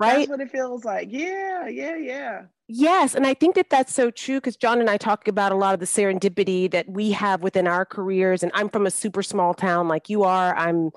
right? 0.00 0.18
That's 0.18 0.28
what 0.30 0.40
it 0.40 0.50
feels 0.50 0.84
like. 0.84 1.08
Yeah, 1.10 1.66
yeah, 1.68 1.96
yeah. 1.96 2.42
Yes. 2.68 3.14
And 3.14 3.26
I 3.26 3.34
think 3.34 3.54
that 3.56 3.70
that's 3.70 3.92
so 3.94 4.10
true 4.10 4.36
because 4.36 4.56
Jon 4.56 4.80
and 4.80 4.90
I 4.90 4.96
talk 4.96 5.26
about 5.26 5.52
a 5.52 5.56
lot 5.56 5.74
of 5.74 5.80
the 5.80 5.86
serendipity 5.86 6.70
that 6.70 6.88
we 6.88 7.10
have 7.12 7.42
within 7.42 7.66
our 7.66 7.84
careers. 7.84 8.42
And 8.42 8.52
I'm 8.54 8.68
from 8.68 8.86
a 8.86 8.90
super 8.90 9.22
small 9.22 9.54
town 9.54 9.88
like 9.88 10.08
you 10.08 10.22
are. 10.22 10.54
I'm 10.56 10.90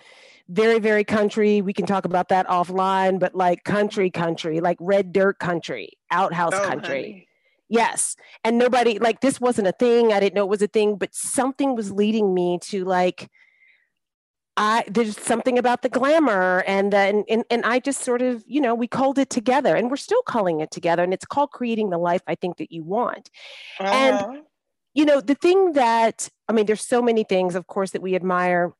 very, 0.50 0.80
very 0.80 1.04
country. 1.04 1.62
We 1.62 1.74
can 1.74 1.86
talk 1.86 2.06
about 2.06 2.30
that 2.30 2.46
offline, 2.48 3.20
but 3.20 3.34
like 3.34 3.64
country, 3.64 4.12
country, 4.12 4.60
like 4.60 4.78
red 4.80 5.14
dirt 5.14 5.40
country, 5.40 5.94
outhouse 6.12 6.54
Oh, 6.54 6.68
country. 6.68 7.02
honey. 7.02 7.28
Yes. 7.72 8.18
And 8.44 8.58
nobody, 8.58 9.00
like, 9.00 9.22
this 9.22 9.40
wasn't 9.40 9.68
a 9.70 9.72
thing. 9.72 10.12
I 10.12 10.20
didn't 10.20 10.36
know 10.36 10.44
it 10.44 10.50
was 10.50 10.62
a 10.62 10.68
thing, 10.68 10.98
but 10.98 11.16
something 11.16 11.74
was 11.76 11.90
leading 11.92 12.34
me 12.34 12.60
to 12.64 12.84
like, 12.84 13.30
I 14.58 14.84
there's 14.90 15.18
something 15.18 15.58
about 15.58 15.82
the 15.82 15.88
glamour 15.88 16.62
and 16.68 16.92
then 16.92 17.24
and, 17.30 17.46
and 17.50 17.64
I 17.64 17.80
just 17.80 18.02
sort 18.04 18.22
of 18.22 18.44
you 18.46 18.60
know 18.60 18.76
we 18.76 18.86
called 18.86 19.18
it 19.18 19.30
together 19.30 19.78
and 19.78 19.90
we're 19.90 19.96
still 19.96 20.22
calling 20.24 20.60
it 20.60 20.72
together 20.72 21.04
and 21.04 21.14
it's 21.14 21.24
called 21.26 21.52
creating 21.52 21.90
the 21.90 21.98
life 21.98 22.22
I 22.28 22.36
think 22.36 22.58
that 22.58 22.70
you 22.70 22.84
want 22.84 23.30
And- 23.80 24.16
Uh-huh. 24.18 24.42
you 24.94 25.06
know 25.06 25.22
the 25.22 25.36
thing 25.36 25.72
that 25.74 26.28
I 26.50 26.52
mean 26.54 26.66
there's 26.66 26.86
so 26.86 27.02
many 27.02 27.24
things 27.24 27.56
of 27.56 27.68
course 27.68 27.92
that 27.92 28.02
we 28.02 28.14
admire 28.14 28.74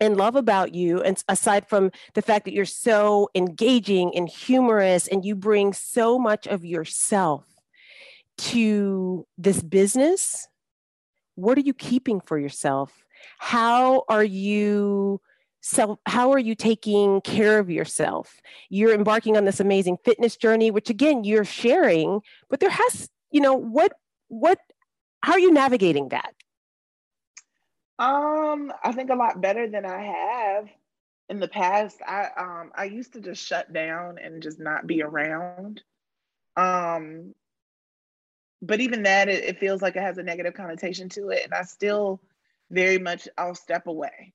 and 0.00 0.18
love 0.18 0.36
about 0.36 0.74
you 0.74 1.00
and 1.00 1.16
aside 1.28 1.66
from 1.66 1.90
the 2.12 2.20
fact 2.22 2.44
that 2.44 2.52
you're 2.52 2.66
so 2.66 3.30
engaging 3.34 4.14
and 4.14 4.28
humorous 4.28 5.08
and 5.08 5.24
you 5.24 5.34
bring 5.34 5.72
so 5.72 6.18
much 6.18 6.46
of 6.46 6.62
yourself 6.62 7.46
to 8.36 9.26
this 9.38 9.62
business 9.62 10.48
what 11.36 11.58
are 11.58 11.62
you 11.62 11.74
keeping 11.74 12.20
for 12.20 12.38
yourself 12.38 13.04
how 13.38 14.04
are 14.08 14.24
you 14.24 15.20
self 15.60 15.98
how 16.06 16.30
are 16.32 16.38
you 16.38 16.54
taking 16.54 17.20
care 17.22 17.58
of 17.58 17.70
yourself 17.70 18.40
you're 18.68 18.94
embarking 18.94 19.36
on 19.36 19.44
this 19.44 19.60
amazing 19.60 19.96
fitness 20.04 20.36
journey 20.36 20.70
which 20.70 20.90
again 20.90 21.24
you're 21.24 21.44
sharing 21.44 22.20
but 22.50 22.60
there 22.60 22.70
has 22.70 23.08
you 23.30 23.40
know 23.40 23.54
what 23.54 23.92
what 24.28 24.58
how 25.22 25.32
are 25.32 25.38
you 25.38 25.52
navigating 25.52 26.08
that 26.10 26.34
Um, 27.98 28.72
I 28.82 28.92
think 28.92 29.10
a 29.10 29.14
lot 29.14 29.40
better 29.40 29.68
than 29.68 29.86
I 29.86 30.02
have 30.02 30.68
in 31.28 31.38
the 31.38 31.48
past. 31.48 31.96
I 32.06 32.28
um 32.36 32.72
I 32.74 32.84
used 32.84 33.12
to 33.12 33.20
just 33.20 33.44
shut 33.46 33.72
down 33.72 34.18
and 34.18 34.42
just 34.42 34.58
not 34.58 34.86
be 34.86 35.02
around. 35.02 35.80
Um, 36.56 37.34
but 38.66 38.80
even 38.80 39.02
that 39.04 39.28
it, 39.28 39.44
it 39.44 39.58
feels 39.58 39.82
like 39.82 39.96
it 39.96 40.02
has 40.02 40.18
a 40.18 40.22
negative 40.22 40.54
connotation 40.54 41.08
to 41.10 41.30
it, 41.30 41.44
and 41.44 41.54
I 41.54 41.62
still 41.62 42.20
very 42.70 42.98
much 42.98 43.28
I'll 43.36 43.54
step 43.54 43.86
away. 43.86 44.32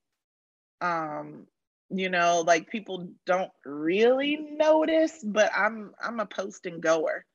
Um, 0.82 1.48
you 1.90 2.10
know, 2.10 2.44
like 2.46 2.70
people 2.70 3.10
don't 3.26 3.52
really 3.66 4.38
notice, 4.38 5.20
but 5.24 5.52
I'm 5.56 5.94
I'm 6.02 6.20
a 6.20 6.26
post 6.26 6.66
and 6.66 6.82
goer. 6.82 7.26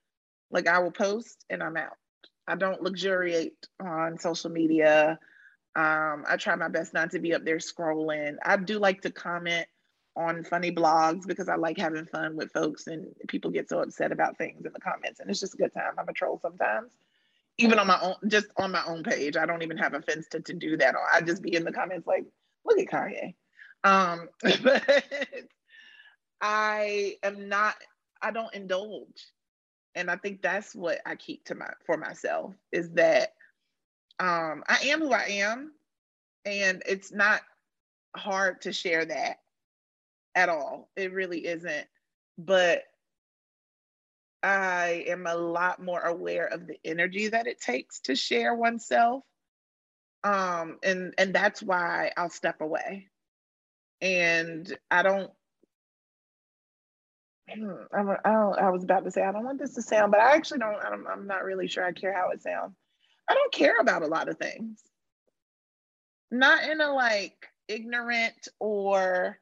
Like 0.51 0.68
I 0.68 0.78
will 0.78 0.92
post 0.92 1.45
and 1.51 1.62
I'm 1.62 1.76
out. 1.76 1.97
I 2.47 2.55
don't 2.57 2.82
luxuriate 2.82 3.66
on 3.80 4.18
social 4.18 4.51
media. 4.51 5.18
Um, 5.76 6.24
I 6.28 6.36
try 6.38 6.55
my 6.55 6.68
best 6.68 6.95
not 6.95 7.11
to 7.11 7.18
be 7.18 7.34
up 7.34 7.45
there 7.45 7.59
scrolling. 7.59 8.36
I 8.45 8.57
do 8.57 8.78
like 8.78 9.03
to 9.03 9.11
comment 9.11 9.66
on 10.17 10.45
funny 10.45 10.71
blogs 10.71 11.27
because 11.27 11.49
I 11.49 11.57
like 11.57 11.77
having 11.77 12.07
fun 12.07 12.37
with 12.37 12.53
folks 12.53 12.87
and 12.87 13.07
people 13.29 13.51
get 13.51 13.69
so 13.69 13.81
upset 13.81 14.12
about 14.12 14.39
things 14.39 14.65
in 14.65 14.73
the 14.73 14.81
comments 14.81 15.21
and 15.21 15.29
it's 15.29 15.41
just 15.41 15.55
a 15.55 15.59
good 15.59 15.73
time. 15.73 15.93
I'm 15.99 16.09
a 16.09 16.12
troll 16.12 16.39
sometimes. 16.41 16.93
Even 17.59 17.79
on 17.79 17.87
my 17.87 17.99
own, 18.01 18.17
just 18.27 18.47
on 18.57 18.73
my 18.73 18.83
own 18.87 19.05
page. 19.05 19.37
I 19.37 19.47
don't 19.47 19.62
even 19.62 19.77
have 19.77 19.95
a 19.95 20.03
fence 20.03 20.27
to, 20.29 20.41
to 20.41 20.55
do 20.55 20.77
that. 20.77 20.95
I 21.12 21.21
just 21.21 21.43
be 21.43 21.55
in 21.55 21.65
the 21.65 21.73
comments 21.73 22.07
like, 22.07 22.25
look 22.65 22.79
at 22.79 22.87
Kanye. 22.87 23.35
Um, 23.85 24.29
but 24.62 24.83
I 26.41 27.17
am 27.23 27.49
not, 27.49 27.77
I 28.21 28.31
don't 28.33 28.53
indulge. 28.55 29.29
And 29.95 30.11
I 30.11 30.17
think 30.17 30.43
that's 30.43 30.75
what 30.75 30.99
I 31.07 31.15
keep 31.15 31.45
to 31.45 31.55
my 31.55 31.71
for 31.87 31.97
myself 31.97 32.55
is 32.73 32.91
that 32.93 33.35
um, 34.19 34.65
I 34.69 34.79
am 34.87 35.01
who 35.01 35.12
I 35.12 35.25
am, 35.25 35.73
and 36.45 36.83
it's 36.87 37.12
not 37.12 37.43
hard 38.17 38.61
to 38.62 38.73
share 38.73 39.05
that 39.05 39.39
at 40.35 40.49
all. 40.49 40.91
It 40.97 41.12
really 41.12 41.47
isn't. 41.47 41.87
But 42.39 42.82
I 44.43 45.05
am 45.09 45.26
a 45.26 45.35
lot 45.37 45.82
more 45.82 46.01
aware 46.01 46.47
of 46.47 46.66
the 46.66 46.78
energy 46.85 47.28
that 47.28 47.47
it 47.47 47.61
takes 47.61 48.01
to 48.03 48.14
share 48.16 48.55
oneself. 48.55 49.22
Um, 50.22 50.78
and 50.82 51.14
and 51.18 51.35
that's 51.35 51.62
why 51.62 52.12
I'll 52.16 52.30
step 52.30 52.61
away. 52.61 53.09
And 54.01 54.76
I 54.91 55.03
don't 55.03 55.30
Hmm, 57.53 57.72
I, 57.93 58.03
don't- 58.03 58.20
I, 58.24 58.32
don't- 58.32 58.59
I 58.59 58.70
was 58.70 58.85
about 58.85 59.05
to 59.05 59.11
say 59.11 59.22
I 59.22 59.32
don't 59.32 59.45
want 59.45 59.59
this 59.59 59.74
to 59.74 59.82
sound, 59.82 60.12
but 60.12 60.20
I 60.20 60.35
actually 60.35 60.61
don't. 60.61 60.82
I'm, 60.85 61.07
I'm 61.07 61.26
not 61.26 61.45
really 61.45 61.68
sure 61.68 61.85
I 61.85 61.93
care 61.93 62.12
how 62.14 62.30
it 62.30 62.43
sounds. 62.43 62.74
I 63.28 63.35
don't 63.35 63.53
care 63.53 63.78
about 63.80 64.03
a 64.03 64.07
lot 64.07 64.28
of 64.28 64.39
things. 64.39 64.80
Not 66.30 66.64
in 66.68 66.80
a 66.80 66.93
like 66.93 67.47
ignorant 67.68 68.49
or 68.59 69.39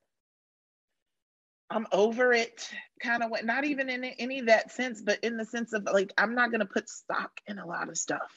I'm 1.73 1.87
over 1.91 2.33
it 2.33 2.69
kind 3.01 3.23
of 3.23 3.31
way. 3.31 3.41
Not 3.43 3.65
even 3.65 3.89
in 3.89 4.05
any 4.05 4.41
of 4.41 4.47
that 4.47 4.71
sense, 4.71 5.01
but 5.01 5.19
in 5.23 5.37
the 5.37 5.45
sense 5.45 5.73
of 5.73 5.85
like 5.93 6.13
I'm 6.19 6.35
not 6.35 6.53
gonna 6.53 6.67
put 6.67 6.89
stock 6.89 7.33
in 7.47 7.59
a 7.59 7.67
lot 7.67 7.89
of 7.89 7.97
stuff 7.97 8.31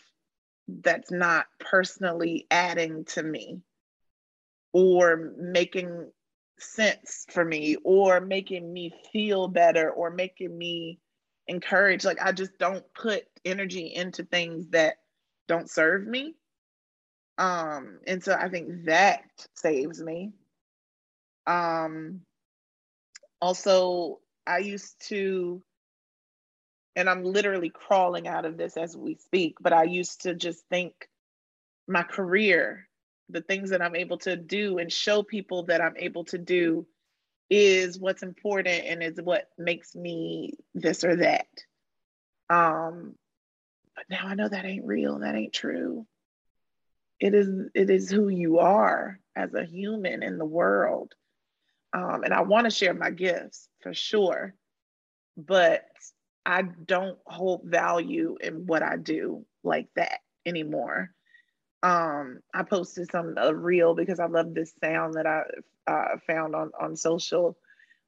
that's 0.68 1.12
not 1.12 1.46
personally 1.60 2.48
adding 2.50 3.06
to 3.06 3.22
me 3.22 3.62
or 4.74 5.34
making 5.38 6.10
sense 6.58 7.26
for 7.30 7.44
me 7.44 7.76
or 7.84 8.22
making 8.22 8.72
me 8.72 8.94
feel 9.12 9.48
better 9.48 9.92
or 9.92 10.10
making 10.10 10.58
me 10.58 11.00
encouraged. 11.48 12.06
Like 12.06 12.22
I 12.22 12.32
just 12.32 12.58
don't 12.58 12.86
put 12.94 13.26
energy 13.44 13.94
into 13.94 14.24
things 14.24 14.68
that 14.70 14.96
don't 15.48 15.70
serve 15.70 16.08
me. 16.08 16.36
Um, 17.38 18.00
and 18.08 18.24
so 18.24 18.34
I 18.34 18.48
think 18.48 18.86
that 18.86 19.24
saves 19.56 20.02
me. 20.02 20.32
Um, 21.46 22.22
also, 23.42 24.20
I 24.48 24.60
used 24.60 24.96
to, 25.10 25.62
and 26.96 27.10
I'm 27.10 27.24
literally 27.24 27.70
crawling 27.70 28.28
out 28.28 28.46
of 28.46 28.58
this 28.58 28.78
as 28.78 28.96
we 28.96 29.16
speak, 29.16 29.58
but 29.60 29.74
I 29.74 29.84
used 29.84 30.22
to 30.22 30.34
just 30.34 30.64
think 30.70 30.94
my 31.88 32.04
career, 32.04 32.88
the 33.30 33.42
things 33.42 33.72
that 33.72 33.82
I'm 33.82 33.96
able 33.96 34.18
to 34.20 34.36
do 34.36 34.78
and 34.78 34.92
show 34.92 35.24
people 35.24 35.64
that 35.64 35.82
I'm 35.82 35.98
able 35.98 36.26
to 36.26 36.38
do 36.38 36.86
is 37.50 38.00
what's 38.00 38.24
important 38.24 38.86
and 38.86 39.04
is 39.04 39.20
what 39.22 39.50
makes 39.58 39.96
me 39.96 40.54
this 40.74 41.04
or 41.04 41.18
that. 41.18 41.48
Um, 42.50 43.16
but 43.96 44.06
now 44.10 44.28
I 44.28 44.36
know 44.36 44.50
that 44.50 44.66
ain't 44.66 44.86
real, 44.86 45.20
that 45.20 45.36
ain't 45.36 45.54
true. 45.54 46.06
It 47.20 47.34
is 47.34 47.50
it 47.74 47.90
is 47.90 48.12
who 48.12 48.28
you 48.28 48.60
are 48.60 49.20
as 49.36 49.54
a 49.54 49.64
human 49.64 50.22
in 50.22 50.38
the 50.38 50.46
world. 50.46 51.14
Um, 51.96 52.24
and 52.26 52.34
I 52.34 52.42
want 52.42 52.66
to 52.66 52.72
share 52.72 52.94
my 52.94 53.10
gifts 53.10 53.70
for 53.82 53.94
sure, 53.94 54.54
but 55.38 55.86
I 56.46 56.64
don't 56.64 57.18
hold 57.26 57.64
value 57.64 58.36
in 58.42 58.66
what 58.68 58.84
I 58.84 58.98
do 58.98 59.46
like 59.64 59.88
that 59.96 60.20
anymore. 60.46 61.12
Um, 61.84 62.42
I 62.54 62.64
posted 62.64 63.10
some 63.10 63.36
a 63.38 63.56
reel 63.56 63.96
because 63.96 64.20
I 64.20 64.26
love 64.26 64.54
this 64.54 64.74
sound 64.84 65.14
that 65.14 65.26
I 65.26 65.44
uh, 65.88 66.18
found 66.28 66.54
on 66.54 66.72
on 66.78 66.98
social, 66.98 67.58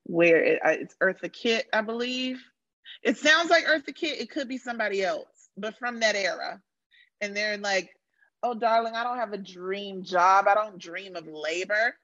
where 0.03 0.43
it, 0.43 0.59
it's 0.65 0.95
Eartha 1.01 1.31
Kitt, 1.31 1.67
I 1.71 1.79
believe. 1.79 2.43
It 3.03 3.17
sounds 3.17 3.49
like 3.49 3.65
Eartha 3.65 3.95
Kitt. 3.95 4.19
It 4.19 4.29
could 4.29 4.49
be 4.49 4.57
somebody 4.57 5.01
else, 5.01 5.49
but 5.55 5.77
from 5.77 6.01
that 6.01 6.15
era. 6.15 6.61
And 7.21 7.37
they're 7.37 7.57
like, 7.57 7.91
"Oh, 8.43 8.53
darling, 8.53 8.95
I 8.95 9.05
don't 9.05 9.17
have 9.17 9.31
a 9.31 9.37
dream 9.37 10.03
job. 10.03 10.45
I 10.49 10.55
don't 10.55 10.77
dream 10.77 11.15
of 11.15 11.25
labor. 11.25 11.95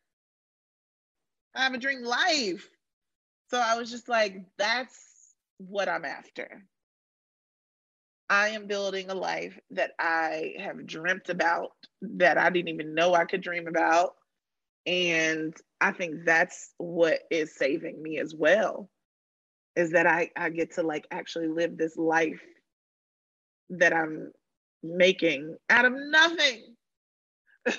I 1.55 1.63
have 1.63 1.73
a 1.73 1.77
dream 1.77 2.03
life." 2.03 2.69
So 3.49 3.59
I 3.59 3.75
was 3.77 3.91
just 3.91 4.09
like, 4.09 4.43
"That's 4.57 5.35
what 5.57 5.89
I'm 5.89 6.05
after." 6.05 6.65
I 8.29 8.49
am 8.49 8.67
building 8.67 9.09
a 9.09 9.15
life 9.15 9.59
that 9.71 9.91
I 9.99 10.55
have 10.57 10.87
dreamt 10.87 11.29
about 11.29 11.71
that 12.01 12.37
I 12.37 12.49
didn't 12.49 12.69
even 12.69 12.95
know 12.95 13.13
I 13.13 13.25
could 13.25 13.41
dream 13.41 13.67
about. 13.67 14.15
And 14.87 15.55
I 15.79 15.91
think 15.91 16.25
that's 16.25 16.73
what 16.77 17.19
is 17.29 17.55
saving 17.55 18.01
me 18.01 18.17
as 18.19 18.33
well 18.33 18.89
is 19.75 19.91
that 19.91 20.07
I, 20.07 20.31
I 20.35 20.49
get 20.49 20.75
to 20.75 20.83
like 20.83 21.07
actually 21.11 21.47
live 21.47 21.77
this 21.77 21.97
life 21.97 22.41
that 23.69 23.93
I'm 23.93 24.31
making 24.81 25.57
out 25.69 25.85
of 25.85 25.93
nothing. 25.95 26.75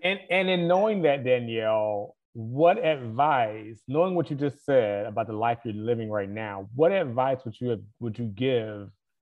And 0.00 0.20
and 0.30 0.48
in 0.48 0.68
knowing 0.68 1.02
that, 1.02 1.24
Danielle, 1.24 2.14
what 2.38 2.78
advice, 2.78 3.82
knowing 3.88 4.14
what 4.14 4.30
you 4.30 4.36
just 4.36 4.64
said 4.64 5.06
about 5.06 5.26
the 5.26 5.32
life 5.32 5.58
you're 5.64 5.74
living 5.74 6.08
right 6.08 6.30
now, 6.30 6.68
what 6.76 6.92
advice 6.92 7.38
would 7.44 7.60
you 7.60 7.82
would 7.98 8.16
you 8.16 8.26
give 8.26 8.90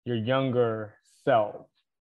your 0.05 0.17
younger 0.17 0.93
self 1.25 1.65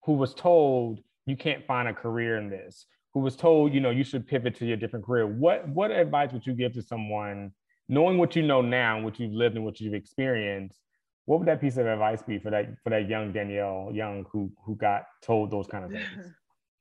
who 0.05 0.15
was 0.15 0.33
told 0.33 1.01
you 1.27 1.37
can't 1.37 1.67
find 1.67 1.89
a 1.89 1.93
career 1.93 2.39
in 2.39 2.49
this, 2.49 2.87
who 3.13 3.21
was 3.21 3.37
told, 3.37 3.75
you 3.75 3.81
know, 3.81 3.91
you 3.91 4.03
should 4.03 4.27
pivot 4.27 4.57
to 4.57 4.65
your 4.65 4.79
different 4.79 5.05
career? 5.05 5.27
What 5.27 5.69
what 5.69 5.91
advice 5.91 6.33
would 6.33 6.47
you 6.47 6.55
give 6.55 6.73
to 6.73 6.81
someone 6.81 7.53
knowing 7.91 8.17
what 8.17 8.35
you 8.35 8.41
know 8.41 8.63
now, 8.63 8.99
what 8.99 9.21
you've 9.21 9.35
lived 9.35 9.57
and 9.57 9.67
what 9.67 9.81
you've 9.81 9.93
experienced, 9.93 10.81
what 11.27 11.39
would 11.39 11.49
that 11.49 11.61
piece 11.61 11.77
of 11.77 11.87
advice 11.87 12.23
be 12.23 12.39
for 12.39 12.49
that 12.49 12.65
for 12.83 12.89
that 12.89 13.11
young 13.11 13.31
Danielle 13.31 13.91
Young 13.93 14.25
who 14.33 14.51
who 14.65 14.75
got 14.75 15.03
told 15.23 15.51
those 15.51 15.67
kind 15.67 15.85
of 15.85 15.91
things? 15.91 16.33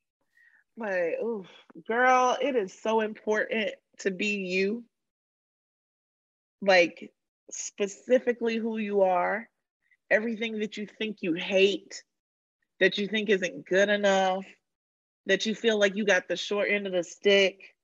like, 0.78 1.22
oof, 1.22 1.46
girl, 1.86 2.38
it 2.40 2.56
is 2.56 2.72
so 2.72 3.00
important 3.00 3.72
to 4.00 4.10
be 4.10 4.36
you. 4.36 4.84
Like 6.60 7.12
specifically 7.50 8.56
who 8.56 8.78
you 8.78 9.02
are, 9.02 9.48
everything 10.10 10.58
that 10.60 10.76
you 10.76 10.86
think 10.86 11.18
you 11.20 11.34
hate, 11.34 12.02
that 12.80 12.98
you 12.98 13.08
think 13.08 13.28
isn't 13.28 13.66
good 13.66 13.88
enough, 13.88 14.44
that 15.26 15.46
you 15.46 15.54
feel 15.54 15.78
like 15.78 15.96
you 15.96 16.04
got 16.04 16.28
the 16.28 16.36
short 16.36 16.68
end 16.70 16.86
of 16.86 16.92
the 16.92 17.04
stick, 17.04 17.74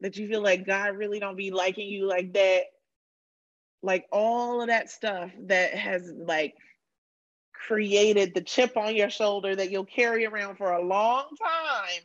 that 0.00 0.16
you 0.16 0.28
feel 0.28 0.42
like 0.42 0.66
God 0.66 0.96
really 0.96 1.20
don't 1.20 1.36
be 1.36 1.50
liking 1.50 1.88
you 1.88 2.06
like 2.06 2.32
that. 2.34 2.64
Like 3.82 4.06
all 4.12 4.60
of 4.60 4.68
that 4.68 4.90
stuff 4.90 5.30
that 5.46 5.74
has 5.74 6.12
like 6.16 6.54
created 7.66 8.34
the 8.34 8.40
chip 8.40 8.76
on 8.76 8.96
your 8.96 9.10
shoulder 9.10 9.54
that 9.54 9.70
you'll 9.70 9.84
carry 9.84 10.26
around 10.26 10.56
for 10.56 10.72
a 10.72 10.84
long 10.84 11.24
time. 11.40 12.02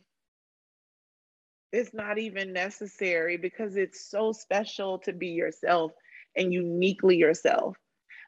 It's 1.72 1.92
not 1.92 2.18
even 2.18 2.52
necessary 2.52 3.36
because 3.36 3.76
it's 3.76 4.10
so 4.10 4.32
special 4.32 4.98
to 5.00 5.12
be 5.12 5.28
yourself 5.28 5.92
and 6.36 6.52
uniquely 6.52 7.16
yourself. 7.16 7.76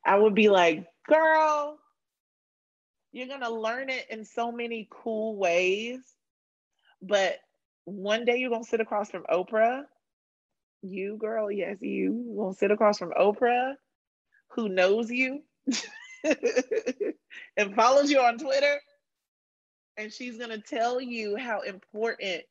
I 0.04 0.18
would 0.18 0.34
be 0.34 0.48
like, 0.48 0.86
girl, 1.08 1.78
you're 3.12 3.28
going 3.28 3.40
to 3.40 3.50
learn 3.50 3.88
it 3.88 4.06
in 4.10 4.24
so 4.24 4.52
many 4.52 4.88
cool 4.90 5.36
ways. 5.36 6.00
But 7.02 7.36
one 7.84 8.24
day 8.24 8.36
you're 8.36 8.50
going 8.50 8.64
to 8.64 8.68
sit 8.68 8.80
across 8.80 9.10
from 9.10 9.24
Oprah. 9.30 9.82
You, 10.82 11.16
girl, 11.16 11.50
yes, 11.50 11.78
you 11.80 12.34
going 12.36 12.52
to 12.52 12.58
sit 12.58 12.70
across 12.70 12.98
from 12.98 13.12
Oprah, 13.18 13.74
who 14.52 14.68
knows 14.68 15.10
you 15.10 15.42
and 17.56 17.74
follows 17.74 18.10
you 18.10 18.20
on 18.20 18.38
Twitter. 18.38 18.80
And 19.96 20.12
she's 20.12 20.38
going 20.38 20.50
to 20.50 20.60
tell 20.60 21.00
you 21.00 21.36
how 21.36 21.60
important 21.60 22.42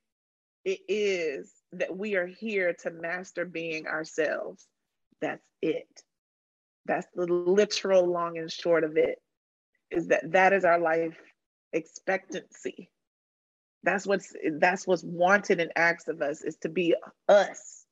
it 0.66 0.80
is 0.88 1.52
that 1.74 1.96
we 1.96 2.16
are 2.16 2.28
here 2.28 2.74
to 2.82 2.92
master 2.92 3.46
being 3.46 3.88
ourselves. 3.88 4.66
That's 5.22 5.46
it. 5.62 6.04
That's 6.86 7.08
the 7.14 7.26
literal 7.26 8.06
long 8.12 8.38
and 8.38 8.52
short 8.52 8.84
of 8.84 8.98
it 8.98 9.22
is 9.92 10.08
that 10.08 10.32
that 10.32 10.54
is 10.54 10.66
our 10.66 10.80
life 10.80 11.18
expectancy. 11.74 12.90
That's 13.84 14.06
what's 14.06 14.34
that's 14.60 14.86
what's 14.86 15.04
wanted 15.04 15.60
and 15.60 15.72
asked 15.76 16.10
of 16.10 16.22
us 16.22 16.42
is 16.42 16.58
to 16.58 16.70
be 16.70 16.96
us. 17.28 17.86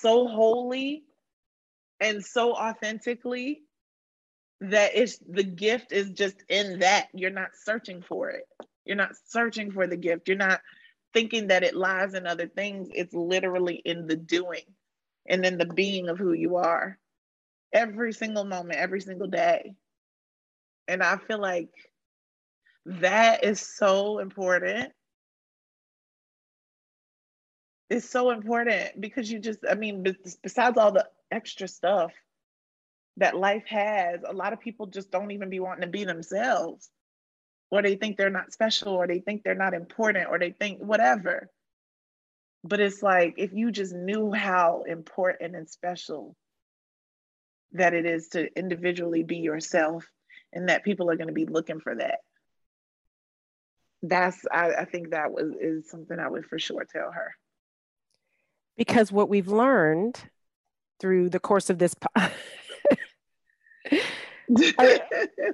So 0.00 0.26
holy 0.26 1.04
and 2.00 2.24
so 2.24 2.54
authentically 2.54 3.62
that 4.60 4.92
it's 4.94 5.18
the 5.28 5.44
gift 5.44 5.92
is 5.92 6.10
just 6.10 6.42
in 6.48 6.80
that. 6.80 7.08
You're 7.14 7.30
not 7.30 7.50
searching 7.64 8.02
for 8.02 8.30
it. 8.30 8.44
You're 8.84 8.96
not 8.96 9.16
searching 9.26 9.70
for 9.70 9.86
the 9.86 9.96
gift. 9.96 10.28
You're 10.28 10.36
not 10.36 10.60
thinking 11.16 11.46
that 11.46 11.62
it 11.62 11.74
lies 11.74 12.12
in 12.12 12.26
other 12.26 12.46
things. 12.46 12.90
It's 12.92 13.14
literally 13.14 13.76
in 13.76 14.06
the 14.06 14.16
doing 14.16 14.66
and 15.26 15.46
in 15.46 15.56
the 15.56 15.64
being 15.64 16.10
of 16.10 16.18
who 16.18 16.34
you 16.34 16.56
are 16.56 16.98
every 17.72 18.12
single 18.12 18.44
moment, 18.44 18.78
every 18.78 19.00
single 19.00 19.26
day. 19.26 19.72
And 20.86 21.02
I 21.02 21.16
feel 21.16 21.40
like 21.40 21.70
that 22.84 23.44
is 23.44 23.62
so 23.62 24.18
important. 24.18 24.92
It's 27.88 28.10
so 28.10 28.30
important 28.30 29.00
because 29.00 29.32
you 29.32 29.38
just, 29.38 29.60
I 29.66 29.74
mean, 29.74 30.04
besides 30.42 30.76
all 30.76 30.92
the 30.92 31.08
extra 31.30 31.66
stuff 31.66 32.12
that 33.16 33.34
life 33.34 33.64
has, 33.68 34.20
a 34.22 34.34
lot 34.34 34.52
of 34.52 34.60
people 34.60 34.86
just 34.86 35.10
don't 35.10 35.30
even 35.30 35.48
be 35.48 35.60
wanting 35.60 35.80
to 35.80 35.86
be 35.86 36.04
themselves, 36.04 36.90
or 37.70 37.82
they 37.82 37.96
think 37.96 38.16
they're 38.16 38.30
not 38.30 38.52
special, 38.52 38.94
or 38.94 39.06
they 39.06 39.20
think 39.20 39.42
they're 39.42 39.54
not 39.54 39.74
important, 39.74 40.28
or 40.30 40.38
they 40.38 40.50
think 40.50 40.80
whatever. 40.80 41.50
But 42.64 42.80
it's 42.80 43.02
like 43.02 43.34
if 43.36 43.52
you 43.52 43.70
just 43.70 43.94
knew 43.94 44.32
how 44.32 44.84
important 44.86 45.56
and 45.56 45.68
special 45.68 46.36
that 47.72 47.94
it 47.94 48.06
is 48.06 48.28
to 48.28 48.48
individually 48.58 49.22
be 49.22 49.38
yourself 49.38 50.08
and 50.52 50.68
that 50.68 50.84
people 50.84 51.10
are 51.10 51.16
going 51.16 51.28
to 51.28 51.32
be 51.32 51.46
looking 51.46 51.80
for 51.80 51.94
that 51.94 52.20
that's 54.02 54.44
I, 54.50 54.72
I, 54.72 54.84
think 54.84 55.10
that 55.10 55.32
was 55.32 55.54
is 55.60 55.88
something 55.90 56.18
i 56.18 56.28
would 56.28 56.46
for 56.46 56.58
sure 56.58 56.84
tell 56.84 57.10
her 57.10 57.34
because 58.76 59.10
what 59.10 59.28
we've 59.28 59.48
learned 59.48 60.22
through 61.00 61.30
the 61.30 61.40
course 61.40 61.70
of 61.70 61.78
this 61.78 61.94
po- 61.94 62.08
I, 64.50 65.00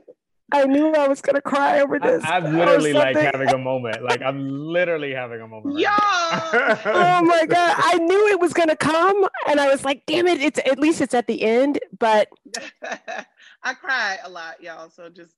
I 0.53 0.65
knew 0.67 0.93
I 0.93 1.09
was 1.09 1.23
gonna 1.23 1.41
cry 1.41 1.81
over 1.81 1.99
this. 1.99 2.23
I, 2.25 2.37
am 2.37 2.47
oh, 2.47 2.59
literally 2.59 2.93
like 2.93 3.17
having 3.17 3.49
a 3.49 3.59
moment. 3.71 4.03
Like 4.03 4.21
I'm 4.21 4.49
literally 4.49 5.13
having 5.13 5.41
a 5.41 5.49
moment. 5.49 5.79
Yeah. 5.79 5.97
Oh 5.99 7.23
my 7.23 7.47
god! 7.49 7.75
I 7.79 7.99
knew 7.99 8.29
it 8.29 8.41
was 8.41 8.53
gonna 8.53 8.77
come, 8.77 9.27
and 9.49 9.59
I 9.59 9.69
was 9.69 9.85
like, 9.85 10.05
"Damn 10.07 10.27
it! 10.27 10.41
It's 10.41 10.59
at 10.59 10.79
least 10.79 11.01
it's 11.01 11.15
at 11.15 11.27
the 11.27 11.43
end." 11.43 11.81
But 11.99 12.29
I 13.63 13.75
cry 13.75 14.19
a 14.25 14.29
lot, 14.29 14.63
y'all. 14.63 14.91
So 14.91 15.09
just. 15.09 15.35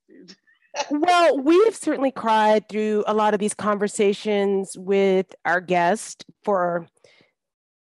well, 0.90 1.38
we've 1.38 1.76
certainly 1.76 2.10
cried 2.10 2.68
through 2.68 3.04
a 3.06 3.14
lot 3.14 3.34
of 3.34 3.40
these 3.40 3.54
conversations 3.54 4.76
with 4.76 5.32
our 5.44 5.60
guest 5.60 6.24
for 6.42 6.88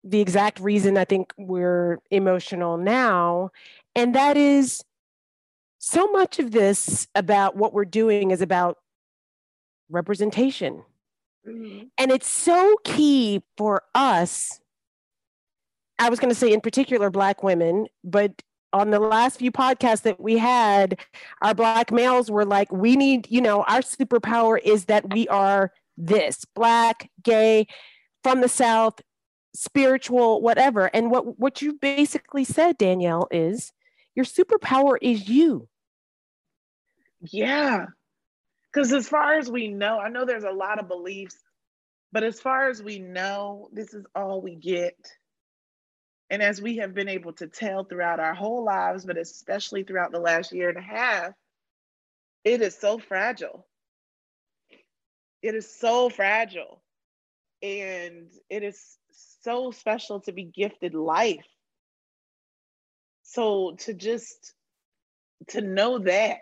the 0.02 0.20
exact 0.20 0.60
reason 0.60 0.98
I 0.98 1.06
think 1.06 1.32
we're 1.38 1.98
emotional 2.10 2.76
now, 2.76 3.50
and 3.96 4.14
that 4.14 4.36
is 4.36 4.84
so 5.86 6.06
much 6.06 6.38
of 6.38 6.50
this 6.50 7.06
about 7.14 7.56
what 7.56 7.74
we're 7.74 7.84
doing 7.84 8.30
is 8.30 8.40
about 8.40 8.78
representation. 9.90 10.82
Mm-hmm. 11.46 11.88
And 11.98 12.10
it's 12.10 12.26
so 12.26 12.76
key 12.84 13.42
for 13.58 13.82
us. 13.94 14.60
I 15.98 16.08
was 16.08 16.18
going 16.18 16.30
to 16.30 16.34
say, 16.34 16.54
in 16.54 16.62
particular, 16.62 17.10
Black 17.10 17.42
women, 17.42 17.86
but 18.02 18.32
on 18.72 18.92
the 18.92 18.98
last 18.98 19.38
few 19.38 19.52
podcasts 19.52 20.02
that 20.02 20.18
we 20.18 20.38
had, 20.38 20.98
our 21.42 21.54
Black 21.54 21.92
males 21.92 22.30
were 22.30 22.46
like, 22.46 22.72
we 22.72 22.96
need, 22.96 23.26
you 23.30 23.42
know, 23.42 23.62
our 23.64 23.80
superpower 23.80 24.58
is 24.64 24.86
that 24.86 25.12
we 25.12 25.28
are 25.28 25.70
this 25.98 26.46
Black, 26.54 27.10
gay, 27.22 27.66
from 28.22 28.40
the 28.40 28.48
South, 28.48 29.02
spiritual, 29.54 30.40
whatever. 30.40 30.86
And 30.94 31.10
what, 31.10 31.38
what 31.38 31.60
you 31.60 31.74
basically 31.74 32.44
said, 32.44 32.78
Danielle, 32.78 33.28
is 33.30 33.70
your 34.14 34.24
superpower 34.24 34.96
is 35.02 35.28
you. 35.28 35.68
Yeah. 37.30 37.86
Because 38.72 38.92
as 38.92 39.08
far 39.08 39.34
as 39.38 39.50
we 39.50 39.68
know, 39.68 39.98
I 39.98 40.08
know 40.08 40.24
there's 40.24 40.44
a 40.44 40.50
lot 40.50 40.80
of 40.80 40.88
beliefs, 40.88 41.36
but 42.12 42.24
as 42.24 42.40
far 42.40 42.68
as 42.68 42.82
we 42.82 42.98
know, 42.98 43.68
this 43.72 43.94
is 43.94 44.04
all 44.14 44.40
we 44.42 44.56
get. 44.56 44.96
And 46.30 46.42
as 46.42 46.60
we 46.60 46.78
have 46.78 46.94
been 46.94 47.08
able 47.08 47.32
to 47.34 47.46
tell 47.46 47.84
throughout 47.84 48.20
our 48.20 48.34
whole 48.34 48.64
lives, 48.64 49.04
but 49.04 49.18
especially 49.18 49.84
throughout 49.84 50.12
the 50.12 50.18
last 50.20 50.52
year 50.52 50.68
and 50.68 50.78
a 50.78 50.82
half, 50.82 51.32
it 52.44 52.60
is 52.60 52.76
so 52.76 52.98
fragile. 52.98 53.66
It 55.42 55.54
is 55.54 55.70
so 55.78 56.08
fragile. 56.08 56.82
And 57.62 58.30
it 58.50 58.62
is 58.62 58.80
so 59.42 59.70
special 59.70 60.20
to 60.20 60.32
be 60.32 60.44
gifted 60.44 60.94
life. 60.94 61.46
So 63.22 63.76
to 63.80 63.94
just 63.94 64.52
to 65.48 65.60
know 65.60 65.98
that 66.00 66.40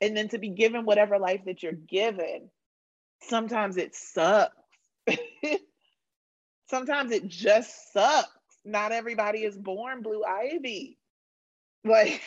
and 0.00 0.16
then 0.16 0.28
to 0.28 0.38
be 0.38 0.50
given 0.50 0.84
whatever 0.84 1.18
life 1.18 1.42
that 1.46 1.62
you're 1.62 1.72
given, 1.72 2.50
sometimes 3.22 3.76
it 3.76 3.94
sucks. 3.94 4.54
sometimes 6.70 7.12
it 7.12 7.28
just 7.28 7.92
sucks. 7.92 8.28
Not 8.64 8.92
everybody 8.92 9.40
is 9.40 9.56
born 9.56 10.02
blue 10.02 10.22
ivy. 10.24 10.98
Like, 11.84 12.22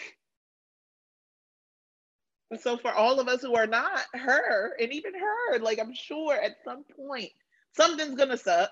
so 2.59 2.78
for 2.78 2.91
all 2.91 3.19
of 3.19 3.28
us 3.28 3.41
who 3.41 3.55
are 3.55 3.67
not 3.67 4.01
her, 4.13 4.76
and 4.80 4.91
even 4.93 5.13
her, 5.13 5.59
like 5.59 5.80
I'm 5.80 5.93
sure 5.93 6.36
at 6.36 6.57
some 6.65 6.84
point 6.84 7.32
something's 7.76 8.15
gonna 8.15 8.38
suck. 8.38 8.71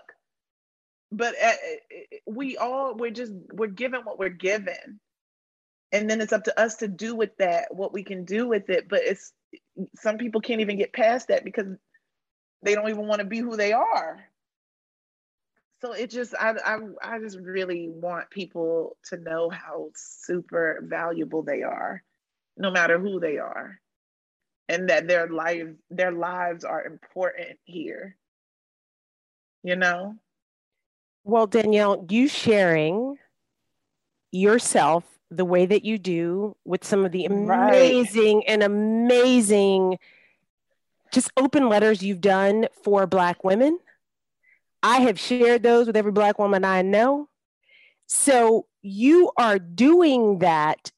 But 1.11 1.35
at, 1.35 1.57
we 2.25 2.57
all 2.57 2.95
we're 2.95 3.11
just 3.11 3.33
we're 3.51 3.67
given 3.67 4.01
what 4.01 4.17
we're 4.19 4.29
given, 4.29 4.99
and 5.91 6.09
then 6.09 6.21
it's 6.21 6.33
up 6.33 6.43
to 6.45 6.59
us 6.59 6.75
to 6.77 6.87
do 6.87 7.15
with 7.15 7.35
that 7.37 7.73
what 7.73 7.93
we 7.93 8.03
can 8.03 8.23
do 8.25 8.47
with 8.47 8.69
it 8.69 8.87
but 8.89 9.01
it's 9.03 9.33
some 9.95 10.17
people 10.17 10.41
can't 10.41 10.61
even 10.61 10.77
get 10.77 10.93
past 10.93 11.27
that 11.27 11.43
because 11.43 11.67
they 12.63 12.75
don't 12.75 12.89
even 12.89 13.07
want 13.07 13.19
to 13.19 13.25
be 13.25 13.39
who 13.39 13.57
they 13.57 13.73
are. 13.73 14.23
So 15.81 15.93
it 15.93 16.11
just 16.11 16.35
I, 16.39 16.53
I 16.63 16.77
i 17.01 17.19
just 17.19 17.39
really 17.39 17.89
want 17.89 18.29
people 18.29 18.97
to 19.05 19.17
know 19.17 19.49
how 19.49 19.89
super 19.95 20.79
valuable 20.83 21.41
they 21.41 21.63
are 21.63 22.03
no 22.55 22.69
matter 22.69 22.99
who 22.99 23.19
they 23.19 23.39
are 23.39 23.79
and 24.69 24.89
that 24.89 25.07
their 25.07 25.27
lives 25.27 25.75
their 25.89 26.11
lives 26.11 26.63
are 26.63 26.85
important 26.85 27.57
here 27.63 28.15
you 29.63 29.75
know? 29.75 30.15
Well, 31.23 31.47
Danielle, 31.47 32.05
you 32.09 32.27
sharing 32.27 33.17
yourself 34.31 35.03
the 35.31 35.45
way 35.45 35.65
that 35.65 35.85
you 35.85 35.97
do 35.97 36.55
with 36.65 36.83
some 36.83 37.05
of 37.05 37.11
the 37.11 37.25
amazing 37.25 38.37
right. 38.37 38.45
and 38.47 38.61
amazing 38.63 39.97
just 41.11 41.31
open 41.37 41.69
letters 41.69 42.03
you've 42.03 42.21
done 42.21 42.67
for 42.83 43.05
Black 43.07 43.43
women. 43.43 43.79
I 44.83 45.01
have 45.01 45.19
shared 45.19 45.63
those 45.63 45.87
with 45.87 45.97
every 45.97 46.11
Black 46.11 46.39
woman 46.39 46.63
I 46.65 46.81
know. 46.81 47.27
So 48.07 48.65
you 48.81 49.31
are 49.37 49.59
doing 49.59 50.39
that 50.39 50.91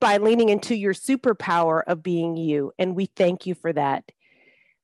by 0.00 0.18
leaning 0.18 0.48
into 0.48 0.74
your 0.74 0.94
superpower 0.94 1.82
of 1.86 2.02
being 2.02 2.36
you. 2.36 2.72
And 2.78 2.94
we 2.94 3.06
thank 3.06 3.46
you 3.46 3.54
for 3.54 3.72
that. 3.72 4.04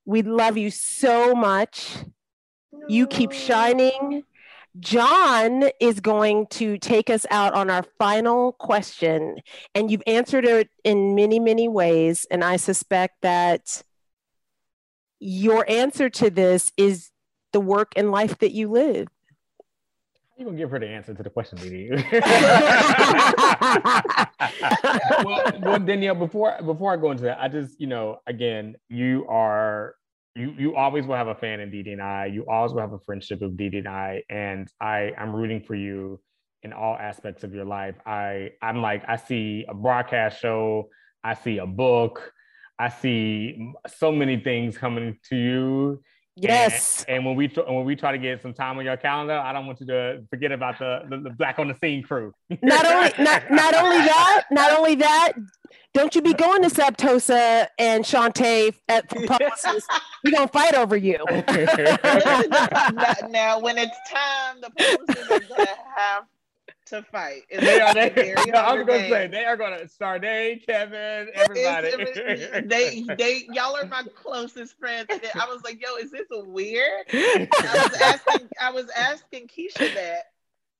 We 0.04 0.22
love 0.22 0.56
you 0.56 0.70
so 0.70 1.34
much. 1.34 1.96
You 2.88 3.06
keep 3.06 3.32
shining. 3.32 4.24
Jon 4.78 5.64
is 5.80 6.00
going 6.00 6.46
to 6.50 6.78
take 6.78 7.10
us 7.10 7.26
out 7.30 7.54
on 7.54 7.70
our 7.70 7.84
final 7.98 8.52
question. 8.52 9.38
And 9.74 9.90
you've 9.90 10.02
answered 10.06 10.44
it 10.44 10.68
in 10.84 11.14
many, 11.14 11.38
many 11.38 11.68
ways. 11.68 12.26
And 12.30 12.44
I 12.44 12.56
suspect 12.56 13.22
that 13.22 13.82
your 15.20 15.68
answer 15.68 16.08
to 16.10 16.30
this 16.30 16.72
is 16.76 17.10
the 17.52 17.60
work 17.60 17.92
and 17.96 18.10
life 18.10 18.38
that 18.38 18.52
you 18.52 18.68
live. 18.68 19.08
You 20.36 20.44
gonna 20.44 20.56
give 20.56 20.70
her 20.70 20.78
the 20.78 20.86
answer 20.86 21.14
to 21.14 21.22
the 21.22 21.30
question, 21.30 21.58
DeDe? 21.58 21.98
well, 25.24 25.52
well, 25.60 25.78
Danielle, 25.80 26.14
before 26.14 26.56
before 26.64 26.92
I 26.92 26.96
go 26.96 27.10
into 27.10 27.24
that, 27.24 27.40
I 27.40 27.48
just 27.48 27.80
you 27.80 27.88
know, 27.88 28.20
again, 28.24 28.76
you 28.88 29.26
are 29.28 29.96
you 30.39 30.55
you 30.57 30.76
always 30.76 31.07
will 31.07 31.16
have 31.16 31.28
a 31.28 31.34
fan 31.34 31.61
in 31.61 31.70
DeDe 31.70 31.93
and 31.93 32.03
I. 32.03 32.26
You 32.26 32.45
always 32.49 32.72
will 32.72 32.80
have 32.80 32.93
a 32.93 32.99
friendship 33.01 33.41
with 33.41 33.57
DeDe 33.57 33.78
and 33.78 33.89
I, 33.89 34.22
and 34.30 34.68
I 34.80 35.12
I'm 35.18 35.34
rooting 35.34 35.61
for 35.61 35.74
you 35.74 36.20
in 36.62 36.72
all 36.72 36.97
aspects 36.97 37.45
of 37.45 37.53
your 37.55 37.64
life. 37.64 37.97
I 38.07 38.51
I'm 38.62 38.80
like 38.80 39.03
I 39.09 39.16
see 39.16 39.64
a 39.68 39.74
broadcast 39.74 40.41
show, 40.41 40.89
I 41.24 41.34
see 41.34 41.59
a 41.59 41.66
book, 41.66 42.32
I 42.78 42.89
see 42.89 43.72
so 43.86 44.12
many 44.12 44.39
things 44.39 44.78
coming 44.78 45.18
to 45.30 45.36
you 45.36 46.03
Yes. 46.41 47.05
And, 47.09 47.16
and, 47.16 47.26
when 47.26 47.36
we 47.36 47.49
when 47.49 47.84
we 47.84 47.97
try 47.97 48.12
to 48.12 48.18
get 48.18 48.41
some 48.43 48.55
time 48.55 48.78
on 48.78 48.84
your 48.84 48.97
calendar, 48.97 49.34
I 49.39 49.53
don't 49.53 49.66
want 49.66 49.80
you 49.80 49.86
to 49.86 50.22
forget 50.30 50.53
about 50.53 50.78
the 50.78 51.03
the, 51.09 51.18
the 51.18 51.30
Black 51.30 51.59
on 51.59 51.68
the 51.68 51.74
Scene 51.74 52.03
crew. 52.03 52.32
not 52.62 52.86
only 52.86 53.12
not 53.18 53.51
not 53.51 53.74
only 53.74 53.99
that, 54.07 54.45
not 54.51 54.78
only 54.78 54.95
that, 54.97 55.32
don't 55.95 56.14
you 56.14 56.22
be 56.22 56.34
going 56.34 56.62
to 56.62 56.68
Septosa 56.68 57.66
and 57.78 58.05
Shante 58.05 58.74
at 58.89 59.09
for 59.09 59.26
publicists. 59.26 59.89
We're 60.24 60.32
gonna 60.32 60.49
fight 60.49 60.74
over 60.74 60.97
you. 60.97 61.18
now, 63.28 63.59
when 63.61 63.78
it's 63.78 63.97
time, 64.09 64.61
the 64.61 64.70
publicists 64.76 65.30
are 65.30 65.41
gonna 65.57 65.68
have 65.97 66.24
to 66.91 67.03
fight. 67.03 67.43
It's 67.51 67.62
they 67.62 67.80
are. 67.80 67.95
They, 67.95 68.34
no, 68.53 68.59
I 68.59 68.74
was 68.74 68.86
going 68.86 69.03
to 69.03 69.09
say 69.09 69.26
they 69.26 69.45
are 69.45 69.57
going 69.57 69.78
to 69.78 69.89
Sade, 69.89 70.62
Kevin, 70.66 71.28
everybody. 71.34 71.91
they, 72.66 73.05
they, 73.16 73.47
y'all 73.53 73.76
are 73.76 73.86
my 73.86 74.03
closest 74.14 74.78
friends. 74.78 75.09
I 75.11 75.47
was 75.47 75.62
like, 75.64 75.82
yo, 75.82 75.97
is 75.97 76.11
this 76.11 76.26
weird? 76.30 77.05
I 77.12 77.49
was 77.53 78.01
asking, 78.01 78.49
I 78.61 78.70
was 78.70 78.89
asking 78.97 79.49
Keisha 79.49 79.95
that 79.95 80.32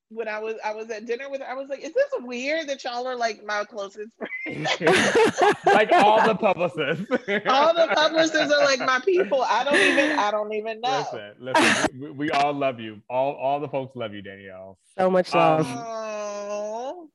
when 0.09 0.27
I 0.27 0.39
was 0.39 0.55
I 0.65 0.73
was 0.73 0.89
at 0.89 1.05
dinner 1.05 1.29
with 1.29 1.41
her, 1.41 1.49
I 1.49 1.53
was 1.53 1.69
like, 1.69 1.79
is 1.79 1.93
this 1.93 2.09
weird 2.19 2.67
that 2.67 2.83
y'all 2.83 3.07
are 3.07 3.15
like 3.15 3.43
my 3.45 3.63
closest 3.63 4.11
friends? 4.17 4.67
like 5.65 5.91
all 5.91 6.25
the 6.25 6.35
publicists. 6.35 7.05
all 7.47 7.73
the 7.73 7.87
publicists 7.93 8.51
are 8.51 8.63
like 8.65 8.79
my 8.79 8.99
people. 9.05 9.43
I 9.43 9.63
don't 9.63 9.75
even 9.75 10.19
I 10.19 10.31
don't 10.31 10.53
even 10.53 10.81
know. 10.81 11.05
Listen, 11.11 11.33
listen, 11.39 11.99
we, 11.99 12.11
we 12.11 12.31
all 12.31 12.53
love 12.53 12.79
you. 12.79 13.01
All 13.09 13.33
all 13.33 13.59
the 13.59 13.67
folks 13.67 13.95
love 13.95 14.13
you, 14.13 14.21
Danielle. 14.21 14.77
So 14.97 15.09
much 15.09 15.33
love. 15.33 15.67
Um, 15.67 17.09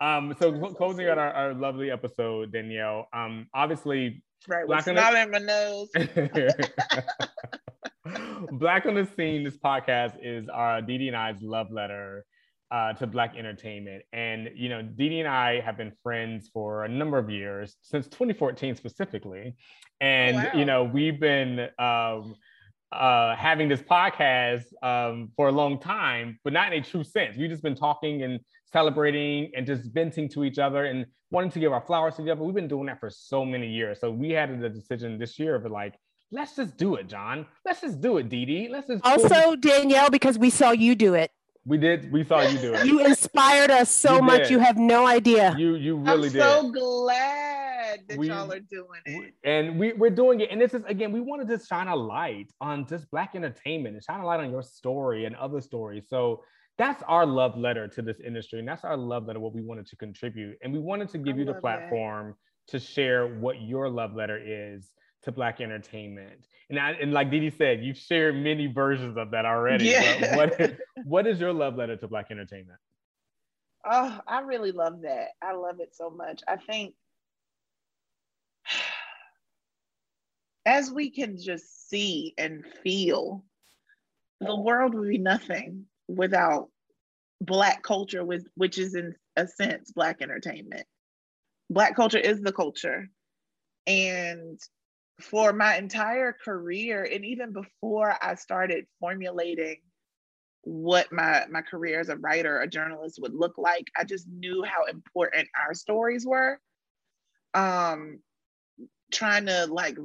um 0.00 0.34
so 0.38 0.52
closing 0.74 1.08
out 1.08 1.18
our, 1.18 1.32
our 1.32 1.54
lovely 1.54 1.90
episode, 1.90 2.52
Danielle. 2.52 3.08
Um 3.12 3.48
obviously 3.52 4.22
Right, 4.46 4.66
what's 4.66 4.86
not 4.86 5.14
in 5.14 5.30
my 5.30 5.38
nose. 5.38 5.90
Black 8.52 8.86
on 8.86 8.94
the 8.94 9.08
Scene, 9.16 9.44
this 9.44 9.56
podcast 9.56 10.14
is 10.22 10.48
our 10.48 10.80
DeDe 10.80 11.08
and 11.08 11.16
I's 11.16 11.40
love 11.42 11.70
letter 11.70 12.24
uh, 12.70 12.92
to 12.94 13.06
Black 13.06 13.36
entertainment. 13.36 14.02
And, 14.12 14.50
you 14.54 14.68
know, 14.68 14.82
DeDe 14.82 15.20
and 15.20 15.28
I 15.28 15.60
have 15.60 15.76
been 15.76 15.92
friends 16.02 16.50
for 16.52 16.84
a 16.84 16.88
number 16.88 17.18
of 17.18 17.30
years, 17.30 17.76
since 17.82 18.06
2014 18.06 18.76
specifically. 18.76 19.56
And, 20.00 20.36
oh, 20.36 20.40
wow. 20.40 20.50
you 20.54 20.64
know, 20.64 20.84
we've 20.84 21.18
been 21.18 21.68
um, 21.78 22.34
uh, 22.92 23.34
having 23.36 23.68
this 23.68 23.82
podcast 23.82 24.64
um, 24.82 25.30
for 25.36 25.48
a 25.48 25.52
long 25.52 25.78
time, 25.80 26.38
but 26.44 26.52
not 26.52 26.72
in 26.72 26.80
a 26.80 26.84
true 26.84 27.04
sense. 27.04 27.36
We've 27.36 27.50
just 27.50 27.62
been 27.62 27.76
talking 27.76 28.22
and 28.22 28.40
celebrating 28.72 29.50
and 29.56 29.66
just 29.66 29.92
venting 29.92 30.28
to 30.30 30.44
each 30.44 30.58
other 30.58 30.84
and 30.84 31.06
wanting 31.30 31.50
to 31.50 31.58
give 31.58 31.72
our 31.72 31.80
flowers 31.80 32.16
to 32.16 32.22
each 32.22 32.28
other. 32.28 32.42
We've 32.42 32.54
been 32.54 32.68
doing 32.68 32.86
that 32.86 33.00
for 33.00 33.10
so 33.10 33.44
many 33.44 33.68
years. 33.68 34.00
So 34.00 34.10
we 34.10 34.30
had 34.30 34.60
the 34.60 34.68
decision 34.68 35.18
this 35.18 35.38
year 35.38 35.54
of 35.54 35.70
like, 35.70 35.94
let's 36.30 36.56
just 36.56 36.76
do 36.76 36.96
it, 36.96 37.08
Jon. 37.08 37.46
Let's 37.64 37.80
just 37.80 38.00
do 38.00 38.18
it, 38.18 38.28
DeDe. 38.28 38.70
Let's 38.70 38.88
just 38.88 39.04
also 39.04 39.56
Danielle 39.56 40.10
because 40.10 40.38
we 40.38 40.50
saw 40.50 40.70
you 40.70 40.94
do 40.94 41.14
it. 41.14 41.30
We 41.64 41.76
did. 41.76 42.10
We 42.10 42.24
saw 42.24 42.40
you 42.40 42.58
do 42.58 42.74
it. 42.74 42.86
You 42.86 43.04
inspired 43.04 43.70
us 43.70 43.90
so 43.90 44.16
you 44.16 44.22
much. 44.22 44.50
You 44.50 44.58
have 44.58 44.78
no 44.78 45.06
idea. 45.06 45.54
You 45.58 45.74
you 45.76 45.96
really 45.96 46.30
did. 46.30 46.40
I'm 46.40 46.64
so 46.64 46.70
glad 46.70 48.00
that 48.08 48.18
we, 48.18 48.28
y'all 48.28 48.50
are 48.50 48.60
doing 48.60 49.00
it. 49.04 49.34
And 49.44 49.78
we 49.78 49.92
we're 49.92 50.10
doing 50.10 50.40
it. 50.40 50.50
And 50.50 50.60
this 50.60 50.72
is 50.72 50.82
again, 50.86 51.12
we 51.12 51.20
want 51.20 51.46
to 51.46 51.56
just 51.56 51.68
shine 51.68 51.88
a 51.88 51.96
light 51.96 52.50
on 52.60 52.86
just 52.86 53.10
black 53.10 53.34
entertainment 53.34 53.94
and 53.94 54.02
shine 54.02 54.20
a 54.20 54.26
light 54.26 54.40
on 54.40 54.50
your 54.50 54.62
story 54.62 55.26
and 55.26 55.36
other 55.36 55.60
stories. 55.60 56.08
So 56.08 56.42
that's 56.78 57.02
our 57.06 57.26
love 57.26 57.58
letter 57.58 57.88
to 57.88 58.02
this 58.02 58.20
industry, 58.24 58.60
and 58.60 58.68
that's 58.68 58.84
our 58.84 58.96
love 58.96 59.26
letter. 59.26 59.40
What 59.40 59.52
we 59.52 59.62
wanted 59.62 59.86
to 59.88 59.96
contribute, 59.96 60.56
and 60.62 60.72
we 60.72 60.78
wanted 60.78 61.10
to 61.10 61.18
give 61.18 61.36
I 61.36 61.40
you 61.40 61.44
the 61.44 61.54
platform 61.54 62.34
that. 62.66 62.78
to 62.78 62.78
share 62.78 63.26
what 63.26 63.60
your 63.60 63.90
love 63.90 64.14
letter 64.14 64.40
is 64.42 64.90
to 65.22 65.32
Black 65.32 65.60
entertainment. 65.60 66.46
And, 66.70 66.78
I, 66.78 66.92
and 66.92 67.12
like 67.12 67.30
DeDe 67.30 67.56
said, 67.56 67.82
you've 67.82 67.98
shared 67.98 68.36
many 68.36 68.66
versions 68.66 69.16
of 69.16 69.30
that 69.32 69.46
already. 69.46 69.86
Yeah. 69.86 70.36
What, 70.36 70.78
what 71.04 71.26
is 71.26 71.40
your 71.40 71.52
love 71.52 71.76
letter 71.76 71.96
to 71.96 72.08
Black 72.08 72.30
entertainment? 72.30 72.78
Oh, 73.84 74.20
I 74.26 74.40
really 74.40 74.72
love 74.72 75.02
that. 75.02 75.28
I 75.42 75.54
love 75.54 75.80
it 75.80 75.94
so 75.94 76.10
much. 76.10 76.42
I 76.46 76.56
think 76.56 76.94
as 80.66 80.90
we 80.90 81.10
can 81.10 81.40
just 81.40 81.88
see 81.88 82.34
and 82.36 82.64
feel, 82.82 83.44
the 84.40 84.56
world 84.56 84.94
would 84.94 85.08
be 85.08 85.18
nothing 85.18 85.86
without 86.06 86.68
Black 87.40 87.82
culture, 87.82 88.24
with, 88.24 88.46
which 88.56 88.78
is 88.78 88.94
in 88.94 89.14
a 89.36 89.46
sense 89.46 89.92
Black 89.92 90.20
entertainment. 90.20 90.86
Black 91.70 91.94
culture 91.94 92.18
is 92.18 92.40
the 92.40 92.52
culture. 92.52 93.08
And 93.86 94.60
for 95.20 95.52
my 95.52 95.76
entire 95.76 96.32
career 96.32 97.02
and 97.04 97.24
even 97.24 97.52
before 97.52 98.14
I 98.22 98.36
started 98.36 98.86
formulating 99.00 99.78
what 100.62 101.12
my 101.12 101.46
my 101.50 101.62
career 101.62 102.00
as 102.00 102.08
a 102.08 102.16
writer, 102.16 102.60
a 102.60 102.68
journalist 102.68 103.18
would 103.22 103.34
look 103.34 103.58
like, 103.58 103.86
I 103.96 104.04
just 104.04 104.28
knew 104.28 104.62
how 104.62 104.84
important 104.84 105.48
our 105.58 105.74
stories 105.74 106.26
were. 106.26 106.60
Um 107.54 108.20
trying 109.12 109.46
to 109.46 109.66
like 109.66 109.96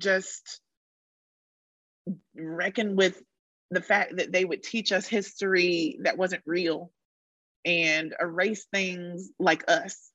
just 0.00 0.60
reckon 2.34 2.96
with 2.96 3.22
the 3.70 3.80
fact 3.80 4.16
that 4.16 4.32
they 4.32 4.44
would 4.44 4.62
teach 4.62 4.92
us 4.92 5.06
history 5.06 5.98
that 6.02 6.18
wasn't 6.18 6.42
real 6.46 6.90
and 7.64 8.14
erase 8.20 8.66
things 8.72 9.30
like 9.38 9.64
us 9.68 10.10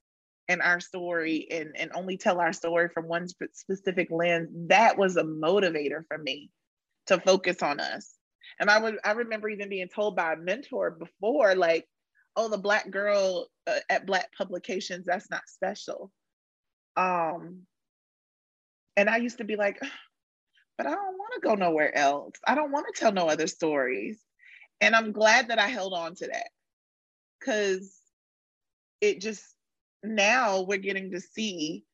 and 0.50 0.60
our 0.62 0.80
story 0.80 1.46
and, 1.48 1.76
and 1.76 1.92
only 1.94 2.16
tell 2.16 2.40
our 2.40 2.52
story 2.52 2.88
from 2.92 3.06
one 3.06 3.28
sp- 3.30 3.54
specific 3.54 4.08
lens, 4.10 4.48
that 4.68 4.98
was 4.98 5.16
a 5.16 5.22
motivator 5.22 6.04
for 6.08 6.18
me 6.18 6.50
to 7.06 7.20
focus 7.20 7.62
on 7.62 7.78
us. 7.78 8.14
And 8.58 8.68
I 8.68 8.80
would 8.80 8.98
I 9.04 9.12
remember 9.12 9.48
even 9.48 9.68
being 9.68 9.88
told 9.88 10.16
by 10.16 10.32
a 10.32 10.36
mentor 10.36 10.90
before, 10.90 11.54
like, 11.54 11.86
oh, 12.34 12.48
the 12.48 12.58
black 12.58 12.90
girl 12.90 13.46
uh, 13.68 13.78
at 13.88 14.06
black 14.06 14.32
publications, 14.36 15.06
that's 15.06 15.30
not 15.30 15.42
special. 15.46 16.10
Um, 16.96 17.60
and 18.96 19.08
I 19.08 19.18
used 19.18 19.38
to 19.38 19.44
be 19.44 19.54
like, 19.54 19.80
but 20.76 20.86
I 20.88 20.90
don't 20.90 21.16
want 21.16 21.34
to 21.34 21.48
go 21.48 21.54
nowhere 21.54 21.96
else. 21.96 22.34
I 22.44 22.56
don't 22.56 22.72
want 22.72 22.86
to 22.92 23.00
tell 23.00 23.12
no 23.12 23.28
other 23.28 23.46
stories. 23.46 24.18
And 24.80 24.96
I'm 24.96 25.12
glad 25.12 25.48
that 25.48 25.60
I 25.60 25.68
held 25.68 25.92
on 25.94 26.16
to 26.16 26.26
that 26.26 26.48
because 27.38 27.96
it 29.00 29.20
just 29.20 29.44
now 30.02 30.62
we're 30.62 30.78
getting 30.78 31.10
to 31.12 31.20
see, 31.20 31.84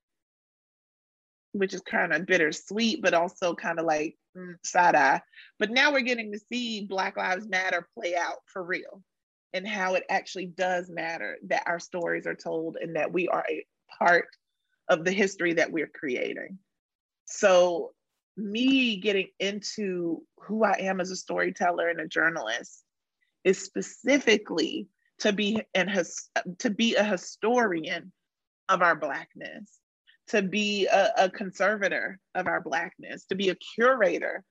which 1.53 1.75
is 1.75 1.81
kind 1.81 2.13
of 2.13 2.27
bittersweet, 2.27 3.03
but 3.03 3.15
also 3.15 3.55
kind 3.55 3.79
of 3.79 3.87
like 3.87 4.17
mm, 4.37 4.55
side 4.65 4.95
eye. 4.95 5.21
But 5.59 5.71
now 5.71 5.93
we're 5.93 6.01
getting 6.01 6.33
to 6.33 6.41
see 6.51 6.87
Black 6.87 7.17
Lives 7.17 7.49
Matter 7.49 7.89
play 7.95 8.15
out 8.17 8.39
for 8.53 8.63
real 8.63 9.03
and 9.53 9.67
how 9.67 9.95
it 9.95 10.05
actually 10.11 10.47
does 10.47 10.91
matter 10.91 11.39
that 11.47 11.65
our 11.67 11.79
stories 11.79 12.27
are 12.27 12.35
told 12.35 12.77
and 12.81 12.97
that 12.97 13.13
we 13.13 13.29
are 13.29 13.45
a 13.49 13.65
part 13.99 14.29
of 14.89 15.05
the 15.05 15.13
history 15.13 15.55
that 15.55 15.73
we're 15.73 15.91
creating. 15.93 16.59
So 17.25 17.93
me 18.37 18.97
getting 18.97 19.29
into 19.41 20.23
who 20.41 20.63
I 20.63 20.77
am 20.81 21.01
as 21.01 21.11
a 21.11 21.17
storyteller 21.17 21.89
and 21.89 22.01
a 22.01 22.07
journalist 22.07 22.85
is 23.45 23.63
specifically 23.63 24.89
to 25.21 25.33
be 25.33 25.63
and 25.75 25.91
his, 25.91 26.29
to 26.59 26.71
be 26.71 26.95
a 26.95 27.05
historian 27.05 28.13
of 28.69 28.83
our 28.83 28.97
blackness, 28.97 29.79
to 30.29 30.43
be 30.43 30.87
a, 30.87 31.13
a 31.19 31.31
conservator 31.31 32.19
of 32.35 32.47
our 32.47 32.61
blackness, 32.61 33.25
to 33.27 33.35
be 33.35 33.49
a 33.49 33.57
curator 33.75 34.45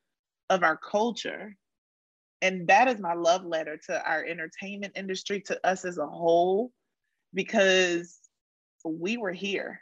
of 0.50 0.64
our 0.64 0.78
culture. 0.78 1.56
And 2.42 2.68
that 2.68 2.88
is 2.88 3.00
my 3.00 3.14
love 3.14 3.46
letter 3.46 3.80
to 3.88 4.10
our 4.10 4.24
entertainment 4.24 4.94
industry, 4.96 5.42
to 5.42 5.68
us 5.68 5.86
as 5.86 5.98
a 5.98 6.08
whole, 6.08 6.72
because 7.34 8.20
we 8.84 9.18
were 9.18 9.34
here. 9.34 9.82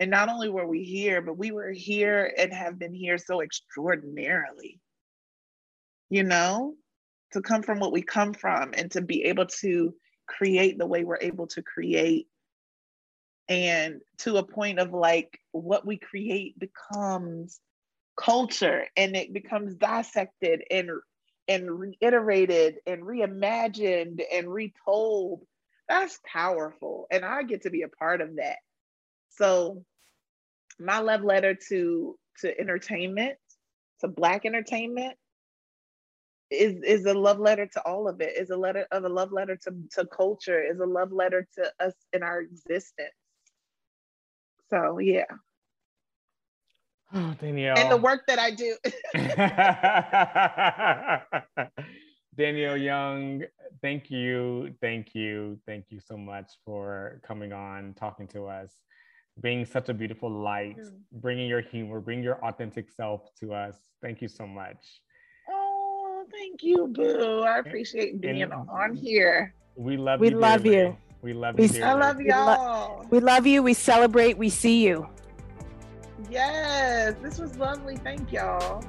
And 0.00 0.10
not 0.10 0.28
only 0.28 0.48
were 0.48 0.66
we 0.66 0.82
here, 0.82 1.22
but 1.22 1.38
we 1.38 1.52
were 1.52 1.70
here 1.70 2.32
and 2.36 2.52
have 2.52 2.78
been 2.78 2.94
here 2.94 3.18
so 3.18 3.42
extraordinarily. 3.42 4.80
You 6.10 6.24
know, 6.24 6.74
to 7.34 7.42
come 7.42 7.62
from 7.62 7.80
what 7.80 7.92
we 7.92 8.00
come 8.00 8.32
from 8.32 8.72
and 8.74 8.90
to 8.92 9.02
be 9.02 9.24
able 9.24 9.46
to 9.46 9.92
create 10.26 10.78
the 10.78 10.86
way 10.86 11.04
we're 11.04 11.18
able 11.20 11.48
to 11.48 11.62
create. 11.62 12.28
And 13.48 14.00
to 14.18 14.36
a 14.36 14.46
point 14.46 14.78
of 14.78 14.92
like 14.92 15.38
what 15.52 15.86
we 15.86 15.98
create 15.98 16.58
becomes 16.58 17.60
culture 18.16 18.86
and 18.96 19.16
it 19.16 19.32
becomes 19.32 19.74
dissected 19.74 20.62
and 20.70 20.88
and 21.46 21.70
reiterated 21.70 22.76
and 22.86 23.02
reimagined 23.02 24.22
and 24.32 24.50
retold. 24.50 25.42
That's 25.88 26.18
powerful 26.24 27.06
and 27.10 27.24
i 27.24 27.42
get 27.42 27.62
to 27.62 27.70
be 27.70 27.82
a 27.82 27.88
part 27.88 28.22
of 28.22 28.36
that. 28.36 28.56
So 29.30 29.84
my 30.78 31.00
love 31.00 31.22
letter 31.22 31.54
to 31.68 32.16
to 32.40 32.58
entertainment 32.58 33.36
to 34.00 34.08
black 34.08 34.46
entertainment 34.46 35.16
is 36.50 36.82
is 36.82 37.06
a 37.06 37.14
love 37.14 37.38
letter 37.38 37.66
to 37.66 37.80
all 37.86 38.08
of 38.08 38.20
it 38.20 38.36
is 38.36 38.50
a 38.50 38.56
letter 38.56 38.86
of 38.92 39.04
a 39.04 39.08
love 39.08 39.32
letter 39.32 39.56
to, 39.56 39.72
to 39.90 40.06
culture 40.06 40.62
is 40.62 40.78
a 40.80 40.86
love 40.86 41.12
letter 41.12 41.46
to 41.54 41.64
us 41.80 41.94
in 42.12 42.22
our 42.22 42.40
existence 42.40 43.08
so 44.70 44.98
yeah 44.98 45.24
oh, 47.14 47.34
Danielle. 47.40 47.78
and 47.78 47.90
the 47.90 47.96
work 47.96 48.26
that 48.26 48.38
i 48.38 48.50
do 48.50 48.76
Danielle 52.36 52.76
Young, 52.76 53.44
thank 53.80 54.10
you, 54.10 54.74
thank 54.80 55.14
you, 55.14 55.58
thank 55.66 55.86
you 55.90 56.00
so 56.00 56.16
much 56.16 56.52
for 56.64 57.20
coming 57.24 57.52
on, 57.52 57.94
talking 57.94 58.26
to 58.28 58.46
us, 58.46 58.72
being 59.40 59.64
such 59.64 59.88
a 59.88 59.94
beautiful 59.94 60.30
light, 60.30 60.78
mm. 60.78 60.98
bringing 61.12 61.48
your 61.48 61.60
humor, 61.60 62.00
bringing 62.00 62.24
your 62.24 62.44
authentic 62.44 62.90
self 62.90 63.28
to 63.40 63.54
us. 63.54 63.76
Thank 64.02 64.20
you 64.20 64.28
so 64.28 64.46
much. 64.46 65.00
Thank 66.36 66.62
you, 66.62 66.88
Boo. 66.88 67.42
I 67.42 67.58
appreciate 67.58 68.20
being 68.20 68.42
and, 68.42 68.52
on 68.52 68.94
here. 68.94 69.54
We 69.76 69.96
love 69.96 70.20
we 70.20 70.30
you. 70.30 70.34
We 70.34 70.40
love 70.40 70.66
you. 70.66 70.96
We 71.22 71.32
love 71.32 71.58
we, 71.58 71.68
you. 71.68 71.82
I 71.82 71.92
love 71.92 72.20
y'all. 72.20 73.06
We 73.10 73.20
love 73.20 73.46
you. 73.46 73.62
We 73.62 73.74
celebrate. 73.74 74.36
We 74.36 74.48
see 74.48 74.84
you. 74.84 75.08
Yes, 76.30 77.14
this 77.22 77.38
was 77.38 77.56
lovely. 77.56 77.96
Thank 77.96 78.32
y'all. 78.32 78.84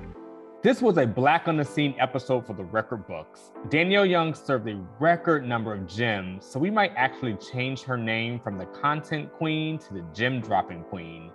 This 0.63 0.81
was 0.81 0.97
a 0.97 1.05
Black 1.05 1.47
on 1.47 1.57
the 1.57 1.63
Scene 1.63 1.93
episode 1.99 2.47
for 2.47 2.53
the 2.53 2.63
record 2.63 3.05
books. 3.07 3.51
Danielle 3.69 4.05
Young 4.05 4.33
served 4.33 4.67
a 4.67 4.83
record 4.99 5.47
number 5.47 5.71
of 5.71 5.85
gems, 5.85 6.43
so 6.43 6.59
we 6.59 6.71
might 6.71 6.91
actually 6.95 7.35
change 7.35 7.83
her 7.83 7.97
name 7.97 8.39
from 8.39 8.57
the 8.57 8.65
content 8.65 9.31
queen 9.31 9.77
to 9.77 9.93
the 9.93 10.03
gem 10.11 10.41
dropping 10.41 10.83
queen. 10.85 11.31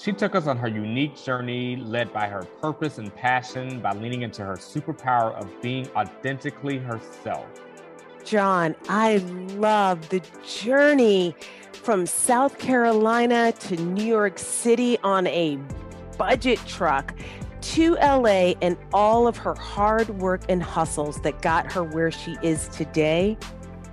She 0.00 0.12
took 0.12 0.36
us 0.36 0.46
on 0.46 0.56
her 0.58 0.68
unique 0.68 1.16
journey, 1.16 1.74
led 1.74 2.12
by 2.12 2.28
her 2.28 2.44
purpose 2.62 2.98
and 2.98 3.12
passion 3.16 3.80
by 3.80 3.94
leaning 3.94 4.22
into 4.22 4.44
her 4.44 4.54
superpower 4.54 5.34
of 5.34 5.50
being 5.60 5.88
authentically 5.96 6.78
herself. 6.78 7.46
Jon, 8.24 8.76
I 8.88 9.16
love 9.56 10.08
the 10.10 10.22
journey 10.46 11.34
from 11.72 12.06
South 12.06 12.58
Carolina 12.58 13.50
to 13.52 13.76
New 13.76 14.04
York 14.04 14.38
City 14.38 14.98
on 15.02 15.26
a 15.26 15.58
budget 16.16 16.60
truck 16.64 17.12
to 17.60 17.94
LA 17.94 18.54
and 18.62 18.76
all 18.92 19.26
of 19.26 19.36
her 19.38 19.54
hard 19.54 20.10
work 20.20 20.42
and 20.48 20.62
hustles 20.62 21.20
that 21.22 21.42
got 21.42 21.72
her 21.72 21.82
where 21.82 22.12
she 22.12 22.36
is 22.40 22.68
today, 22.68 23.36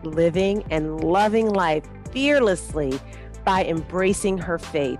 living 0.03 0.63
and 0.69 1.03
loving 1.03 1.49
life 1.49 1.83
fearlessly 2.11 2.99
by 3.43 3.65
embracing 3.65 4.37
her 4.37 4.59
faith. 4.59 4.99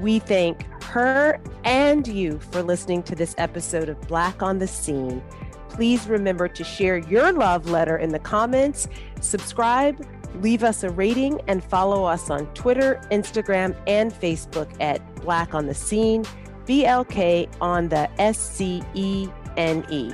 We 0.00 0.18
thank 0.18 0.62
her 0.84 1.40
and 1.64 2.06
you 2.06 2.38
for 2.50 2.62
listening 2.62 3.02
to 3.04 3.14
this 3.14 3.34
episode 3.38 3.88
of 3.88 4.00
Black 4.08 4.42
on 4.42 4.58
the 4.58 4.66
Scene. 4.66 5.22
Please 5.68 6.06
remember 6.06 6.48
to 6.48 6.64
share 6.64 6.98
your 6.98 7.32
love 7.32 7.70
letter 7.70 7.96
in 7.96 8.10
the 8.10 8.18
comments, 8.18 8.88
subscribe, 9.20 10.06
leave 10.40 10.62
us 10.62 10.82
a 10.82 10.90
rating, 10.90 11.40
and 11.46 11.64
follow 11.64 12.04
us 12.04 12.30
on 12.30 12.46
Twitter, 12.54 13.00
Instagram, 13.10 13.76
and 13.86 14.12
Facebook 14.12 14.70
at 14.80 15.00
Black 15.16 15.54
on 15.54 15.66
the 15.66 15.74
Scene. 15.74 16.24
BLK 16.66 17.48
on 17.60 17.88
the 17.88 18.08
S 18.20 18.38
C 18.38 18.82
E 18.94 19.28
N 19.56 19.84
E. 19.90 20.12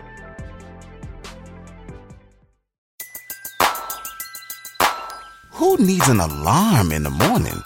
Who 5.53 5.76
needs 5.79 6.09
an 6.09 6.20
alarm 6.20 6.93
in 6.93 7.03
the 7.03 7.11
morning 7.11 7.62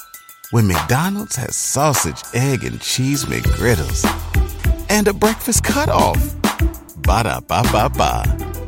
when 0.52 0.66
McDonald's 0.66 1.36
has 1.36 1.56
sausage, 1.56 2.22
egg, 2.34 2.62
and 2.62 2.78
cheese 2.78 3.24
McGriddles 3.24 4.04
and 4.90 5.08
a 5.08 5.12
breakfast 5.14 5.64
cutoff? 5.64 6.20
Ba 6.98 7.22
da 7.24 7.40
ba 7.40 7.62
ba 7.72 7.88
ba. 7.88 8.61